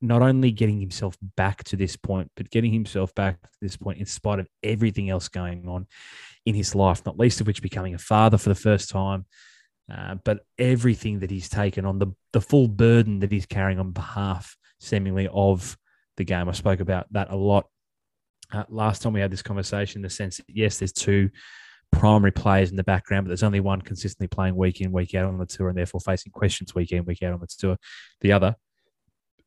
not 0.00 0.22
only 0.22 0.50
getting 0.50 0.80
himself 0.80 1.16
back 1.36 1.64
to 1.64 1.76
this 1.76 1.96
point, 1.96 2.30
but 2.36 2.50
getting 2.50 2.72
himself 2.72 3.14
back 3.14 3.40
to 3.42 3.58
this 3.60 3.76
point 3.76 3.98
in 3.98 4.06
spite 4.06 4.38
of 4.38 4.48
everything 4.62 5.10
else 5.10 5.28
going 5.28 5.66
on 5.68 5.86
in 6.44 6.54
his 6.54 6.74
life, 6.74 7.04
not 7.04 7.18
least 7.18 7.40
of 7.40 7.46
which 7.46 7.62
becoming 7.62 7.94
a 7.94 7.98
father 7.98 8.38
for 8.38 8.48
the 8.48 8.54
first 8.54 8.90
time. 8.90 9.24
Uh, 9.92 10.16
but 10.24 10.40
everything 10.58 11.20
that 11.20 11.30
he's 11.30 11.48
taken 11.48 11.84
on 11.84 11.98
the 11.98 12.08
the 12.32 12.40
full 12.40 12.66
burden 12.66 13.20
that 13.20 13.30
he's 13.30 13.46
carrying 13.46 13.78
on 13.78 13.92
behalf, 13.92 14.56
seemingly 14.80 15.28
of 15.32 15.76
the 16.16 16.24
game. 16.24 16.48
I 16.48 16.52
spoke 16.52 16.80
about 16.80 17.06
that 17.12 17.30
a 17.30 17.36
lot 17.36 17.66
uh, 18.52 18.64
last 18.68 19.02
time 19.02 19.12
we 19.12 19.20
had 19.20 19.30
this 19.30 19.42
conversation, 19.42 19.98
in 19.98 20.02
the 20.02 20.10
sense 20.10 20.38
that 20.38 20.46
yes, 20.48 20.78
there's 20.78 20.92
two 20.92 21.30
primary 21.92 22.32
players 22.32 22.70
in 22.70 22.76
the 22.76 22.84
background, 22.84 23.24
but 23.24 23.28
there's 23.28 23.42
only 23.42 23.60
one 23.60 23.80
consistently 23.80 24.28
playing 24.28 24.56
week 24.56 24.80
in, 24.80 24.92
week 24.92 25.14
out 25.14 25.26
on 25.26 25.38
the 25.38 25.46
tour, 25.46 25.68
and 25.68 25.78
therefore 25.78 26.00
facing 26.00 26.32
questions 26.32 26.74
week 26.74 26.92
in, 26.92 27.04
week 27.04 27.22
out 27.22 27.32
on 27.32 27.40
the 27.40 27.46
tour. 27.46 27.76
The 28.20 28.32
other, 28.32 28.56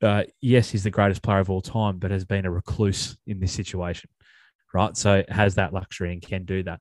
uh, 0.01 0.23
yes, 0.41 0.69
he's 0.69 0.83
the 0.83 0.91
greatest 0.91 1.21
player 1.21 1.39
of 1.39 1.49
all 1.49 1.61
time, 1.61 1.97
but 1.97 2.11
has 2.11 2.25
been 2.25 2.45
a 2.45 2.51
recluse 2.51 3.17
in 3.27 3.39
this 3.39 3.53
situation, 3.53 4.09
right? 4.73 4.95
So 4.95 5.23
has 5.29 5.55
that 5.55 5.73
luxury 5.73 6.13
and 6.13 6.21
can 6.21 6.45
do 6.45 6.63
that. 6.63 6.79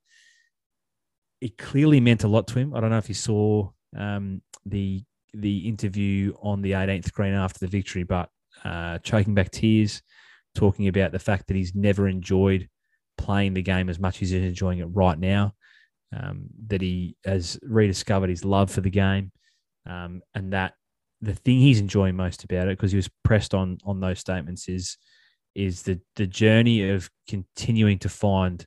It 1.40 1.56
clearly 1.58 2.00
meant 2.00 2.24
a 2.24 2.28
lot 2.28 2.48
to 2.48 2.58
him. 2.58 2.74
I 2.74 2.80
don't 2.80 2.90
know 2.90 2.98
if 2.98 3.08
you 3.08 3.14
saw 3.14 3.70
um, 3.96 4.42
the 4.66 5.02
the 5.34 5.68
interview 5.68 6.32
on 6.40 6.62
the 6.62 6.72
18th 6.72 7.12
green 7.12 7.34
after 7.34 7.60
the 7.60 7.66
victory, 7.68 8.02
but 8.02 8.30
uh, 8.64 8.98
choking 8.98 9.34
back 9.34 9.50
tears 9.50 10.02
talking 10.58 10.88
about 10.88 11.12
the 11.12 11.18
fact 11.20 11.46
that 11.46 11.56
he's 11.56 11.74
never 11.74 12.08
enjoyed 12.08 12.68
playing 13.16 13.54
the 13.54 13.62
game 13.62 13.88
as 13.88 14.00
much 14.00 14.20
as 14.22 14.30
he's 14.30 14.42
enjoying 14.42 14.80
it 14.80 14.86
right 14.86 15.18
now. 15.18 15.54
Um, 16.14 16.46
that 16.68 16.80
he 16.80 17.16
has 17.24 17.58
rediscovered 17.62 18.30
his 18.30 18.44
love 18.44 18.70
for 18.70 18.80
the 18.80 18.90
game, 18.90 19.30
um, 19.86 20.22
and 20.34 20.54
that 20.54 20.72
the 21.20 21.34
thing 21.34 21.58
he's 21.58 21.80
enjoying 21.80 22.16
most 22.16 22.44
about 22.44 22.66
it, 22.68 22.78
because 22.78 22.92
he 22.92 22.96
was 22.96 23.10
pressed 23.24 23.52
on 23.52 23.76
on 23.84 24.00
those 24.00 24.18
statements, 24.18 24.68
is 24.68 24.96
is 25.54 25.82
the 25.82 26.00
the 26.16 26.26
journey 26.26 26.88
of 26.88 27.10
continuing 27.28 27.98
to 27.98 28.08
find 28.08 28.64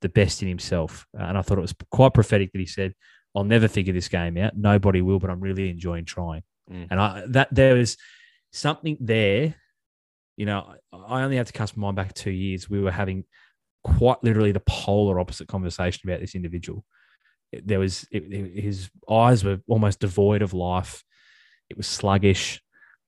the 0.00 0.08
best 0.08 0.42
in 0.42 0.48
himself. 0.48 1.06
Uh, 1.16 1.22
and 1.22 1.38
I 1.38 1.42
thought 1.42 1.58
it 1.58 1.62
was 1.62 1.74
quite 1.92 2.14
prophetic 2.14 2.50
that 2.50 2.58
he 2.58 2.66
said, 2.66 2.94
"I'll 3.32 3.44
never 3.44 3.68
figure 3.68 3.92
this 3.92 4.08
game 4.08 4.36
out. 4.36 4.56
Nobody 4.56 5.02
will, 5.02 5.20
but 5.20 5.30
I'm 5.30 5.40
really 5.40 5.70
enjoying 5.70 6.04
trying." 6.04 6.42
Mm. 6.68 6.88
And 6.90 7.00
I 7.00 7.24
that 7.28 7.54
there 7.54 7.74
was 7.74 7.96
something 8.50 8.96
there 9.00 9.54
you 10.42 10.46
know, 10.46 10.74
I 10.92 11.22
only 11.22 11.36
have 11.36 11.46
to 11.46 11.52
cast 11.52 11.76
my 11.76 11.82
mind 11.82 11.94
back 11.94 12.14
two 12.14 12.32
years. 12.32 12.68
We 12.68 12.80
were 12.80 12.90
having 12.90 13.22
quite 13.84 14.24
literally 14.24 14.50
the 14.50 14.58
polar 14.66 15.20
opposite 15.20 15.46
conversation 15.46 16.10
about 16.10 16.20
this 16.20 16.34
individual. 16.34 16.84
There 17.52 17.78
was 17.78 18.08
it, 18.10 18.24
it, 18.24 18.60
his 18.60 18.90
eyes 19.08 19.44
were 19.44 19.60
almost 19.68 20.00
devoid 20.00 20.42
of 20.42 20.52
life. 20.52 21.04
It 21.70 21.76
was 21.76 21.86
sluggish. 21.86 22.60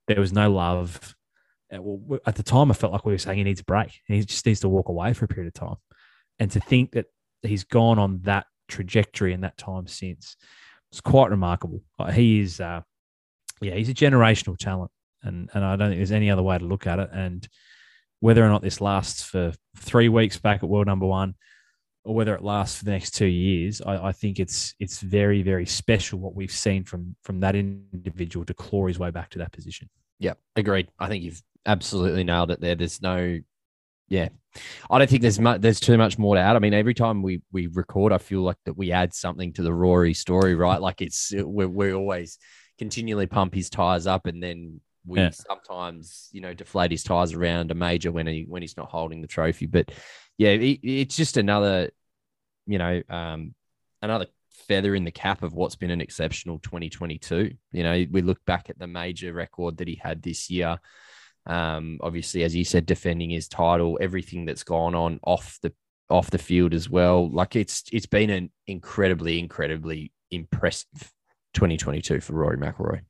There 0.07 0.20
was 0.20 0.33
no 0.33 0.53
love. 0.53 1.16
Uh, 1.73 1.81
at 2.25 2.37
the 2.37 2.44
time, 2.44 2.70
I 2.70 2.75
felt 2.75 2.92
like 2.92 3.05
we 3.05 3.11
were 3.11 3.18
saying 3.18 3.38
he 3.38 3.42
needs 3.42 3.62
a 3.62 3.64
break. 3.64 3.90
He 4.07 4.23
just 4.23 4.47
needs 4.47 4.61
to 4.61 4.68
walk 4.68 4.88
away 4.88 5.12
for 5.12 5.25
a 5.25 5.29
period 5.29 5.49
of 5.49 5.55
time. 5.55 5.79
And 6.38 6.53
to 6.53 6.61
think 6.61 6.92
that 6.92 7.07
he's 7.42 7.64
gone 7.64 7.99
on 7.99 8.20
that 8.20 8.47
trajectory 8.68 9.33
in 9.33 9.40
that 9.40 9.59
time 9.59 9.88
since, 9.88 10.37
it's 10.92 11.01
quite 11.01 11.31
remarkable. 11.31 11.83
Uh, 11.99 12.12
he 12.12 12.38
is, 12.38 12.61
uh, 12.61 12.83
yeah, 13.61 13.75
he's 13.75 13.88
a 13.88 13.94
generational 13.94 14.57
talent 14.57 14.92
and 15.24 15.50
and 15.54 15.64
I 15.64 15.76
don't 15.76 15.90
think 15.90 15.98
there's 15.98 16.12
any 16.12 16.30
other 16.30 16.42
way 16.42 16.58
to 16.58 16.64
look 16.64 16.87
at 16.87 16.98
it. 16.98 17.10
And 17.12 17.46
whether 18.20 18.44
or 18.44 18.48
not 18.48 18.62
this 18.62 18.80
lasts 18.80 19.22
for 19.22 19.52
three 19.76 20.08
weeks 20.08 20.38
back 20.38 20.62
at 20.62 20.68
world 20.68 20.87
number 20.87 21.06
one, 21.06 21.34
or 22.04 22.14
whether 22.14 22.34
it 22.34 22.42
lasts 22.42 22.78
for 22.78 22.84
the 22.84 22.90
next 22.90 23.12
two 23.12 23.26
years, 23.26 23.80
I, 23.80 24.08
I 24.08 24.12
think 24.12 24.38
it's 24.38 24.74
it's 24.78 25.00
very 25.00 25.42
very 25.42 25.66
special 25.66 26.18
what 26.18 26.34
we've 26.34 26.52
seen 26.52 26.84
from 26.84 27.16
from 27.22 27.40
that 27.40 27.56
individual 27.56 28.44
to 28.46 28.54
claw 28.54 28.87
his 28.87 28.98
way 28.98 29.10
back 29.10 29.30
to 29.30 29.38
that 29.38 29.52
position. 29.52 29.88
Yeah, 30.18 30.34
agreed. 30.56 30.88
I 30.98 31.08
think 31.08 31.24
you've 31.24 31.42
absolutely 31.66 32.24
nailed 32.24 32.50
it 32.50 32.60
there. 32.60 32.74
There's 32.74 33.02
no 33.02 33.40
yeah, 34.08 34.28
I 34.90 34.98
don't 34.98 35.08
think 35.08 35.22
there's 35.22 35.40
much. 35.40 35.60
There's 35.60 35.80
too 35.80 35.96
much 35.96 36.18
more 36.18 36.34
to 36.34 36.40
add. 36.40 36.56
I 36.56 36.58
mean, 36.58 36.74
every 36.74 36.94
time 36.94 37.22
we 37.22 37.42
we 37.52 37.66
record, 37.68 38.12
I 38.12 38.18
feel 38.18 38.42
like 38.42 38.58
that 38.66 38.76
we 38.76 38.92
add 38.92 39.14
something 39.14 39.52
to 39.54 39.62
the 39.62 39.72
Rory 39.72 40.14
story, 40.14 40.54
right? 40.54 40.80
Like 40.80 41.00
it's 41.00 41.32
we 41.32 41.66
we 41.66 41.92
always 41.92 42.38
continually 42.78 43.26
pump 43.26 43.54
his 43.54 43.70
tires 43.70 44.06
up, 44.06 44.26
and 44.26 44.42
then 44.42 44.80
we 45.07 45.21
yeah. 45.21 45.31
sometimes 45.31 46.29
you 46.33 46.40
know 46.40 46.55
deflate 46.55 46.90
his 46.90 47.03
tires 47.03 47.33
around 47.33 47.71
a 47.71 47.75
major 47.75 48.11
when 48.11 48.27
he 48.27 48.45
when 48.49 48.62
he's 48.62 48.77
not 48.77 48.90
holding 48.90 49.21
the 49.21 49.29
trophy. 49.29 49.67
But 49.67 49.93
yeah, 50.38 50.51
it, 50.51 50.81
it's 50.83 51.17
just 51.17 51.37
another 51.37 51.90
you 52.67 52.79
know 52.79 53.03
um, 53.09 53.55
another 54.03 54.27
feather 54.51 54.95
in 54.95 55.05
the 55.05 55.11
cap 55.11 55.43
of 55.43 55.53
what's 55.53 55.77
been 55.77 55.90
an 55.90 56.01
exceptional 56.01 56.59
2022. 56.61 57.55
You 57.73 57.83
know, 57.83 58.05
we 58.11 58.23
look 58.23 58.44
back 58.44 58.71
at 58.71 58.79
the 58.79 58.87
major 58.87 59.33
record 59.33 59.79
that 59.79 59.88
he 59.88 60.00
had 60.02 60.23
this 60.23 60.50
year. 60.50 60.79
Um, 61.46 61.98
obviously, 62.00 62.42
as 62.44 62.55
you 62.55 62.65
said, 62.65 62.87
defending 62.87 63.31
his 63.31 63.48
title, 63.48 63.98
everything 64.00 64.46
that's 64.46 64.65
gone 64.65 64.94
on 64.94 65.21
off 65.23 65.59
the 65.63 65.73
off 66.11 66.31
the 66.31 66.38
field 66.38 66.75
as 66.75 66.88
well. 66.88 67.31
Like 67.31 67.57
it's 67.57 67.85
it's 67.92 68.07
been 68.07 68.31
an 68.31 68.50
incredibly, 68.67 69.38
incredibly 69.38 70.13
impressive 70.31 71.13
2022 71.55 72.21
for 72.21 72.33
Rory 72.33 72.57
McIlroy 72.57 73.02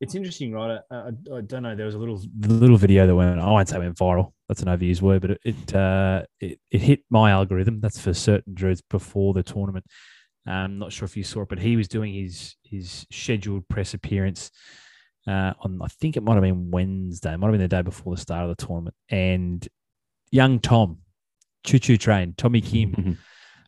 it's 0.00 0.14
interesting, 0.14 0.52
right? 0.52 0.78
I, 0.90 0.94
I, 0.94 1.08
I, 1.36 1.40
don't 1.40 1.62
know. 1.62 1.74
There 1.74 1.86
was 1.86 1.94
a 1.94 1.98
little 1.98 2.20
little 2.40 2.76
video 2.76 3.06
that 3.06 3.14
went. 3.14 3.40
I 3.40 3.50
won't 3.50 3.68
say 3.68 3.76
it 3.76 3.80
went 3.80 3.96
viral. 3.96 4.32
That's 4.48 4.62
an 4.62 4.68
overused 4.68 5.02
word, 5.02 5.22
but 5.22 5.30
it 5.32 5.40
it, 5.44 5.74
uh, 5.74 6.22
it, 6.40 6.58
it 6.70 6.80
hit 6.80 7.00
my 7.10 7.30
algorithm. 7.30 7.80
That's 7.80 7.98
for 7.98 8.12
certain 8.12 8.54
druids 8.54 8.82
before 8.82 9.32
the 9.34 9.42
tournament. 9.42 9.86
I'm 10.46 10.64
um, 10.64 10.78
not 10.78 10.92
sure 10.92 11.06
if 11.06 11.16
you 11.16 11.24
saw 11.24 11.42
it, 11.42 11.48
but 11.48 11.58
he 11.58 11.76
was 11.76 11.88
doing 11.88 12.12
his 12.12 12.56
his 12.62 13.06
scheduled 13.10 13.68
press 13.68 13.94
appearance 13.94 14.50
uh, 15.26 15.54
on. 15.60 15.80
I 15.82 15.88
think 15.88 16.16
it 16.16 16.22
might 16.22 16.34
have 16.34 16.42
been 16.42 16.70
Wednesday. 16.70 17.32
It 17.32 17.38
might 17.38 17.48
have 17.48 17.54
been 17.54 17.60
the 17.62 17.68
day 17.68 17.82
before 17.82 18.14
the 18.14 18.20
start 18.20 18.48
of 18.48 18.56
the 18.56 18.66
tournament. 18.66 18.94
And 19.08 19.66
young 20.30 20.60
Tom, 20.60 20.98
choo 21.64 21.78
choo 21.78 21.96
train, 21.96 22.34
Tommy 22.36 22.60
Kim. 22.60 23.18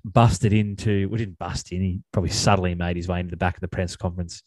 busted 0.04 0.52
into, 0.52 1.08
well, 1.08 1.18
didn't 1.18 1.38
bust 1.38 1.72
in, 1.72 1.82
he 1.82 2.00
probably 2.12 2.30
subtly 2.30 2.74
made 2.74 2.96
his 2.96 3.08
way 3.08 3.20
into 3.20 3.32
the 3.32 3.36
back 3.36 3.56
of 3.56 3.60
the 3.60 3.68
press 3.68 3.96
conference 3.96 4.42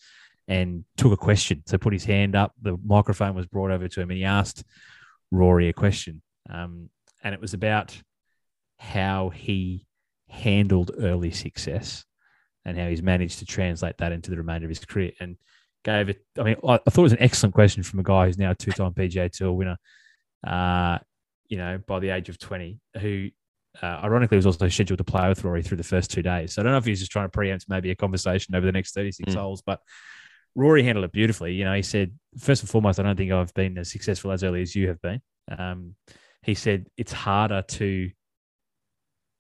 and 0.52 0.84
took 0.98 1.14
a 1.14 1.18
question. 1.18 1.64
So 1.66 1.78
put 1.78 1.94
his 1.94 2.04
hand 2.04 2.36
up, 2.36 2.54
the 2.62 2.78
microphone 2.86 3.36
was 3.36 3.46
brought 3.46 3.72
over 3.72 3.88
to 3.88 4.02
him, 4.02 4.10
and 4.10 4.18
he 4.18 4.26
asked 4.26 4.66
Rory 5.32 5.70
a 5.70 5.74
question. 5.74 6.22
Um, 6.50 6.90
and 7.24 7.34
it 7.34 7.40
was 7.40 7.54
about 7.54 7.98
how 8.78 9.30
he 9.30 9.86
handled 10.30 10.92
early 11.00 11.32
success 11.32 12.04
and 12.66 12.78
how 12.78 12.88
he's 12.90 13.02
managed 13.02 13.40
to 13.40 13.46
translate 13.46 13.98
that 14.00 14.12
into 14.12 14.30
the 14.30 14.36
remainder 14.38 14.66
of 14.66 14.70
his 14.70 14.84
career. 14.84 15.12
And 15.22 15.38
gave 15.86 16.10
it, 16.10 16.26
I 16.38 16.44
mean, 16.44 16.58
I, 16.68 16.74
I 16.74 16.90
thought 16.90 17.02
it 17.02 17.02
was 17.04 17.14
an 17.14 17.22
excellent 17.22 17.56
question 17.56 17.82
from 17.82 18.00
a 18.00 18.04
guy 18.04 18.26
who's 18.26 18.38
now 18.38 18.52
a 18.52 18.56
two 18.56 18.72
time 18.72 18.94
PGA 18.94 19.32
Tour 19.32 19.54
winner, 19.54 19.78
uh, 20.46 20.98
you 21.48 21.58
know, 21.58 21.80
by 21.88 22.00
the 22.00 22.10
age 22.10 22.28
of 22.28 22.38
20, 22.40 22.78
who 23.00 23.30
uh, 23.82 24.02
ironically 24.04 24.36
was 24.36 24.46
also 24.46 24.68
scheduled 24.68 24.98
to 24.98 25.04
play 25.06 25.30
with 25.30 25.44
Rory 25.46 25.64
through 25.64 25.78
the 25.78 25.84
first 25.84 26.12
two 26.12 26.22
days. 26.22 26.54
So 26.54 26.62
I 26.62 26.64
don't 26.64 26.74
know 26.74 26.78
if 26.78 26.86
he's 26.86 27.00
just 27.00 27.12
trying 27.12 27.26
to 27.26 27.30
preempt 27.30 27.70
maybe 27.70 27.90
a 27.92 27.96
conversation 27.96 28.54
over 28.54 28.66
the 28.66 28.74
next 28.74 28.94
36 28.94 29.34
Mm. 29.34 29.38
holes, 29.38 29.62
but 29.66 29.80
Rory 30.56 30.84
handled 30.84 31.06
it 31.06 31.12
beautifully. 31.12 31.54
You 31.54 31.66
know, 31.66 31.74
he 31.74 31.82
said, 31.82 32.12
first 32.38 32.62
and 32.62 32.70
foremost, 32.70 33.00
I 33.00 33.04
don't 33.04 33.16
think 33.16 33.32
I've 33.32 33.54
been 33.54 33.78
as 33.78 33.92
successful 33.92 34.32
as 34.32 34.44
early 34.44 34.62
as 34.62 34.76
you 34.76 34.88
have 34.90 35.02
been. 35.02 35.22
Um, 35.58 35.96
he 36.44 36.56
said 36.56 36.88
it's 36.98 37.12
harder 37.12 37.62
to 37.62 38.10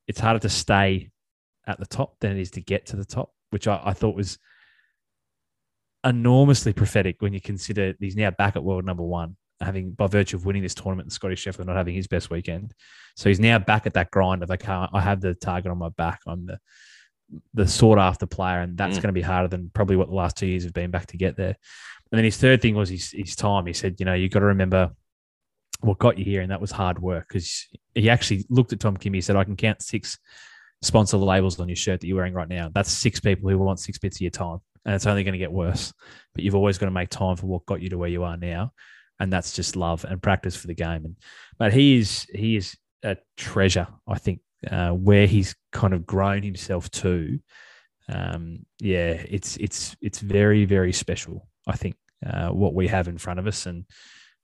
it's 0.07 0.19
harder 0.19 0.39
to 0.39 0.49
stay 0.49 1.09
at 1.65 1.79
the 1.79 1.85
top 1.85 2.15
than 2.19 2.37
it 2.37 2.41
is 2.41 2.51
to 2.51 2.61
get 2.61 2.87
to 2.87 2.95
the 2.95 3.05
top, 3.05 3.31
which 3.51 3.67
I, 3.67 3.79
I 3.83 3.93
thought 3.93 4.15
was 4.15 4.37
enormously 6.03 6.73
prophetic 6.73 7.21
when 7.21 7.33
you 7.33 7.41
consider 7.41 7.93
he's 7.99 8.15
now 8.15 8.31
back 8.31 8.55
at 8.55 8.63
world 8.63 8.85
number 8.85 9.03
one, 9.03 9.37
having 9.61 9.91
by 9.91 10.07
virtue 10.07 10.35
of 10.35 10.45
winning 10.45 10.63
this 10.63 10.73
tournament 10.73 11.05
and 11.05 11.13
Scotty 11.13 11.35
Scheffler 11.35 11.65
not 11.65 11.75
having 11.75 11.95
his 11.95 12.07
best 12.07 12.29
weekend. 12.29 12.73
So 13.15 13.29
he's 13.29 13.39
now 13.39 13.59
back 13.59 13.85
at 13.85 13.93
that 13.93 14.11
grind 14.11 14.43
of 14.43 14.49
like, 14.49 14.67
"Ah, 14.67 14.89
I 14.93 15.01
have 15.01 15.21
the 15.21 15.33
target 15.35 15.71
on 15.71 15.77
my 15.77 15.89
back. 15.89 16.21
I'm 16.27 16.45
the 16.45 16.59
the 17.53 17.67
sought 17.67 17.99
after 17.99 18.25
player, 18.25 18.59
and 18.61 18.77
that's 18.77 18.97
Mm. 18.97 19.01
going 19.01 19.09
to 19.09 19.13
be 19.13 19.21
harder 19.21 19.47
than 19.47 19.69
probably 19.73 19.95
what 19.95 20.09
the 20.09 20.15
last 20.15 20.37
two 20.37 20.47
years 20.47 20.63
have 20.63 20.73
been 20.73 20.91
back 20.91 21.07
to 21.07 21.17
get 21.17 21.37
there. 21.37 21.55
And 22.11 22.17
then 22.17 22.25
his 22.25 22.37
third 22.37 22.61
thing 22.61 22.75
was 22.75 22.89
his, 22.89 23.11
his 23.11 23.35
time. 23.35 23.65
He 23.65 23.73
said, 23.73 23.95
you 23.99 24.05
know, 24.05 24.13
you've 24.13 24.31
got 24.31 24.39
to 24.39 24.47
remember 24.47 24.91
what 25.79 25.97
got 25.97 26.17
you 26.17 26.25
here, 26.25 26.41
and 26.41 26.51
that 26.51 26.61
was 26.61 26.71
hard 26.71 26.99
work. 26.99 27.27
Because 27.27 27.67
he 27.95 28.09
actually 28.09 28.45
looked 28.49 28.73
at 28.73 28.79
Tom 28.79 28.97
Kim. 28.97 29.13
He 29.13 29.21
said, 29.21 29.35
I 29.35 29.43
can 29.45 29.55
count 29.55 29.81
six 29.81 30.19
sponsor 30.81 31.17
labels 31.17 31.59
on 31.59 31.69
your 31.69 31.75
shirt 31.75 32.01
that 32.01 32.07
you're 32.07 32.17
wearing 32.17 32.33
right 32.33 32.49
now. 32.49 32.69
That's 32.73 32.91
six 32.91 33.19
people 33.19 33.49
who 33.49 33.57
want 33.57 33.79
six 33.79 33.97
bits 33.97 34.17
of 34.17 34.21
your 34.21 34.31
time, 34.31 34.59
and 34.85 34.93
it's 34.95 35.05
only 35.07 35.23
going 35.23 35.33
to 35.33 35.39
get 35.39 35.51
worse. 35.51 35.93
But 36.35 36.43
you've 36.43 36.55
always 36.55 36.77
got 36.77 36.87
to 36.87 36.91
make 36.91 37.09
time 37.09 37.35
for 37.37 37.47
what 37.47 37.65
got 37.65 37.81
you 37.81 37.89
to 37.89 37.97
where 37.97 38.09
you 38.09 38.23
are 38.23 38.37
now, 38.37 38.73
and 39.19 39.31
that's 39.31 39.53
just 39.53 39.75
love 39.75 40.03
and 40.05 40.21
practice 40.21 40.55
for 40.55 40.67
the 40.67 40.73
game. 40.75 41.05
And 41.05 41.15
but 41.57 41.71
he 41.71 41.97
is 41.97 42.27
he 42.33 42.57
is 42.57 42.75
a 43.03 43.17
treasure, 43.37 43.87
I 44.07 44.17
think, 44.17 44.41
uh, 44.69 44.91
where 44.91 45.27
he's 45.27 45.55
kind 45.71 45.93
of 45.93 46.05
grown 46.05 46.43
himself 46.43 46.89
to. 46.91 47.39
Um, 48.09 48.65
yeah, 48.79 49.11
it's 49.29 49.57
it's 49.57 49.95
it's 50.01 50.19
very 50.19 50.65
very 50.65 50.91
special. 50.93 51.47
I 51.67 51.75
think 51.77 51.95
uh, 52.25 52.49
what 52.49 52.73
we 52.73 52.87
have 52.87 53.07
in 53.07 53.17
front 53.17 53.39
of 53.39 53.47
us, 53.47 53.65
and 53.65 53.85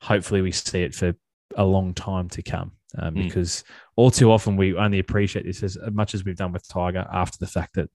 hopefully 0.01 0.41
we 0.41 0.51
see 0.51 0.83
it 0.83 0.95
for 0.95 1.13
a 1.55 1.65
long 1.65 1.93
time 1.93 2.29
to 2.29 2.41
come. 2.41 2.71
Um, 2.97 3.15
Mm. 3.15 3.23
Because 3.25 3.63
all 3.97 4.09
too 4.11 4.31
often 4.31 4.55
we 4.55 4.75
only 4.75 4.99
appreciate 4.99 5.45
this 5.45 5.61
as 5.61 5.77
much 5.91 6.13
as 6.15 6.23
we've 6.23 6.37
done 6.37 6.53
with 6.53 6.67
Tiger 6.67 7.05
after 7.11 7.37
the 7.39 7.47
fact 7.47 7.75
that 7.75 7.89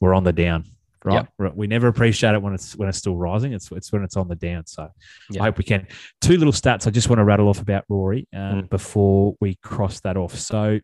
we're 0.00 0.14
on 0.14 0.24
the 0.24 0.32
down. 0.32 0.64
Right? 1.04 1.26
Right. 1.38 1.56
We 1.56 1.66
never 1.66 1.88
appreciate 1.88 2.34
it 2.34 2.42
when 2.42 2.52
it's 2.54 2.74
when 2.76 2.88
it's 2.88 2.98
still 2.98 3.16
rising. 3.16 3.52
It's 3.52 3.70
it's 3.72 3.92
when 3.92 4.02
it's 4.02 4.16
on 4.16 4.28
the 4.28 4.34
down. 4.36 4.66
So 4.66 4.88
Yeah. 5.30 5.42
I 5.42 5.44
hope 5.46 5.58
we 5.58 5.64
can. 5.64 5.86
Two 6.20 6.36
little 6.38 6.52
stats 6.52 6.86
I 6.86 6.90
just 6.90 7.08
want 7.08 7.18
to 7.20 7.24
rattle 7.24 7.48
off 7.48 7.60
about 7.60 7.84
Rory 7.88 8.26
um, 8.34 8.62
Mm. 8.62 8.70
before 8.70 9.34
we 9.40 9.56
cross 9.62 10.00
that 10.00 10.16
off. 10.16 10.34
So 10.36 10.80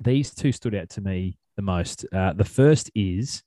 these 0.00 0.34
two 0.34 0.52
stood 0.52 0.74
out 0.74 0.88
to 0.90 1.00
me 1.00 1.38
the 1.56 1.62
most. 1.62 2.04
Uh, 2.12 2.32
the 2.32 2.44
first 2.44 2.90
is 2.94 3.42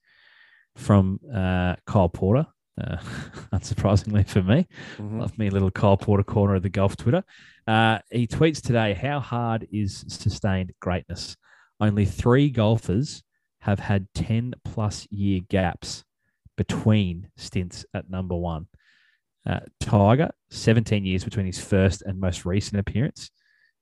from 0.76 1.20
uh, 1.34 1.76
Kyle 1.86 2.10
Porter, 2.10 2.48
uh, 2.80 2.98
unsurprisingly 3.54 4.28
for 4.28 4.42
me. 4.44 4.68
Mhm. 4.98 5.20
Love 5.20 5.38
me 5.38 5.48
a 5.48 5.52
little 5.52 5.72
Kyle 5.72 5.98
Porter 5.98 6.24
corner 6.24 6.56
of 6.56 6.64
the 6.64 6.70
golf 6.70 6.96
Twitter. 6.98 7.24
Uh, 7.68 8.00
he 8.12 8.28
tweets 8.28 8.62
today 8.62 8.94
How 8.94 9.20
hard 9.20 9.68
is 9.72 10.06
sustained 10.08 10.72
greatness? 10.80 11.36
Only 11.80 12.06
three 12.06 12.50
golfers 12.50 13.24
have 13.62 13.80
had 13.80 14.08
10 14.16 14.56
plus 14.66 15.08
year 15.12 15.42
gaps 15.50 16.04
between 16.58 17.30
stints 17.38 17.86
at 17.94 18.10
number 18.10 18.36
one. 18.36 18.68
Uh, 19.46 19.60
Tiger, 19.80 20.30
17 20.52 21.06
years 21.06 21.24
between 21.24 21.46
his 21.46 21.60
first 21.60 22.02
and 22.04 22.20
most 22.20 22.46
recent 22.46 22.80
appearance 22.80 23.32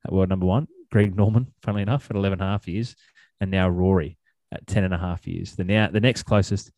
at 0.06 0.14
world 0.14 0.30
number 0.30 0.46
one. 0.46 0.68
Greg 0.92 1.16
Norman, 1.16 1.54
funnily 1.62 1.84
enough, 1.84 2.10
at 2.10 2.16
11 2.16 2.40
and 2.42 2.48
a 2.48 2.52
half 2.52 2.68
years. 2.68 2.96
And 3.42 3.52
now 3.52 3.70
Rory 3.70 4.18
at 4.52 4.66
10 4.68 4.84
and 4.84 4.94
a 4.94 4.98
half 4.98 5.28
years. 5.28 5.56
The, 5.56 5.64
now, 5.64 5.90
the 5.90 6.00
next 6.00 6.24
closest, 6.24 6.72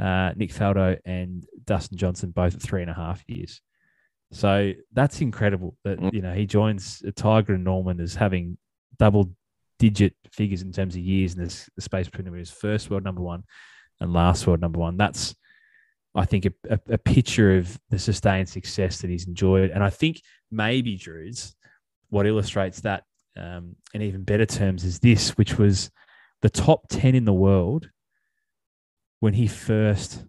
uh, 0.00 0.32
Nick 0.36 0.50
Faldo 0.50 0.98
and 1.04 1.46
Dustin 1.64 1.98
Johnson, 1.98 2.30
both 2.30 2.54
at 2.54 2.62
three 2.62 2.82
and 2.82 2.90
a 2.90 2.94
half 2.94 3.22
years. 3.28 3.60
So 4.32 4.72
that's 4.92 5.20
incredible 5.20 5.76
that, 5.84 5.98
Mm. 5.98 6.12
you 6.12 6.22
know, 6.22 6.34
he 6.34 6.46
joins 6.46 7.02
Tiger 7.16 7.54
and 7.54 7.64
Norman 7.64 8.00
as 8.00 8.14
having 8.14 8.58
double 8.98 9.30
digit 9.78 10.14
figures 10.32 10.62
in 10.62 10.72
terms 10.72 10.94
of 10.96 11.00
years 11.00 11.34
in 11.34 11.42
this 11.42 11.70
the 11.76 11.82
space 11.82 12.08
between 12.08 12.32
his 12.34 12.50
first 12.50 12.90
world 12.90 13.04
number 13.04 13.22
one 13.22 13.44
and 14.00 14.12
last 14.12 14.46
world 14.46 14.60
number 14.60 14.78
one. 14.78 14.96
That's, 14.96 15.34
I 16.14 16.24
think, 16.24 16.46
a, 16.46 16.52
a, 16.68 16.80
a 16.94 16.98
picture 16.98 17.56
of 17.58 17.78
the 17.90 17.98
sustained 17.98 18.48
success 18.48 19.00
that 19.00 19.10
he's 19.10 19.28
enjoyed. 19.28 19.70
And 19.70 19.82
I 19.84 19.90
think 19.90 20.20
maybe, 20.50 20.96
Drews, 20.96 21.54
what 22.10 22.26
illustrates 22.26 22.80
that 22.80 23.04
um, 23.38 23.76
in 23.94 24.02
even 24.02 24.24
better 24.24 24.46
terms 24.46 24.84
is 24.84 24.98
this, 24.98 25.30
which 25.36 25.58
was 25.58 25.90
the 26.42 26.50
top 26.50 26.88
10 26.88 27.14
in 27.14 27.24
the 27.24 27.32
world 27.32 27.90
when 29.20 29.34
he 29.34 29.46
first 29.46 30.24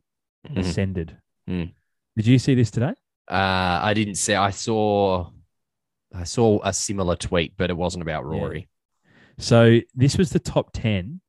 Mhm. 0.47 0.57
ascended. 0.57 1.17
Mm. 1.47 1.73
Did 2.15 2.27
you 2.27 2.39
see 2.39 2.55
this 2.55 2.71
today? 2.71 2.93
Uh, 3.29 3.79
I 3.83 3.93
didn't 3.93 4.15
see. 4.15 4.33
I 4.35 4.49
saw. 4.51 5.31
I 6.13 6.23
saw 6.23 6.59
a 6.63 6.73
similar 6.73 7.15
tweet, 7.15 7.53
but 7.55 7.69
it 7.69 7.77
wasn't 7.77 8.01
about 8.01 8.23
Yeah. 8.23 8.39
Rory. 8.39 8.69
So 9.37 9.79
this 9.93 10.17
was 10.17 10.31
the 10.31 10.39
top 10.39 10.71
10 10.73 11.21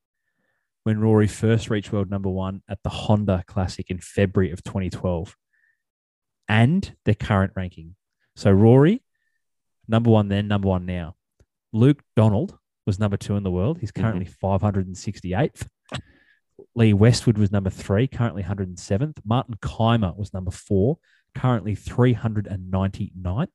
when 0.85 0.99
Rory 1.01 1.27
first 1.29 1.69
reached 1.69 1.93
world 1.93 2.09
number 2.09 2.31
one 2.31 2.63
at 2.67 2.83
the 2.83 2.89
Honda 2.89 3.45
Classic 3.47 3.91
in 3.91 3.99
February 4.01 4.51
of 4.51 4.63
2012 4.65 5.37
and 6.49 6.97
their 7.05 7.15
current 7.15 7.53
ranking. 7.55 7.97
So 8.37 8.51
Rory, 8.51 9.05
number 9.87 10.09
one 10.11 10.29
then, 10.29 10.49
number 10.49 10.69
one 10.69 10.87
now. 10.87 11.15
Luke 11.73 12.03
Donald 12.17 12.59
was 12.87 12.99
number 12.99 13.17
two 13.17 13.37
in 13.37 13.43
the 13.43 13.51
world. 13.51 13.79
He's 13.79 13.93
mm-hmm. 13.93 14.03
currently 14.03 14.29
568th. 14.43 15.67
Lee 16.75 16.93
Westwood 16.93 17.39
was 17.39 17.51
number 17.51 17.71
three, 17.71 18.07
currently 18.07 18.43
107th. 18.43 19.19
Martin 19.25 19.57
Kaymer 19.63 20.17
was 20.17 20.33
number 20.33 20.51
four, 20.51 20.99
currently 21.35 21.75
399th. 21.75 23.49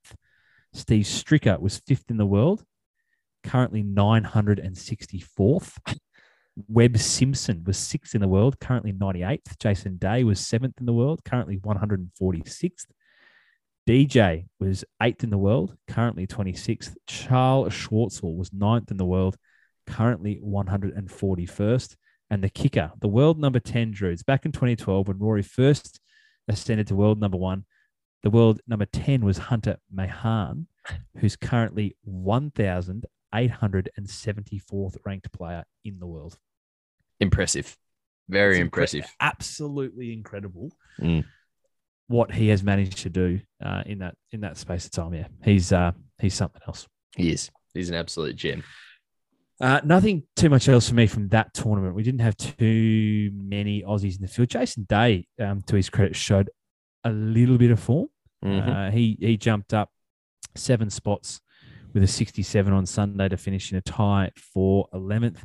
Steve 0.72 1.04
Stricker 1.04 1.60
was 1.60 1.78
fifth 1.78 2.10
in 2.10 2.16
the 2.16 2.26
world, 2.26 2.64
currently 3.42 3.82
964th. 3.82 5.78
Webb 6.68 6.96
Simpson 6.98 7.62
was 7.64 7.76
sixth 7.78 8.14
in 8.14 8.20
the 8.20 8.28
world, 8.28 8.58
currently 8.60 8.92
98th. 8.92 9.58
Jason 9.58 9.96
Day 9.98 10.24
was 10.24 10.40
seventh 10.40 10.74
in 10.80 10.86
the 10.86 10.92
world, 10.92 11.22
currently 11.24 11.58
146th. 11.58 12.86
DJ 13.86 14.46
was 14.58 14.84
eighth 15.00 15.22
in 15.22 15.30
the 15.30 15.38
world, 15.38 15.76
currently 15.86 16.26
26th. 16.26 16.96
Charles 17.06 17.72
Schwartzel 17.72 18.36
was 18.36 18.52
ninth 18.52 18.90
in 18.90 18.96
the 18.96 19.04
world, 19.04 19.36
currently 19.86 20.40
141st. 20.44 21.94
And 22.28 22.42
the 22.42 22.50
kicker, 22.50 22.90
the 23.00 23.06
world 23.06 23.38
number 23.38 23.60
10 23.60 23.92
Drews, 23.92 24.24
back 24.24 24.44
in 24.44 24.50
2012 24.50 25.06
when 25.06 25.18
Rory 25.18 25.42
first 25.42 26.00
ascended 26.48 26.88
to 26.88 26.96
world 26.96 27.20
number 27.20 27.36
one, 27.38 27.64
the 28.24 28.30
world 28.30 28.60
number 28.66 28.86
10 28.86 29.24
was 29.24 29.38
Hunter 29.38 29.76
Mahan, 29.92 30.66
who's 31.18 31.36
currently 31.36 31.96
1,874th 32.08 34.96
ranked 35.04 35.30
player 35.32 35.64
in 35.84 36.00
the 36.00 36.06
world. 36.06 36.36
Impressive. 37.20 37.76
Very 38.28 38.56
It's 38.56 38.58
incre- 38.58 38.62
impressive. 38.64 39.06
Absolutely 39.20 40.12
incredible 40.12 40.72
Mm. 41.00 41.24
What 42.08 42.32
he 42.32 42.48
has 42.48 42.62
managed 42.62 42.98
to 42.98 43.10
do 43.10 43.40
uh, 43.64 43.82
in 43.86 43.98
that 43.98 44.14
in 44.32 44.40
that 44.42 44.56
space 44.56 44.84
of 44.84 44.92
time. 44.92 45.14
Yeah, 45.14 45.26
he's 45.42 45.72
uh, 45.72 45.92
he's 46.18 46.34
something 46.34 46.62
else. 46.66 46.86
He 47.16 47.30
is. 47.30 47.50
He's 47.74 47.88
an 47.88 47.94
absolute 47.96 48.36
gem. 48.36 48.62
Uh, 49.58 49.80
nothing 49.84 50.22
too 50.36 50.50
much 50.50 50.68
else 50.68 50.88
for 50.88 50.94
me 50.94 51.06
from 51.06 51.28
that 51.28 51.54
tournament. 51.54 51.94
We 51.94 52.02
didn't 52.02 52.20
have 52.20 52.36
too 52.36 53.30
many 53.32 53.82
Aussies 53.82 54.16
in 54.16 54.22
the 54.22 54.28
field. 54.28 54.50
Jason 54.50 54.84
Day, 54.86 55.26
um, 55.40 55.62
to 55.62 55.76
his 55.76 55.88
credit, 55.88 56.14
showed 56.14 56.50
a 57.04 57.10
little 57.10 57.56
bit 57.56 57.70
of 57.70 57.80
form. 57.80 58.08
Mhm. 58.44 58.88
Uh, 58.88 58.90
he 58.90 59.16
he 59.20 59.36
jumped 59.36 59.72
up 59.72 59.90
seven 60.54 60.90
spots 60.90 61.40
with 61.94 62.02
a 62.02 62.06
67 62.06 62.72
on 62.72 62.84
Sunday 62.84 63.28
to 63.28 63.36
finish 63.38 63.72
in 63.72 63.78
a 63.78 63.82
tie 63.82 64.30
for 64.36 64.86
11th. 64.92 65.38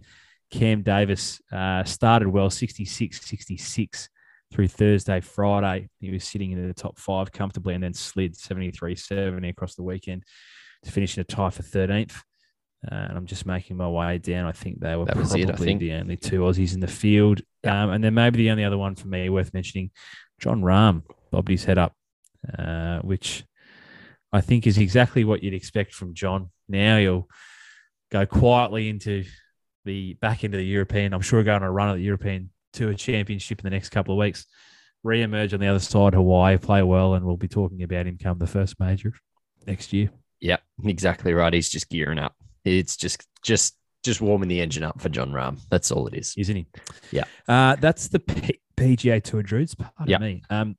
Cam 0.51 0.81
Davis 0.81 1.41
uh, 1.51 1.83
started 1.85 2.27
well, 2.27 2.49
66 2.49 3.21
66 3.21 4.09
through 4.51 4.67
Thursday, 4.67 5.21
Friday. 5.21 5.89
He 5.99 6.11
was 6.11 6.23
sitting 6.23 6.51
in 6.51 6.67
the 6.67 6.73
top 6.73 6.97
five 6.97 7.31
comfortably 7.31 7.73
and 7.73 7.83
then 7.83 7.93
slid 7.93 8.35
73 8.35 8.95
70 8.95 9.49
across 9.49 9.75
the 9.75 9.83
weekend 9.83 10.23
to 10.83 10.91
finish 10.91 11.17
in 11.17 11.21
a 11.21 11.23
tie 11.23 11.49
for 11.49 11.63
13th. 11.63 12.21
Uh, 12.91 12.95
and 12.95 13.17
I'm 13.17 13.27
just 13.27 13.45
making 13.45 13.77
my 13.77 13.87
way 13.87 14.17
down. 14.17 14.47
I 14.47 14.51
think 14.51 14.79
they 14.79 14.95
were 14.95 15.05
That 15.05 15.15
probably 15.15 15.43
it, 15.43 15.79
the 15.79 15.93
only 15.93 16.17
two 16.17 16.41
Aussies 16.41 16.73
in 16.73 16.79
the 16.79 16.87
field. 16.87 17.41
Um, 17.63 17.91
and 17.91 18.03
then 18.03 18.15
maybe 18.15 18.37
the 18.37 18.49
only 18.49 18.63
other 18.63 18.77
one 18.77 18.95
for 18.95 19.07
me 19.07 19.29
worth 19.29 19.53
mentioning, 19.53 19.91
Jon 20.39 20.61
Rahm 20.61 21.03
bobbed 21.31 21.49
his 21.49 21.63
head 21.63 21.77
up, 21.77 21.93
uh, 22.57 22.99
which 22.99 23.43
I 24.33 24.41
think 24.41 24.65
is 24.65 24.79
exactly 24.79 25.23
what 25.23 25.43
you'd 25.43 25.53
expect 25.53 25.93
from 25.93 26.15
Jon. 26.15 26.49
Now 26.67 26.97
he'll 26.97 27.27
go 28.11 28.25
quietly 28.25 28.89
into 28.89 29.25
the 29.85 30.15
back 30.15 30.43
end 30.43 30.53
of 30.53 30.59
the 30.59 30.65
European. 30.65 31.13
I'm 31.13 31.21
sure 31.21 31.43
going 31.43 31.61
on 31.61 31.67
a 31.67 31.71
run 31.71 31.89
at 31.89 31.95
the 31.95 32.03
European 32.03 32.50
Tour 32.73 32.93
Championship 32.93 33.59
in 33.59 33.63
the 33.63 33.69
next 33.69 33.89
couple 33.89 34.13
of 34.13 34.19
weeks. 34.19 34.45
Re-emerge 35.03 35.53
on 35.53 35.59
the 35.59 35.67
other 35.67 35.79
side, 35.79 36.13
Hawaii, 36.13 36.57
play 36.57 36.83
well, 36.83 37.15
and 37.15 37.25
we'll 37.25 37.37
be 37.37 37.47
talking 37.47 37.81
about 37.83 38.05
him 38.05 38.17
come 38.21 38.37
the 38.37 38.45
first 38.47 38.79
major 38.79 39.13
next 39.65 39.93
year. 39.93 40.11
Yeah, 40.39 40.57
exactly 40.83 41.33
right. 41.33 41.51
He's 41.53 41.69
just 41.69 41.89
gearing 41.89 42.19
up. 42.19 42.35
It's 42.65 42.95
just 42.97 43.27
just 43.43 43.75
just 44.03 44.21
warming 44.21 44.49
the 44.49 44.61
engine 44.61 44.83
up 44.83 44.99
for 45.01 45.09
Jon 45.09 45.31
Rahm. 45.31 45.59
That's 45.69 45.91
all 45.91 46.07
it 46.07 46.15
is. 46.15 46.33
isn't 46.37 46.55
he? 46.55 46.65
Yeah. 47.11 47.23
Uh, 47.47 47.75
that's 47.75 48.07
the 48.07 48.19
P- 48.19 48.59
PGA 48.75 49.21
Tour, 49.23 49.43
Drudes. 49.43 49.75
Pardon 49.77 50.07
Yeah. 50.07 50.17
me. 50.17 50.41
Um, 50.49 50.75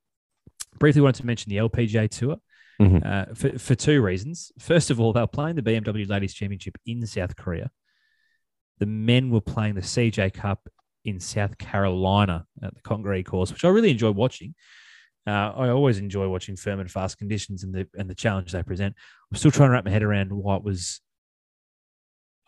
briefly 0.79 1.01
wanted 1.01 1.21
to 1.21 1.25
mention 1.25 1.49
the 1.49 1.57
LPGA 1.57 2.09
Tour 2.09 2.37
Mhm. 2.81 3.05
uh, 3.05 3.33
for, 3.33 3.57
for 3.59 3.75
two 3.75 4.01
reasons. 4.01 4.51
First 4.59 4.89
of 4.89 4.99
all, 4.99 5.13
they 5.13 5.21
were 5.21 5.27
playing 5.27 5.55
the 5.55 5.61
BMW 5.61 6.05
Ladies 6.05 6.33
Championship 6.33 6.77
in 6.85 7.05
South 7.07 7.35
Korea. 7.37 7.71
The 8.79 8.85
men 8.87 9.29
were 9.29 9.39
playing 9.41 9.75
the 9.75 9.81
CJ 9.81 10.33
Cup 10.33 10.67
in 11.05 11.19
South 11.19 11.57
Carolina 11.57 12.45
at 12.61 12.73
the 12.73 12.81
Congaree 12.81 13.23
course, 13.23 13.51
which 13.51 13.65
I 13.65 13.69
really 13.69 13.91
enjoy 13.91 14.11
watching. 14.11 14.55
Uh, 15.25 15.53
I 15.55 15.69
always 15.69 15.99
enjoy 15.99 16.27
watching 16.27 16.55
firm 16.55 16.79
and 16.79 16.91
fast 16.91 17.17
conditions 17.17 17.63
and 17.63 17.73
the 17.73 17.87
and 17.97 18.09
the 18.09 18.15
challenge 18.15 18.51
they 18.51 18.63
present. 18.63 18.95
I'm 19.31 19.37
still 19.37 19.51
trying 19.51 19.69
to 19.69 19.73
wrap 19.73 19.85
my 19.85 19.91
head 19.91 20.03
around 20.03 20.31
why 20.33 20.57
it 20.57 20.63
was 20.63 21.01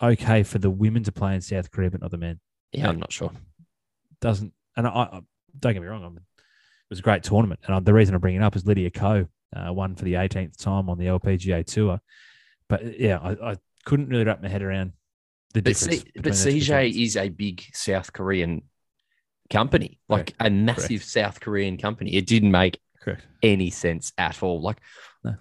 okay 0.01 0.43
for 0.43 0.59
the 0.59 0.69
women 0.69 1.03
to 1.03 1.11
play 1.11 1.35
in 1.35 1.41
South 1.41 1.71
Korea, 1.71 1.89
but 1.89 2.01
not 2.01 2.11
the 2.11 2.17
men 2.17 2.39
Yeah, 2.71 2.89
I'm 2.89 2.99
not 2.99 3.13
sure. 3.13 3.31
doesn't, 4.21 4.53
and 4.75 4.87
I, 4.87 4.89
I 4.89 5.21
don't 5.59 5.73
get 5.73 5.81
me 5.81 5.87
wrong, 5.87 6.03
I 6.03 6.09
mean, 6.09 6.17
it 6.17 6.89
was 6.89 6.99
a 6.99 7.03
great 7.03 7.23
tournament. 7.23 7.61
And 7.65 7.75
I, 7.75 7.79
the 7.79 7.93
reason 7.93 8.15
I 8.15 8.17
bring 8.17 8.35
it 8.35 8.43
up 8.43 8.55
is 8.55 8.65
Lydia 8.65 8.91
Ko 8.91 9.27
uh, 9.55 9.73
won 9.73 9.95
for 9.95 10.03
the 10.03 10.13
18th 10.13 10.57
time 10.57 10.89
on 10.89 10.97
the 10.97 11.05
LPGA 11.05 11.65
Tour. 11.65 11.99
But 12.67 12.99
yeah, 12.99 13.19
I, 13.19 13.51
I 13.51 13.55
couldn't 13.85 14.09
really 14.09 14.25
wrap 14.25 14.41
my 14.41 14.49
head 14.49 14.63
around 14.63 14.93
the 15.55 15.61
But, 15.61 15.69
difference. 15.73 16.01
C- 16.03 16.11
but 16.15 16.23
between 16.23 16.33
those 16.33 16.43
two 16.43 16.71
CJ 16.73 17.03
is 17.05 17.17
a 17.17 17.29
big 17.29 17.63
South 17.73 18.13
Korean 18.13 18.61
company, 19.49 19.99
like 20.09 20.33
a 20.39 20.49
massive 20.49 21.03
South 21.03 21.39
Korean 21.39 21.77
company. 21.77 22.15
It 22.15 22.25
didn't 22.27 22.51
make 22.51 22.79
correct. 23.01 23.25
any 23.43 23.69
sense 23.69 24.11
at 24.17 24.41
all. 24.43 24.61
Like, 24.61 24.77
No. 25.23 25.35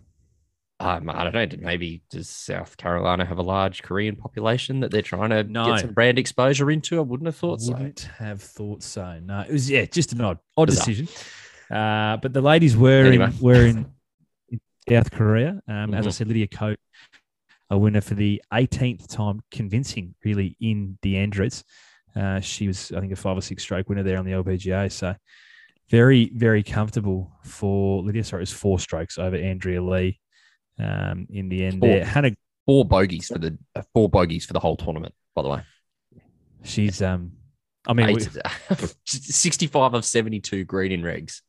um, 0.81 1.09
I 1.11 1.25
don't 1.31 1.35
know. 1.35 1.59
Maybe 1.67 2.03
does 2.11 2.29
South 2.29 2.77
Carolina 2.77 3.25
have 3.25 3.39
a 3.39 3.43
large 3.43 3.83
Korean 3.83 4.17
population 4.17 4.81
that 4.81 4.91
they're 4.91 5.01
trying 5.03 5.31
to 5.31 5.43
No. 5.45 5.67
get 5.71 5.81
some 5.81 5.93
brand 5.93 6.19
exposure 6.19 6.71
into? 6.71 6.99
I 6.99 7.03
wouldn't 7.03 7.27
have 7.27 7.37
thought 7.37 7.61
so. 7.63 7.73
Wouldn't 7.73 8.09
have 8.19 8.43
thought 8.43 8.83
so. 8.83 9.19
No, 9.23 9.41
it 9.41 9.51
was 9.53 9.71
yeah, 9.71 9.85
just 9.87 10.13
an 10.13 10.21
odd, 10.21 10.39
odd 10.57 10.67
Bizarre. 10.67 10.85
decision. 10.87 11.09
Uh, 11.71 12.19
but 12.19 12.33
the 12.35 12.43
ladies 12.43 12.77
were 12.77 13.07
Anyway. 13.07 13.27
in 13.27 13.39
were 13.41 13.67
in, 13.67 13.87
South 14.89 15.11
Korea. 15.11 15.63
Um, 15.67 15.95
As 15.95 16.07
I 16.07 16.11
said, 16.11 16.29
Lydia 16.29 16.47
Ko, 16.47 16.75
a 17.75 17.79
winner 17.79 18.01
for 18.01 18.15
the 18.15 18.41
18th 18.53 19.09
time, 19.09 19.41
convincing 19.51 20.15
really 20.25 20.57
in 20.61 20.97
the 21.03 21.17
Andrets. 21.17 21.65
Uh, 22.17 22.41
she 22.41 22.69
was, 22.69 22.93
I 22.93 23.01
think, 23.01 23.13
a 23.13 23.17
five 23.17 23.37
or 23.37 23.43
six 23.43 23.63
stroke 23.63 23.89
winner 23.89 24.05
there 24.05 24.19
on 24.19 24.25
the 24.25 24.33
LPGA. 24.33 24.91
So 24.91 25.15
very, 25.91 26.31
very 26.35 26.63
comfortable 26.63 27.33
for 27.43 28.03
Lydia. 28.03 28.25
Sorry, 28.25 28.41
it 28.41 28.43
was 28.43 28.53
four 28.53 28.79
strokes 28.79 29.19
over 29.19 29.37
Andrea 29.37 29.83
Lee 29.83 30.21
um, 30.79 31.27
in 31.29 31.49
the 31.49 31.65
end. 31.65 31.81
Four. 31.81 31.89
There, 31.89 32.05
Hannah, 32.05 32.31
Four 32.67 32.87
bogeys 32.87 33.29
for 33.29 33.39
the 33.39 33.59
uh, 33.75 33.83
four 33.93 34.09
bogeys 34.09 34.47
for 34.47 34.55
the 34.55 34.61
whole 34.61 34.77
tournament. 34.77 35.15
By 35.35 35.43
the 35.43 35.49
way, 35.51 35.61
she's, 36.63 37.03
um, 37.03 37.33
I 37.87 37.93
mean, 37.93 38.15
we, 38.15 38.21
65 39.05 39.93
of 39.93 40.03
72 40.03 40.65
green 40.65 40.91
in 40.91 41.03
regs. 41.03 41.43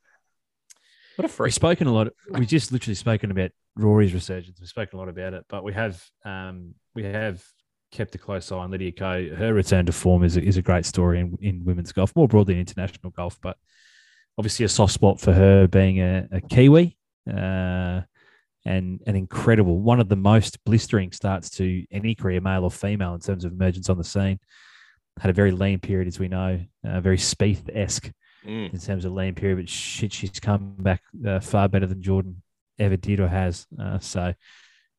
What 1.16 1.32
a 1.32 1.44
We've 1.44 1.54
spoken 1.54 1.88
a 1.88 1.94
lot. 1.94 2.10
We 2.30 2.46
just 2.46 2.72
literally 2.72 2.96
spoken 2.96 3.32
about 3.32 3.52
Rory's 3.76 4.14
resurgence. 4.14 4.60
We've 4.60 4.70
spoken 4.70 4.98
a 4.98 5.00
lot 5.00 5.10
about 5.10 5.34
it, 5.34 5.46
but 5.48 5.64
we 5.64 5.74
have 5.74 6.04
um, 6.26 6.76
we 6.94 7.04
have 7.04 7.44
kept 7.92 8.16
a 8.16 8.18
close 8.18 8.52
eye 8.52 8.58
on 8.58 8.72
Lydia 8.72 8.92
Ko. 8.92 9.30
Her 9.36 9.54
return 9.54 9.86
to 9.86 9.92
form 9.92 10.24
is 10.24 10.36
a, 10.38 10.44
is 10.44 10.58
a 10.58 10.62
great 10.62 10.86
story 10.86 11.20
in, 11.20 11.38
in 11.42 11.64
women's 11.64 11.92
golf, 11.92 12.16
more 12.16 12.28
broadly 12.28 12.56
in 12.56 12.60
international 12.60 13.12
golf, 13.12 13.40
but 13.42 13.58
obviously 14.38 14.66
a 14.66 14.70
soft 14.70 14.94
spot 14.94 15.20
for 15.20 15.32
her 15.32 15.68
being 15.68 16.02
a, 16.02 16.28
a 16.32 16.42
Kiwi 16.42 16.98
uh, 17.30 18.02
and 18.66 19.02
an 19.08 19.16
incredible 19.16 19.80
one 19.80 20.00
of 20.00 20.10
the 20.10 20.16
most 20.16 20.64
blistering 20.66 21.12
starts 21.12 21.50
to 21.52 21.86
any 21.92 22.16
career, 22.16 22.42
male 22.42 22.64
or 22.64 22.72
female, 22.72 23.14
in 23.14 23.22
terms 23.22 23.46
of 23.46 23.54
emergence 23.54 23.90
on 23.90 23.98
the 23.98 24.04
scene. 24.04 24.40
Had 25.18 25.30
a 25.30 25.34
very 25.34 25.52
lean 25.52 25.80
period, 25.80 26.08
as 26.10 26.20
we 26.20 26.28
know, 26.28 26.60
uh, 26.86 27.00
very 27.00 27.18
Spieth 27.18 27.70
esque 27.74 28.12
Mm. 28.46 28.74
in 28.74 28.80
terms 28.80 29.06
of 29.06 29.14
lean 29.14 29.34
period, 29.36 29.58
but 29.58 29.70
shit, 29.70 30.14
she's 30.14 30.40
come 30.40 30.76
back 30.80 31.02
uh, 31.28 31.40
far 31.40 31.68
better 31.68 31.86
than 31.88 32.02
Jordan 32.02 32.42
ever 32.80 32.98
did 32.98 33.20
or 33.20 33.28
has. 33.28 33.66
Uh, 33.80 34.00
so, 34.00 34.34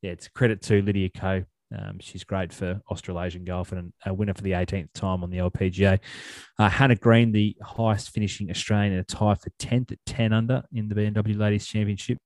yeah, 0.03 0.11
it's 0.11 0.29
credit 0.29 0.63
to 0.63 0.83
Lydia 0.83 1.11
Ko. 1.11 1.45
Um, 1.77 1.99
she's 2.01 2.23
great 2.25 2.53
for 2.53 2.81
Australasian 2.91 3.45
golf 3.45 3.73
and 3.73 3.93
a 4.05 4.15
winner 4.15 4.35
for 4.35 4.43
the 4.43 4.53
18th 4.53 4.93
time 4.95 5.23
on 5.25 5.31
the 5.31 5.39
LPGA. 5.39 5.99
Uh, 6.59 6.69
Hannah 6.69 6.95
Green, 6.95 7.33
the 7.33 7.57
highest 7.63 8.11
finishing 8.11 8.51
Australian 8.51 8.93
in 8.93 8.99
a 9.01 9.05
tie 9.05 9.35
for 9.35 9.51
10th 9.59 9.91
at 9.93 9.99
10 10.07 10.33
under 10.33 10.63
in 10.73 10.89
the 10.89 10.95
BMW 10.95 11.37
Ladies 11.37 11.67
Championship. 11.67 12.19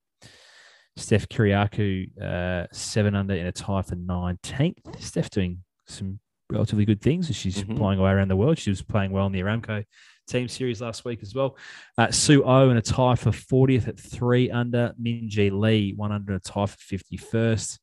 Steph 0.97 1.29
Kyriacou, 1.29 2.21
uh, 2.21 2.67
7 2.73 3.15
under 3.15 3.35
in 3.35 3.47
a 3.47 3.53
tie 3.53 3.83
for 3.83 3.97
19th. 3.97 5.01
Steph 5.03 5.31
doing 5.31 5.63
some 5.87 6.21
relatively 6.51 6.85
good 6.85 7.01
things 7.01 7.31
as 7.31 7.37
she's 7.37 7.63
Mhm. 7.63 7.77
flying 7.77 7.99
away 7.99 8.11
around 8.11 8.29
the 8.29 8.37
world. 8.37 8.59
She 8.59 8.71
was 8.71 8.83
playing 8.83 9.13
well 9.13 9.27
in 9.27 9.33
the 9.33 9.41
Aramco 9.41 9.85
team 10.31 10.49
series 10.49 10.81
last 10.81 11.05
week 11.05 11.21
as 11.23 11.35
well. 11.35 11.57
Uh, 11.99 12.11
Sue 12.11 12.43
O 12.45 12.71
in 12.71 12.77
a 12.77 12.83
tie 12.83 13.15
for 13.15 13.31
40th 13.31 13.89
at 13.89 13.99
three 13.99 14.51
under. 14.51 14.95
Minjee 15.01 15.51
Lee, 15.53 15.93
one 15.95 16.13
under 16.13 16.35
a 16.35 16.41
tie 16.41 16.67
for 16.67 16.79
51st. 16.97 17.79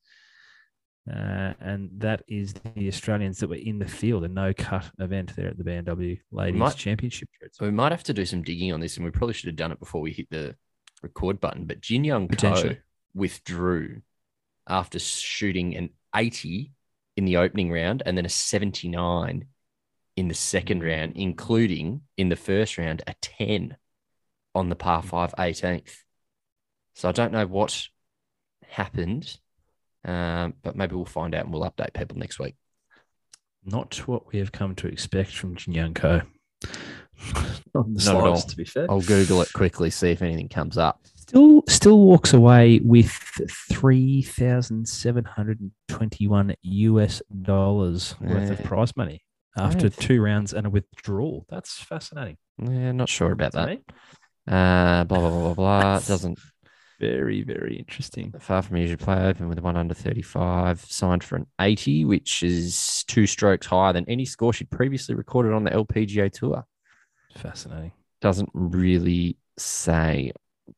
Uh, 1.10 1.54
and 1.62 1.90
that 1.98 2.22
is 2.28 2.54
the 2.76 2.88
Australians 2.88 3.38
that 3.40 3.50
were 3.50 3.56
in 3.56 3.80
the 3.80 3.88
field, 3.88 4.26
a 4.26 4.28
no 4.28 4.54
cut 4.54 4.90
event 5.00 5.34
there 5.38 5.48
at 5.48 5.58
the 5.58 5.64
BMW 5.64 6.20
Ladies 6.32 6.60
might- 6.60 6.76
Championship. 6.76 7.30
We 7.62 7.72
might 7.72 7.94
have 7.94 8.04
to 8.04 8.14
do 8.14 8.26
some 8.26 8.42
digging 8.44 8.74
on 8.74 8.82
this, 8.82 8.98
and 8.98 9.06
we 9.06 9.12
probably 9.12 9.34
should 9.34 9.48
have 9.48 9.56
done 9.56 9.72
it 9.72 9.80
before 9.80 10.02
we 10.02 10.12
hit 10.12 10.30
the 10.30 10.56
record 11.02 11.40
button. 11.40 11.66
But 11.66 11.80
Jin 11.80 12.04
Young 12.04 12.28
Ko 12.28 12.76
withdrew 13.14 14.02
after 14.68 15.00
shooting 15.00 15.76
an 15.78 15.92
80 16.14 16.74
in 17.16 17.26
the 17.26 17.38
opening 17.38 17.72
round 17.72 18.04
and 18.06 18.18
then 18.18 18.26
a 18.26 18.30
79 18.30 19.48
in 20.18 20.28
the 20.28 20.34
second 20.34 20.84
round, 20.84 21.14
including 21.16 22.02
in 22.18 22.30
the 22.30 22.36
first 22.36 22.78
round 22.78 23.04
a 23.08 23.14
10 23.22 23.78
on 24.56 24.70
the 24.70 24.76
par 24.76 25.04
5 25.04 25.36
18th. 25.38 25.96
So 26.96 27.08
I 27.08 27.12
don't 27.12 27.32
know 27.32 27.46
what 27.46 27.88
happened, 28.68 29.38
um, 30.04 30.56
but 30.64 30.76
maybe 30.76 30.96
we'll 30.96 31.06
find 31.06 31.36
out 31.36 31.46
and 31.46 31.54
we'll 31.54 31.70
update 31.70 31.94
people 31.94 32.18
next 32.18 32.40
week. 32.40 32.56
Not 33.64 33.96
what 34.08 34.34
we 34.34 34.40
have 34.40 34.52
come 34.52 34.74
to 34.76 34.88
expect 34.88 35.36
from 35.36 35.56
Jin 35.56 35.76
Young 35.76 35.94
Ko. 35.94 36.22
Not 37.76 37.88
Not 37.88 38.08
at 38.08 38.16
all. 38.16 38.42
to 38.42 38.58
be 38.58 38.66
fair. 38.66 38.90
I'll 38.90 39.02
Google 39.02 39.42
it 39.44 39.54
quickly, 39.54 39.92
see 39.92 40.10
if 40.10 40.24
anything 40.24 40.50
comes 40.50 40.78
up. 40.78 41.02
Still, 41.16 41.62
still 41.68 42.00
walks 42.00 42.34
away 42.34 42.80
with 42.80 43.12
three 43.72 44.22
thousand 44.22 44.88
seven 44.88 45.26
hundred 45.26 45.60
and 45.60 45.72
twenty-one 45.90 46.56
US 46.62 47.22
dollars 47.42 48.16
worth 48.22 48.50
of 48.50 48.64
prize 48.64 48.96
money 48.96 49.22
after 49.58 49.86
Right. 49.88 49.98
two 49.98 50.22
rounds 50.22 50.54
and 50.54 50.68
a 50.68 50.70
withdrawal. 50.70 51.46
That's 51.50 51.80
fascinating. 51.80 52.38
Yeah, 52.60 52.92
not 52.92 53.10
sure 53.10 53.32
about 53.32 53.54
that. 53.54 53.80
Uh, 54.48 55.04
blah 55.04 55.20
blah 55.20 55.30
blah 55.30 55.42
blah 55.42 55.54
blah. 55.54 56.00
Doesn't 56.00 56.40
Very, 57.00 57.44
very 57.44 57.76
interesting. 57.78 58.34
far 58.40 58.62
from 58.64 58.78
usual 58.78 58.98
play 58.98 59.28
open 59.28 59.50
with 59.50 59.60
one 59.60 59.76
under 59.78 59.94
thirty 59.94 60.22
five, 60.22 60.80
signed 60.82 61.24
for 61.24 61.36
an 61.36 61.46
eighty, 61.62 62.06
which 62.06 62.42
is 62.44 63.04
two 63.08 63.28
strokes 63.28 63.68
higher 63.68 63.94
than 63.94 64.06
any 64.10 64.26
score 64.26 64.54
she'd 64.54 64.72
previously 64.72 65.14
recorded 65.16 65.54
on 65.54 65.64
the 65.64 65.72
LPGA 65.72 66.32
tour. 66.32 66.66
Fascinating. 67.36 67.92
Doesn't 68.22 68.50
really 68.54 69.38
say 69.58 70.32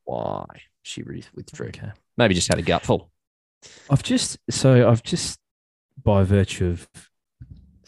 why 0.03 0.45
she 0.81 1.03
re- 1.03 1.23
withdrew. 1.35 1.67
Okay. 1.67 1.91
Maybe 2.17 2.33
just 2.33 2.49
had 2.49 2.59
a 2.59 2.63
gutful. 2.63 3.09
I've 3.89 4.03
just 4.03 4.37
so 4.49 4.89
I've 4.89 5.03
just 5.03 5.39
by 6.03 6.23
virtue 6.23 6.67
of 6.67 6.89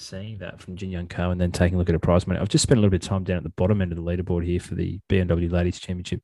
seeing 0.02 0.38
that 0.39 0.60
from 0.62 0.76
Jin 0.76 0.89
Young 0.91 1.08
Ko 1.08 1.32
and 1.32 1.39
then 1.39 1.52
taking 1.52 1.76
a 1.76 1.78
look 1.80 1.89
at 1.89 1.95
a 1.95 1.99
prize 1.99 2.28
money, 2.28 2.39
I've 2.39 2.49
just 2.49 2.64
spent 2.64 2.78
a 2.78 2.82
little 2.82 2.91
bit 2.91 3.04
of 3.04 3.10
time 3.10 3.24
down 3.24 3.38
at 3.38 3.43
the 3.43 3.49
bottom 3.49 3.82
end 3.82 3.91
of 3.91 3.97
the 3.97 4.04
leaderboard 4.04 4.45
here 4.45 4.60
for 4.60 4.76
the 4.76 4.99
BMW 5.10 5.49
Ladies 5.52 5.80
Championship. 5.80 6.22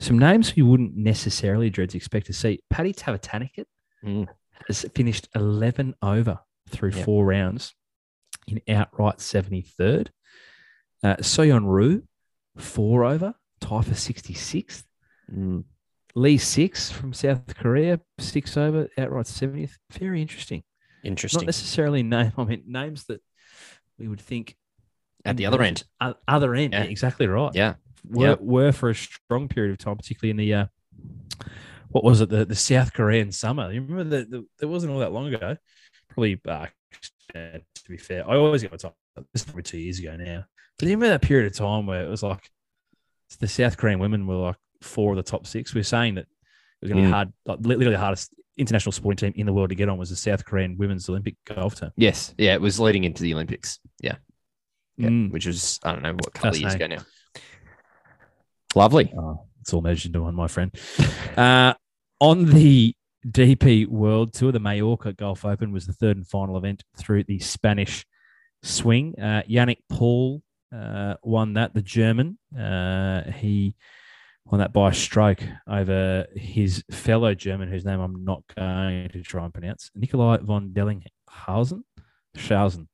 Some 0.00 0.18
names 0.18 0.56
we 0.56 0.62
wouldn't 0.62 0.96
necessarily 0.96 1.70
dreads 1.70 1.94
expect 1.94 2.26
to 2.26 2.32
see. 2.32 2.60
Patty 2.70 2.92
Tavatanakit 2.92 3.66
Mm. 4.04 4.26
has 4.66 4.84
finished 4.96 5.28
11 5.36 5.94
over 6.02 6.40
through 6.68 6.90
Yep. 6.90 7.04
four 7.04 7.24
rounds 7.24 7.74
in 8.48 8.60
outright 8.68 9.20
73rd. 9.20 10.10
Uh, 11.04 11.16
So 11.22 11.44
Yeon 11.44 11.66
Ryu, 11.72 12.02
four 12.56 13.04
over, 13.04 13.34
tie 13.60 13.82
for 13.82 13.94
66th. 13.94 14.84
Mm. 15.32 15.64
Lee 16.14 16.36
Six 16.38 16.90
from 16.90 17.12
South 17.12 17.54
Korea, 17.56 18.00
six 18.18 18.56
over, 18.56 18.88
outright 18.98 19.26
70th. 19.26 19.78
Very 19.92 20.20
interesting. 20.20 20.62
Not 21.04 21.44
necessarily 21.46 22.02
name. 22.02 22.32
I 22.36 22.44
mean, 22.44 22.62
names 22.66 23.04
that 23.04 23.20
we 23.98 24.08
would 24.08 24.20
think 24.20 24.56
At 25.24 25.36
the 25.36 25.46
other 25.46 25.62
end. 25.62 25.84
other 26.28 26.54
end. 26.54 26.72
Yeah. 26.72 26.82
Exactly 26.84 27.26
right. 27.26 27.52
Yeah. 27.54 27.74
Were, 28.08 28.26
Yeah. 28.30 28.36
were 28.40 28.72
for 28.72 28.90
a 28.90 28.94
strong 28.94 29.48
period 29.48 29.72
of 29.72 29.78
time, 29.78 29.96
particularly 29.96 30.30
in 30.30 30.36
the 30.36 30.54
uh, 30.54 30.66
what 31.90 32.04
was 32.04 32.20
it, 32.20 32.30
the, 32.30 32.44
the 32.44 32.54
South 32.56 32.92
Korean 32.92 33.30
summer. 33.32 33.70
You 33.72 33.82
remember 33.82 34.16
that 34.16 34.30
the, 34.30 34.46
there 34.58 34.68
wasn't 34.68 34.92
all 34.92 34.98
that 35.00 35.12
long 35.12 35.32
ago. 35.32 35.56
Probably 36.08 36.40
uh, 36.48 36.66
to 37.34 37.60
be 37.88 37.96
fair, 37.96 38.28
I 38.28 38.36
always 38.36 38.62
get 38.62 38.70
my 38.72 38.76
time. 38.78 38.92
This 39.32 39.42
is 39.42 39.44
probably 39.44 39.62
two 39.62 39.78
years 39.78 39.98
ago 39.98 40.16
now. 40.16 40.44
But 40.78 40.88
you 40.88 40.94
remember 40.94 41.08
that 41.12 41.22
period 41.22 41.46
of 41.46 41.56
time 41.56 41.86
where 41.86 42.04
it 42.04 42.08
was 42.08 42.22
like 42.22 42.50
the 43.40 43.48
South 43.48 43.76
Korean 43.76 43.98
women 43.98 44.26
were 44.26 44.34
like 44.36 44.56
four 44.80 45.12
of 45.12 45.16
the 45.16 45.22
top 45.22 45.46
six. 45.46 45.74
We 45.74 45.80
are 45.80 45.84
saying 45.84 46.14
that 46.16 46.22
it 46.22 46.28
was 46.82 46.90
going 46.90 47.02
to 47.02 47.08
Mm. 47.08 47.10
be 47.10 47.12
hard, 47.12 47.32
like 47.46 47.58
literally 47.60 47.90
the 47.92 47.98
hardest 47.98 48.34
international 48.56 48.92
sporting 48.92 49.32
team 49.32 49.40
in 49.40 49.46
the 49.46 49.52
world 49.52 49.70
to 49.70 49.74
get 49.74 49.88
on 49.88 49.98
was 49.98 50.10
the 50.10 50.16
South 50.16 50.44
Korean 50.44 50.76
women's 50.76 51.08
Olympic 51.08 51.36
golf 51.44 51.76
team. 51.76 51.90
Yes. 51.96 52.34
Yeah. 52.38 52.54
It 52.54 52.60
was 52.60 52.78
leading 52.78 53.04
into 53.04 53.22
the 53.22 53.34
Olympics. 53.34 53.78
Yeah. 54.00 54.16
Yeah. 54.96 55.08
Mm. 55.08 55.32
Which 55.32 55.46
was, 55.46 55.80
I 55.82 55.92
don't 55.92 56.02
know, 56.02 56.12
what 56.12 56.34
couple 56.34 56.50
of 56.50 56.60
years 56.60 56.74
ago 56.74 56.86
now. 56.86 56.98
Lovely. 58.74 59.12
Oh, 59.16 59.46
it's 59.60 59.72
all 59.72 59.82
measured 59.82 60.10
into 60.10 60.22
one, 60.22 60.34
my 60.34 60.48
friend. 60.48 60.74
Uh, 61.36 61.72
on 62.20 62.44
the 62.44 62.94
DP 63.26 63.86
World 63.86 64.34
Tour, 64.34 64.52
the 64.52 64.60
Mallorca 64.60 65.14
Golf 65.14 65.46
Open 65.46 65.72
was 65.72 65.86
the 65.86 65.94
third 65.94 66.18
and 66.18 66.26
final 66.26 66.58
event 66.58 66.84
through 66.98 67.24
the 67.24 67.38
Spanish 67.38 68.04
swing. 68.62 69.14
Uh, 69.18 69.42
Yannick 69.48 69.78
Paul 69.88 70.42
uh, 70.74 71.14
won 71.22 71.54
that, 71.54 71.72
the 71.72 71.80
German. 71.80 72.38
Uh, 72.56 73.30
he 73.32 73.76
won 74.44 74.58
that 74.60 74.72
by 74.72 74.90
a 74.90 74.94
stroke 74.94 75.42
over 75.66 76.26
his 76.34 76.84
fellow 76.90 77.34
German, 77.34 77.68
whose 77.68 77.84
name 77.84 78.00
I'm 78.00 78.24
not 78.24 78.42
going 78.56 79.08
to 79.10 79.22
try 79.22 79.44
and 79.44 79.54
pronounce, 79.54 79.90
Nicolai 79.94 80.38
von 80.38 80.70
Dellingshausen. 80.72 81.82
Schausen. 82.36 82.88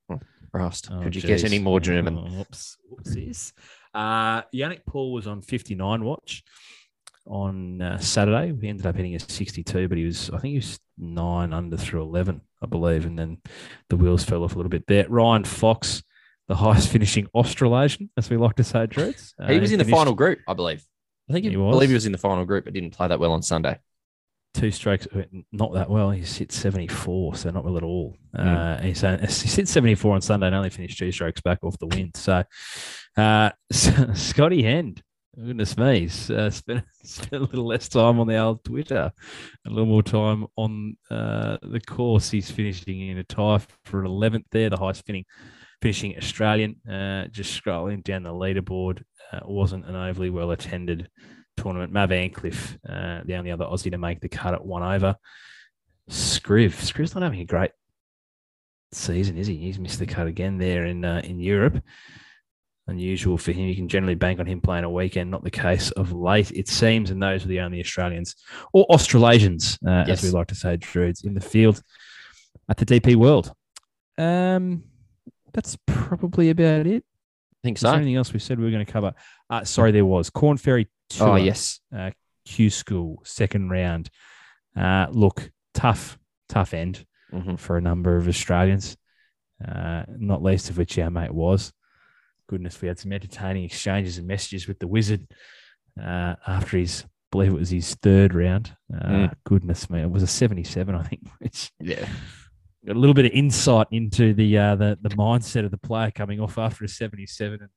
Rust. 0.52 0.88
Oh, 0.90 1.02
Could 1.02 1.14
you 1.14 1.22
get 1.22 1.44
any 1.44 1.58
more 1.58 1.80
German? 1.80 2.18
Oh, 2.18 2.40
Oops. 2.40 2.76
Whoopsies. 2.90 3.52
Uh, 3.94 4.42
Yannick 4.54 4.84
Paul 4.86 5.12
was 5.12 5.26
on 5.26 5.42
59 5.42 6.04
watch 6.04 6.42
on 7.26 7.82
uh, 7.82 7.98
Saturday. 7.98 8.54
He 8.60 8.68
ended 8.68 8.86
up 8.86 8.96
hitting 8.96 9.14
a 9.14 9.20
62, 9.20 9.88
but 9.88 9.98
he 9.98 10.04
was, 10.04 10.30
I 10.30 10.38
think 10.38 10.52
he 10.52 10.58
was 10.58 10.80
nine 10.96 11.52
under 11.52 11.76
through 11.76 12.02
11, 12.02 12.40
I 12.62 12.66
believe. 12.66 13.06
And 13.06 13.18
then 13.18 13.38
the 13.88 13.96
wheels 13.96 14.24
fell 14.24 14.42
off 14.44 14.54
a 14.54 14.56
little 14.56 14.70
bit 14.70 14.86
there. 14.86 15.06
Ryan 15.08 15.44
Fox, 15.44 16.02
the 16.48 16.56
highest 16.56 16.88
finishing 16.92 17.28
Australasian, 17.34 18.10
as 18.16 18.30
we 18.30 18.36
like 18.36 18.56
to 18.56 18.64
say, 18.64 18.86
Drews. 18.86 19.34
Uh, 19.40 19.48
he 19.48 19.60
was 19.60 19.72
in 19.72 19.78
the 19.78 19.84
finished 19.84 19.98
final 19.98 20.14
group, 20.14 20.38
I 20.48 20.54
believe. 20.54 20.82
I 21.28 21.32
think 21.32 21.44
he, 21.44 21.50
He 21.50 21.56
I 21.56 21.70
believe 21.70 21.90
he 21.90 21.94
was 21.94 22.06
in 22.06 22.12
the 22.12 22.18
final 22.18 22.44
group, 22.44 22.64
but 22.64 22.74
didn't 22.74 22.92
play 22.92 23.08
that 23.08 23.20
well 23.20 23.32
on 23.32 23.42
Sunday. 23.42 23.78
Two 24.54 24.70
strokes, 24.70 25.06
uh, 25.14 25.22
not 25.52 25.74
that 25.74 25.90
well. 25.90 26.10
He's 26.10 26.36
hit 26.36 26.52
74, 26.52 27.36
so 27.36 27.50
not 27.50 27.64
well 27.64 27.76
at 27.76 27.82
all. 27.82 28.16
Mm. 28.36 28.78
Uh, 28.78 28.82
he's, 28.82 29.42
he's 29.42 29.54
hit 29.54 29.68
74 29.68 30.14
on 30.14 30.20
Sunday 30.22 30.46
and 30.46 30.56
only 30.56 30.70
finished 30.70 30.98
two 30.98 31.12
strokes 31.12 31.40
back 31.40 31.58
off 31.62 31.78
the 31.78 31.86
win. 31.86 32.12
So, 32.14 32.42
uh, 33.16 33.50
Scotty 33.70 34.62
Hend, 34.62 35.02
goodness 35.36 35.76
me, 35.76 36.00
he's 36.00 36.30
uh, 36.30 36.50
spent, 36.50 36.84
spent 37.02 37.42
a 37.42 37.46
little 37.46 37.66
less 37.66 37.88
time 37.88 38.18
on 38.18 38.26
the 38.26 38.38
old 38.38 38.64
Twitter, 38.64 39.12
a 39.66 39.70
little 39.70 39.86
more 39.86 40.02
time 40.02 40.46
on 40.56 40.96
uh, 41.10 41.58
the 41.62 41.80
course. 41.80 42.30
He's 42.30 42.50
finishing 42.50 43.08
in 43.08 43.18
a 43.18 43.24
tie 43.24 43.60
for 43.84 44.02
11th 44.02 44.44
there, 44.50 44.70
the 44.70 44.78
highest 44.78 45.04
finishing, 45.04 45.26
finishing 45.82 46.16
Australian. 46.16 46.76
Uh, 46.88 47.26
just 47.28 47.62
scrolling 47.62 48.02
down 48.02 48.22
the 48.22 48.30
leaderboard, 48.30 49.04
uh, 49.32 49.40
wasn't 49.44 49.86
an 49.86 49.96
overly 49.96 50.30
well 50.30 50.50
attended 50.50 51.08
tournament. 51.56 51.92
Mav 51.92 52.10
Antcliff, 52.10 52.76
uh, 52.88 53.22
the 53.24 53.34
only 53.34 53.50
other 53.50 53.64
Aussie 53.64 53.90
to 53.90 53.98
make 53.98 54.20
the 54.20 54.28
cut 54.28 54.54
at 54.54 54.64
one 54.64 54.82
over. 54.82 55.16
Scriv, 56.10 56.70
Scriv's 56.72 57.14
not 57.14 57.22
having 57.22 57.40
a 57.40 57.44
great 57.44 57.72
season, 58.92 59.36
is 59.36 59.46
he? 59.46 59.56
He's 59.56 59.78
missed 59.78 59.98
the 59.98 60.06
cut 60.06 60.26
again 60.26 60.58
there 60.58 60.86
in 60.86 61.04
uh, 61.04 61.20
in 61.24 61.38
Europe. 61.38 61.82
Unusual 62.86 63.36
for 63.36 63.52
him. 63.52 63.66
You 63.66 63.76
can 63.76 63.88
generally 63.88 64.14
bank 64.14 64.40
on 64.40 64.46
him 64.46 64.62
playing 64.62 64.84
a 64.84 64.90
weekend. 64.90 65.30
Not 65.30 65.44
the 65.44 65.50
case 65.50 65.90
of 65.90 66.12
late, 66.12 66.50
it 66.52 66.68
seems. 66.68 67.10
And 67.10 67.22
those 67.22 67.44
are 67.44 67.48
the 67.48 67.60
only 67.60 67.80
Australians 67.80 68.34
or 68.72 68.86
Australasians, 68.86 69.78
uh, 69.86 70.04
Yes. 70.06 70.24
as 70.24 70.32
we 70.32 70.38
like 70.38 70.46
to 70.46 70.54
say, 70.54 70.76
Druids, 70.78 71.22
in 71.22 71.34
the 71.34 71.40
field 71.40 71.82
at 72.66 72.78
the 72.78 72.86
DP 72.86 73.14
World. 73.14 73.52
Um, 74.16 74.84
that's 75.52 75.76
probably 75.86 76.48
about 76.48 76.86
it. 76.86 77.04
I 77.62 77.66
think 77.66 77.78
Is 77.78 77.82
there 77.82 77.92
so. 77.92 77.96
anything 77.96 78.16
else 78.16 78.32
we 78.32 78.38
said 78.38 78.58
we 78.58 78.64
were 78.64 78.70
going 78.70 78.86
to 78.86 78.92
cover? 78.92 79.14
Uh, 79.50 79.64
sorry, 79.64 79.90
there 79.90 80.04
was 80.06 80.30
Korn 80.30 80.56
Ferry 80.58 80.88
Tour. 81.10 81.28
Oh, 81.30 81.36
yes. 81.36 81.80
uh, 81.96 82.10
Q 82.44 82.70
School 82.70 83.20
second 83.24 83.70
round. 83.70 84.10
Uh, 84.76 85.06
look, 85.10 85.50
tough, 85.74 86.18
tough 86.48 86.72
end 86.72 87.04
Mhm. 87.32 87.58
for 87.58 87.76
a 87.76 87.80
number 87.80 88.16
of 88.16 88.28
Australians, 88.28 88.96
uh, 89.66 90.04
not 90.08 90.42
least 90.42 90.70
of 90.70 90.78
which 90.78 90.98
our 90.98 91.10
mate 91.10 91.34
was. 91.34 91.72
Goodness, 92.48 92.80
we 92.80 92.88
had 92.88 92.98
some 92.98 93.12
entertaining 93.12 93.64
exchanges 93.64 94.18
and 94.18 94.26
messages 94.26 94.66
with 94.68 94.78
the 94.78 94.86
Wizard 94.86 95.26
uh, 96.00 96.36
after 96.46 96.78
his, 96.78 97.02
I 97.04 97.08
believe 97.32 97.50
it 97.52 97.58
was 97.58 97.70
his 97.70 97.94
third 97.96 98.34
round. 98.34 98.76
Uh, 98.94 99.08
Mm. 99.08 99.34
Goodness 99.44 99.90
me, 99.90 100.00
it 100.00 100.10
was 100.10 100.22
a 100.22 100.26
seventy-seven, 100.28 100.94
I 100.94 101.02
think, 101.02 101.28
which 101.40 101.72
Yeah. 101.80 102.08
Got 102.88 102.96
a 102.96 102.98
little 102.98 103.14
bit 103.14 103.26
of 103.26 103.32
insight 103.32 103.86
into 103.90 104.34
the 104.34 104.58
uh, 104.58 104.74
the 104.76 104.98
the 105.00 105.10
mindset 105.10 105.64
of 105.64 105.70
the 105.70 105.78
player 105.78 106.10
coming 106.10 106.40
off 106.40 106.58
after 106.58 106.84
a 106.84 106.88
seventy-seven. 106.88 107.60
And 107.60 107.70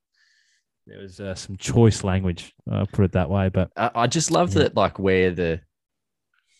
there 0.86 0.98
was 1.00 1.20
uh, 1.20 1.34
some 1.34 1.56
choice 1.56 2.02
language, 2.02 2.52
I'll 2.70 2.86
put 2.86 3.04
it 3.04 3.12
that 3.12 3.30
way, 3.30 3.48
but 3.48 3.70
I, 3.76 3.90
I 3.94 4.06
just 4.08 4.32
love 4.32 4.52
Yeah. 4.52 4.64
that, 4.64 4.74
like, 4.76 4.98
where 4.98 5.30
the 5.30 5.60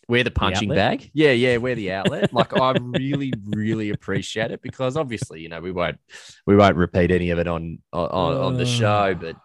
where 0.07 0.23
the 0.23 0.31
punching 0.31 0.71
outlet? 0.71 1.01
bag. 1.01 1.11
Yeah, 1.15 1.33
yeah, 1.33 1.57
where 1.57 1.75
the 1.75 1.93
outlet. 1.93 2.33
like, 2.33 2.57
I 2.57 2.73
really, 2.73 3.33
really 3.47 3.91
appreciate 3.91 4.51
it 4.51 4.61
because 4.63 4.97
obviously, 4.97 5.41
you 5.41 5.49
know, 5.49 5.61
we 5.61 5.73
won't 5.73 5.99
we 6.47 6.55
won't 6.55 6.77
repeat 6.77 7.11
any 7.11 7.31
of 7.31 7.39
it 7.39 7.49
on 7.49 7.79
on, 7.93 8.37
on 8.37 8.57
the 8.57 8.67
show, 8.67 9.11
Uh. 9.11 9.15
but 9.15 9.37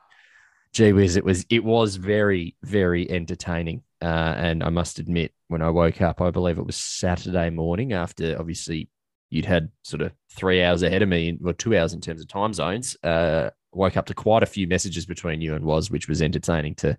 gee 0.74 0.94
whiz, 0.94 1.16
it 1.16 1.24
was 1.24 1.46
it 1.50 1.64
was 1.64 1.96
very, 1.96 2.56
very 2.62 3.10
entertaining. 3.10 3.82
Uh, 4.00 4.06
and 4.38 4.64
I 4.64 4.70
must 4.70 5.00
admit, 5.00 5.32
when 5.48 5.64
I 5.64 5.72
woke 5.72 6.02
up, 6.04 6.22
I 6.22 6.30
believe 6.30 6.60
it 6.60 6.66
was 6.66 6.76
Saturday 6.76 7.50
morning 7.50 7.94
after 7.94 8.38
obviously 8.40 8.90
you'd 9.30 9.46
had 9.46 9.70
sort 9.84 10.02
of 10.02 10.12
three 10.32 10.64
hours 10.64 10.84
ahead 10.84 11.02
of 11.02 11.10
me, 11.10 11.38
or 11.44 11.54
two 11.54 11.78
hours 11.78 11.94
in 11.94 12.02
terms 12.02 12.22
of 12.22 12.28
time 12.28 12.54
zones. 12.54 12.96
Uh, 13.04 13.50
woke 13.74 13.98
up 13.98 14.06
to 14.08 14.14
quite 14.14 14.44
a 14.44 14.48
few 14.48 14.68
messages 14.68 15.06
between 15.06 15.42
you 15.42 15.56
and 15.56 15.64
was, 15.64 15.92
which 15.92 16.08
was 16.08 16.22
entertaining 16.22 16.76
to 16.76 16.98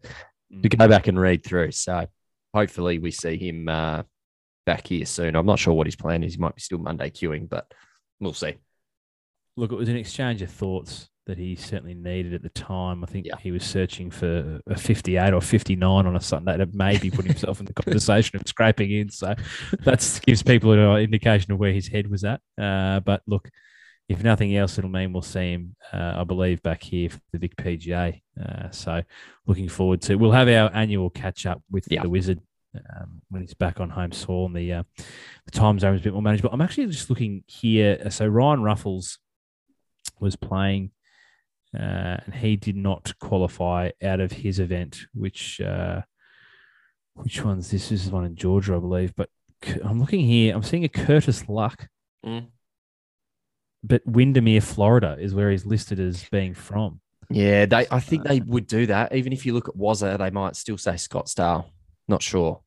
to 0.62 0.68
go 0.68 0.88
back 0.88 1.06
and 1.08 1.20
read 1.20 1.44
through. 1.44 1.72
So 1.72 2.06
hopefully 2.54 2.98
we 2.98 3.10
see 3.10 3.36
him 3.36 3.68
uh, 3.68 4.02
back 4.64 4.86
here 4.86 5.04
soon. 5.04 5.34
I'm 5.34 5.46
not 5.46 5.58
sure 5.58 5.74
what 5.74 5.86
his 5.86 5.96
plan 5.96 6.22
is. 6.22 6.34
He 6.34 6.40
might 6.40 6.54
be 6.54 6.62
still 6.62 6.78
Monday 6.78 7.10
queuing, 7.10 7.48
but 7.48 7.72
we'll 8.20 8.32
see. 8.32 8.54
Look, 9.56 9.72
it 9.72 9.76
was 9.76 9.88
an 9.88 9.96
exchange 9.96 10.40
of 10.40 10.50
thoughts 10.50 11.08
that 11.28 11.38
he 11.38 11.54
certainly 11.54 11.94
needed 11.94 12.34
at 12.34 12.42
the 12.42 12.48
time. 12.48 13.04
I 13.04 13.06
think 13.06 13.26
Yeah. 13.26 13.36
he 13.40 13.52
was 13.52 13.62
searching 13.62 14.10
for 14.10 14.60
a 14.66 14.76
58 14.76 15.32
or 15.32 15.40
59 15.40 16.06
on 16.06 16.16
a 16.16 16.20
Sunday 16.20 16.56
to 16.56 16.66
maybe 16.72 17.10
put 17.10 17.26
himself 17.26 17.60
in 17.60 17.66
the 17.66 17.72
conversation 17.82 18.40
of 18.40 18.48
scraping 18.48 18.90
in. 18.90 19.10
So 19.10 19.34
that 19.84 20.20
gives 20.26 20.42
people 20.42 20.72
an 20.72 21.00
indication 21.00 21.52
of 21.52 21.58
where 21.60 21.72
his 21.72 21.86
head 21.88 22.10
was 22.10 22.24
at. 22.24 22.40
Uh, 22.60 23.00
but 23.00 23.22
look, 23.26 23.50
if 24.08 24.24
nothing 24.24 24.56
else, 24.56 24.78
it'll 24.78 24.90
mean 24.90 25.12
we'll 25.12 25.20
see 25.22 25.52
him, 25.52 25.76
uh, 25.92 26.14
I 26.16 26.24
believe, 26.24 26.62
back 26.62 26.82
here 26.82 27.10
for 27.10 27.20
the 27.32 27.38
Vic 27.38 27.56
PGA. 27.56 28.22
Uh, 28.42 28.70
so 28.70 29.02
looking 29.46 29.68
forward 29.68 30.00
to. 30.02 30.14
We'll 30.16 30.32
have 30.32 30.48
our 30.48 30.74
annual 30.74 31.10
catch 31.10 31.44
up 31.46 31.62
with 31.70 31.86
Yeah. 31.90 32.02
the 32.02 32.08
Wizard 32.08 32.40
um, 32.74 33.20
when 33.28 33.42
he's 33.42 33.52
back 33.54 33.80
on 33.80 33.90
home 33.90 34.12
soil 34.12 34.46
and 34.46 34.56
the 34.56 34.72
uh, 34.72 34.82
the 35.44 35.50
time 35.50 35.78
zone 35.78 35.94
is 35.94 36.00
a 36.00 36.04
bit 36.04 36.14
more 36.14 36.22
manageable. 36.22 36.50
I'm 36.52 36.60
actually 36.62 36.86
just 36.86 37.10
looking 37.10 37.44
here. 37.46 38.08
So 38.10 38.26
Ryan 38.26 38.62
Ruffles 38.62 39.18
was 40.20 40.36
playing, 40.36 40.90
uh, 41.74 42.16
and 42.24 42.34
he 42.34 42.56
did 42.56 42.76
not 42.76 43.12
qualify 43.18 43.90
out 44.02 44.20
of 44.20 44.32
his 44.32 44.58
event. 44.58 45.00
Which 45.14 45.60
uh, 45.60 46.02
which 47.14 47.44
one's 47.44 47.70
this? 47.70 47.88
This 47.88 48.04
is 48.06 48.10
one 48.10 48.24
in 48.24 48.36
Georgia, 48.36 48.76
I 48.76 48.78
believe. 48.78 49.14
But 49.16 49.28
I'm 49.84 50.00
looking 50.00 50.20
here. 50.20 50.54
I'm 50.54 50.62
seeing 50.62 50.84
a 50.84 50.88
Curtis 50.88 51.48
Luck, 51.48 51.88
Mm. 52.24 52.46
but 53.84 54.02
Windermere, 54.06 54.60
Florida, 54.60 55.16
is 55.20 55.34
where 55.34 55.50
he's 55.50 55.66
listed 55.66 56.00
as 56.00 56.24
being 56.30 56.54
from. 56.54 57.00
Yeah, 57.30 57.66
they. 57.66 57.86
I 57.90 58.00
think 58.00 58.24
they 58.24 58.40
would 58.40 58.66
do 58.66 58.86
that. 58.86 59.14
Even 59.14 59.32
if 59.32 59.44
you 59.44 59.52
look 59.52 59.68
at 59.68 59.74
Wazza, 59.76 60.16
they 60.18 60.30
might 60.30 60.56
still 60.56 60.78
say 60.78 60.92
Scottsdale. 60.92 61.66
Not 62.08 62.22
sure. 62.22 62.60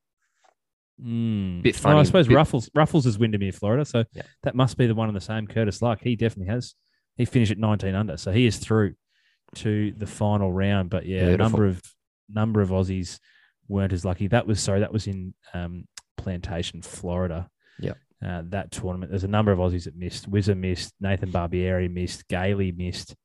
Mm. 1.03 1.63
Bit 1.63 1.83
Well, 1.83 1.97
I 1.97 2.03
suppose 2.03 2.27
bit- 2.27 2.35
Ruffles 2.35 2.69
Ruffles 2.75 3.05
is 3.07 3.17
Windermere, 3.17 3.51
Florida, 3.53 3.85
so 3.85 4.03
Yeah. 4.13 4.21
that 4.43 4.53
must 4.53 4.77
be 4.77 4.85
the 4.85 4.93
one 4.93 5.07
and 5.09 5.15
the 5.15 5.21
same. 5.21 5.47
Curtis 5.47 5.81
Luck, 5.81 5.99
he 6.03 6.15
definitely 6.15 6.53
has. 6.53 6.75
He 7.21 7.25
finished 7.25 7.51
at 7.51 7.59
19 7.59 7.93
under, 7.93 8.17
so 8.17 8.31
he 8.31 8.47
is 8.47 8.57
through 8.57 8.95
to 9.55 9.93
the 9.95 10.07
final 10.07 10.51
round. 10.51 10.89
But 10.89 11.05
yeah, 11.05 11.27
a 11.27 11.37
number 11.37 11.65
of 11.65 11.81
number 12.27 12.61
of 12.61 12.69
Aussies 12.69 13.19
weren't 13.67 13.93
as 13.93 14.03
lucky. 14.03 14.27
That 14.27 14.47
was 14.47 14.59
sorry, 14.59 14.79
that 14.79 14.91
was 14.91 15.05
in 15.05 15.33
um, 15.53 15.85
Plantation, 16.17 16.81
Florida. 16.81 17.47
Yeah. 17.79 17.93
Uh, 18.25 18.41
that 18.49 18.71
tournament. 18.71 19.11
There's 19.11 19.23
a 19.23 19.27
number 19.27 19.51
of 19.51 19.59
Aussies 19.59 19.83
that 19.85 19.95
missed. 19.95 20.27
Wizard 20.27 20.57
missed. 20.57 20.93
Nathan 20.99 21.31
Barbieri 21.31 21.91
missed. 21.91 22.27
Gailey 22.27 22.71
missed. 22.71 23.15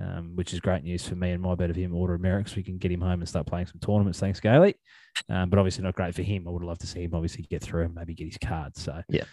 Um, 0.00 0.32
which 0.36 0.54
is 0.54 0.60
great 0.60 0.84
news 0.84 1.06
for 1.06 1.14
me 1.16 1.32
and 1.32 1.42
my 1.42 1.54
bet 1.54 1.68
of 1.68 1.76
him 1.76 1.94
order 1.94 2.14
of 2.14 2.20
merit 2.22 2.48
so 2.48 2.56
we 2.56 2.62
can 2.62 2.78
get 2.78 2.90
him 2.90 3.02
home 3.02 3.20
and 3.20 3.28
start 3.28 3.46
playing 3.46 3.66
some 3.66 3.78
tournaments. 3.78 4.18
Thanks, 4.20 4.40
Gailey. 4.40 4.74
Um, 5.28 5.50
but 5.50 5.58
obviously 5.58 5.84
not 5.84 5.96
great 5.96 6.14
for 6.14 6.22
him. 6.22 6.48
I 6.48 6.50
would 6.50 6.62
love 6.62 6.78
to 6.78 6.86
see 6.86 7.02
him 7.02 7.14
obviously 7.14 7.42
get 7.42 7.62
through 7.62 7.84
and 7.84 7.94
maybe 7.94 8.14
get 8.14 8.24
his 8.26 8.38
card. 8.38 8.74
So 8.76 9.02
Yeah. 9.10 9.24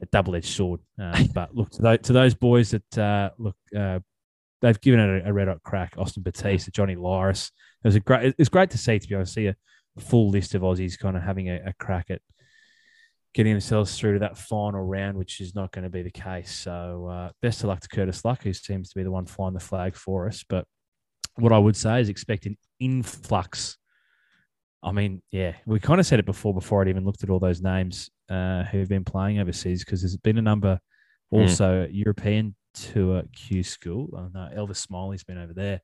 Yeah, 0.00 0.06
double-edged 0.12 0.46
sword. 0.46 0.80
Uh, 1.00 1.24
but 1.34 1.54
look 1.54 1.70
to 1.70 1.82
those, 1.82 1.98
to 2.02 2.12
those 2.12 2.34
boys 2.34 2.70
that 2.70 2.98
uh, 2.98 3.30
look, 3.38 3.56
uh, 3.76 4.00
they've 4.60 4.80
given 4.80 5.00
it 5.00 5.24
a, 5.24 5.28
a 5.28 5.32
red 5.32 5.48
hot 5.48 5.62
crack. 5.62 5.94
Austin 5.96 6.22
Bautista, 6.22 6.70
Johnny 6.70 6.96
Lyris. 6.96 7.50
It 7.84 7.88
was 7.88 7.94
a 7.94 8.00
great. 8.00 8.34
It's 8.38 8.48
great 8.48 8.70
to 8.70 8.78
see 8.78 8.98
to 8.98 9.08
be 9.08 9.14
able 9.14 9.24
to 9.24 9.30
see 9.30 9.46
a 9.46 9.56
full 9.98 10.30
list 10.30 10.54
of 10.54 10.62
Aussies 10.62 10.98
kind 10.98 11.16
of 11.16 11.22
having 11.22 11.48
a, 11.48 11.60
a 11.66 11.74
crack 11.78 12.10
at 12.10 12.20
getting 13.34 13.52
themselves 13.52 13.98
through 13.98 14.14
to 14.14 14.18
that 14.20 14.38
final 14.38 14.80
round, 14.80 15.18
which 15.18 15.40
is 15.40 15.54
not 15.54 15.70
going 15.70 15.84
to 15.84 15.90
be 15.90 16.02
the 16.02 16.10
case. 16.10 16.50
So 16.50 17.06
uh, 17.10 17.30
best 17.42 17.62
of 17.62 17.68
luck 17.68 17.80
to 17.80 17.88
Curtis 17.88 18.24
Luck, 18.24 18.42
who 18.42 18.52
seems 18.52 18.88
to 18.88 18.94
be 18.94 19.02
the 19.02 19.10
one 19.10 19.26
flying 19.26 19.54
the 19.54 19.60
flag 19.60 19.94
for 19.94 20.26
us. 20.26 20.44
But 20.48 20.64
what 21.34 21.52
I 21.52 21.58
would 21.58 21.76
say 21.76 22.00
is 22.00 22.08
expect 22.08 22.46
an 22.46 22.56
influx. 22.80 23.76
I 24.82 24.92
mean, 24.92 25.22
yeah, 25.30 25.54
we 25.66 25.80
kind 25.80 26.00
of 26.00 26.06
said 26.06 26.18
it 26.18 26.26
before, 26.26 26.54
before 26.54 26.80
I'd 26.80 26.88
even 26.88 27.04
looked 27.04 27.24
at 27.24 27.30
all 27.30 27.38
those 27.38 27.60
names 27.60 28.10
uh, 28.28 28.64
who've 28.64 28.88
been 28.88 29.04
playing 29.04 29.38
overseas, 29.38 29.84
because 29.84 30.02
there's 30.02 30.16
been 30.16 30.38
a 30.38 30.42
number 30.42 30.78
Mm. 31.32 31.40
also 31.42 31.88
European 31.90 32.54
tour 32.72 33.24
Q 33.34 33.64
school. 33.64 34.08
Oh, 34.16 34.28
no, 34.32 34.48
Elvis 34.56 34.76
Smiley's 34.76 35.24
been 35.24 35.38
over 35.38 35.52
there. 35.52 35.80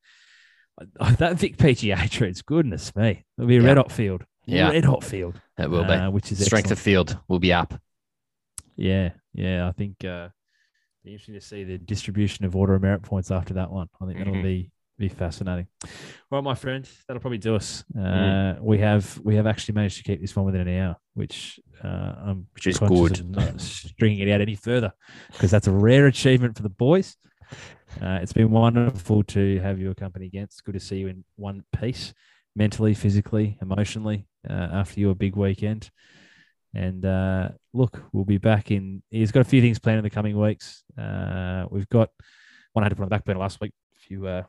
That 1.19 1.37
Vic 1.39 1.57
PGA 1.57 2.09
trades, 2.09 2.43
goodness 2.43 2.95
me, 2.95 3.25
it'll 3.37 3.49
be 3.49 3.57
a 3.57 3.61
Yeah. 3.61 3.67
red 3.67 3.77
hot 3.77 3.91
field. 3.93 4.25
Yeah. 4.47 4.71
red 4.71 4.85
hot 4.85 5.03
field, 5.05 5.41
It 5.59 5.69
will 5.71 5.85
uh, 5.85 6.07
be. 6.09 6.13
which 6.13 6.31
is 6.33 6.45
Strength 6.45 6.71
excellent. 6.73 6.79
of 6.79 6.83
field 6.83 7.19
will 7.29 7.39
be 7.41 7.53
up. 7.53 7.81
Yeah, 8.77 9.11
yeah. 9.35 9.69
I 9.69 9.73
think 9.73 10.05
uh 10.05 10.29
be 11.05 11.11
interesting 11.13 11.35
to 11.35 11.41
see 11.41 11.65
the 11.65 11.79
distribution 11.79 12.45
of 12.45 12.55
order 12.55 12.75
of 12.75 12.83
merit 12.83 13.03
points 13.03 13.31
after 13.33 13.55
that 13.55 13.71
one. 13.73 13.89
I 14.01 14.07
think 14.07 14.19
that'll 14.19 14.35
Mhm. 14.35 14.43
be 14.43 14.71
be 14.99 15.09
fascinating. 15.09 15.67
Well, 16.31 16.43
my 16.43 16.55
friend, 16.55 16.89
that'll 17.07 17.21
probably 17.21 17.39
do 17.39 17.57
us. 17.57 17.85
Uh, 17.97 18.01
Mm. 18.01 18.61
We 18.61 18.79
have 18.79 19.21
we 19.25 19.37
have 19.37 19.47
actually 19.47 19.75
managed 19.75 19.97
to 19.99 20.03
keep 20.05 20.21
this 20.21 20.37
one 20.37 20.45
within 20.47 20.67
an 20.69 20.79
hour, 20.81 20.97
which 21.15 21.59
uh, 21.83 22.13
I'm 22.27 22.47
Which 22.55 22.67
is 22.67 22.79
good. 22.79 23.29
not 23.29 23.61
stringing 23.61 24.27
it 24.29 24.33
out 24.33 24.41
any 24.41 24.55
further 24.55 24.93
because 25.33 25.51
that's 25.51 25.67
a 25.67 25.73
rare 25.73 26.07
achievement 26.07 26.57
for 26.57 26.63
the 26.63 26.69
boys. 26.69 27.17
Uh, 28.01 28.19
it's 28.23 28.33
been 28.33 28.51
wonderful 28.51 29.23
to 29.25 29.59
have 29.61 29.79
your 29.79 29.95
company 29.95 30.27
again. 30.27 30.45
It's 30.45 30.61
good 30.61 30.75
to 30.75 30.81
see 30.81 30.99
you 30.99 31.09
in 31.09 31.25
one 31.37 31.65
piece, 31.79 32.15
mentally, 32.57 32.95
physically, 32.95 33.59
emotionally, 33.61 34.27
uh, 34.49 34.53
after 34.73 35.01
your 35.01 35.15
big 35.15 35.37
weekend. 35.37 35.91
And 36.75 37.05
uh, 37.05 37.51
look, 37.75 38.03
we'll 38.13 38.25
be 38.25 38.39
back 38.39 38.71
in. 38.71 39.03
He's 39.11 39.31
got 39.33 39.41
a 39.41 39.45
few 39.45 39.61
things 39.61 39.79
planned 39.79 39.99
in 39.99 40.05
the 40.05 40.11
coming 40.11 40.39
weeks. 40.39 40.85
Uh, 40.97 41.67
we've 41.71 41.89
got 41.91 42.09
one 42.73 42.83
I 42.83 42.87
had 42.87 42.91
to 42.91 42.97
put 42.97 43.03
on 43.03 43.09
the 43.09 43.15
back 43.15 43.25
burner 43.27 43.41
last 43.41 43.61
week. 43.61 43.73
A 43.97 44.01
few 44.01 44.27
uh, 44.27 44.45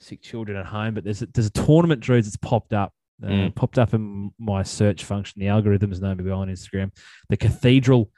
sick 0.00 0.22
children 0.22 0.56
at 0.56 0.66
home, 0.66 0.94
but 0.94 1.04
there's 1.04 1.22
a, 1.22 1.26
there's 1.26 1.46
a 1.46 1.50
tournament, 1.50 2.00
Drews, 2.00 2.26
that's 2.26 2.36
popped 2.36 2.72
up. 2.72 2.92
Uh, 3.22 3.28
Mm. 3.28 3.54
Popped 3.54 3.78
up 3.78 3.94
in 3.94 4.30
my 4.38 4.62
search 4.62 5.04
function. 5.04 5.40
The 5.40 5.46
algorithms 5.46 6.02
know 6.02 6.14
me 6.14 6.22
well 6.24 6.40
on 6.40 6.48
Instagram. 6.48 6.90
The 7.30 7.38
Cathedral 7.38 8.10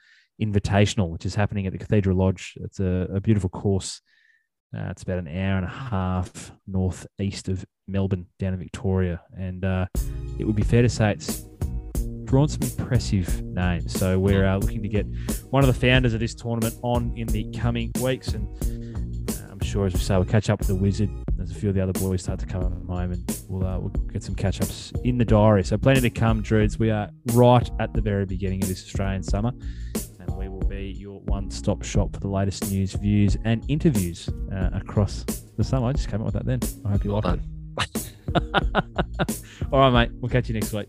Invitational, 0.42 1.08
which 1.10 1.24
is 1.24 1.36
happening 1.36 1.66
at 1.66 1.72
the 1.72 1.78
Cathedral 1.78 2.16
Lodge. 2.16 2.54
It's 2.60 2.80
a, 2.80 3.06
a 3.14 3.20
beautiful 3.20 3.48
course. 3.48 4.00
Uh, 4.76 4.88
it's 4.90 5.04
about 5.04 5.18
an 5.18 5.28
hour 5.28 5.56
and 5.56 5.64
a 5.64 5.68
half 5.68 6.52
northeast 6.66 7.48
of 7.48 7.64
Melbourne, 7.86 8.26
down 8.38 8.54
in 8.54 8.58
Victoria, 8.58 9.20
and 9.36 9.64
uh, 9.64 9.86
it 10.38 10.44
would 10.44 10.56
be 10.56 10.62
fair 10.64 10.82
to 10.82 10.88
say 10.88 11.12
it's 11.12 11.44
drawn 12.24 12.48
some 12.48 12.62
impressive 12.62 13.42
names. 13.42 13.98
So 13.98 14.18
we're 14.18 14.46
uh, 14.46 14.58
looking 14.58 14.82
to 14.82 14.88
get 14.88 15.06
one 15.50 15.62
of 15.62 15.68
the 15.68 15.80
founders 15.88 16.12
of 16.12 16.20
this 16.20 16.34
tournament 16.34 16.74
on 16.82 17.14
in 17.16 17.28
the 17.28 17.50
coming 17.56 17.92
weeks, 18.02 18.28
and 18.28 18.46
uh, 19.30 19.52
I'm 19.52 19.60
sure, 19.60 19.86
as 19.86 19.94
we 19.94 20.00
say, 20.00 20.16
we'll 20.16 20.24
catch 20.26 20.50
up 20.50 20.58
with 20.58 20.68
the 20.68 20.74
Wizard 20.74 21.10
as 21.40 21.50
a 21.50 21.54
few 21.54 21.68
of 21.68 21.74
the 21.74 21.80
other 21.82 21.92
boys 21.92 22.22
start 22.22 22.38
to 22.40 22.46
come 22.46 22.62
home, 22.86 23.12
and 23.12 23.42
we'll 23.48 23.66
uh, 23.66 23.78
we'll 23.78 23.90
get 24.12 24.22
some 24.22 24.34
catch 24.34 24.60
ups 24.60 24.92
in 25.04 25.18
the 25.18 25.24
diary. 25.24 25.64
So 25.64 25.76
plenty 25.78 26.00
to 26.02 26.10
come, 26.10 26.42
Druids. 26.42 26.78
We 26.78 26.90
are 26.90 27.10
right 27.34 27.68
at 27.80 27.92
the 27.94 28.00
very 28.00 28.24
beginning 28.26 28.62
of 28.62 28.68
this 28.68 28.84
Australian 28.84 29.22
summer, 29.22 29.52
and 30.20 30.36
we 30.36 30.48
will 30.48 30.66
be 30.66 30.94
your 30.98 31.20
one-stop 31.20 31.82
shop 31.84 32.12
for 32.14 32.20
the 32.20 32.28
latest 32.28 32.70
news, 32.70 32.92
views, 32.94 33.36
and 33.44 33.64
interviews 33.68 34.28
uh, 34.52 34.70
across 34.72 35.24
the 35.56 35.64
summer. 35.64 35.88
I 35.88 35.92
just 35.92 36.08
came 36.08 36.20
up 36.20 36.26
with 36.26 36.34
that 36.34 36.46
then. 36.46 36.60
I 36.84 36.90
hope 36.90 37.04
you 37.04 37.12
Well 37.12 37.22
like 37.22 37.40
done. 37.40 37.42
it. 37.78 38.12
All 39.72 39.78
right, 39.80 39.90
mate. 39.90 40.10
We'll 40.20 40.30
catch 40.30 40.48
you 40.48 40.54
next 40.54 40.72
week. 40.72 40.88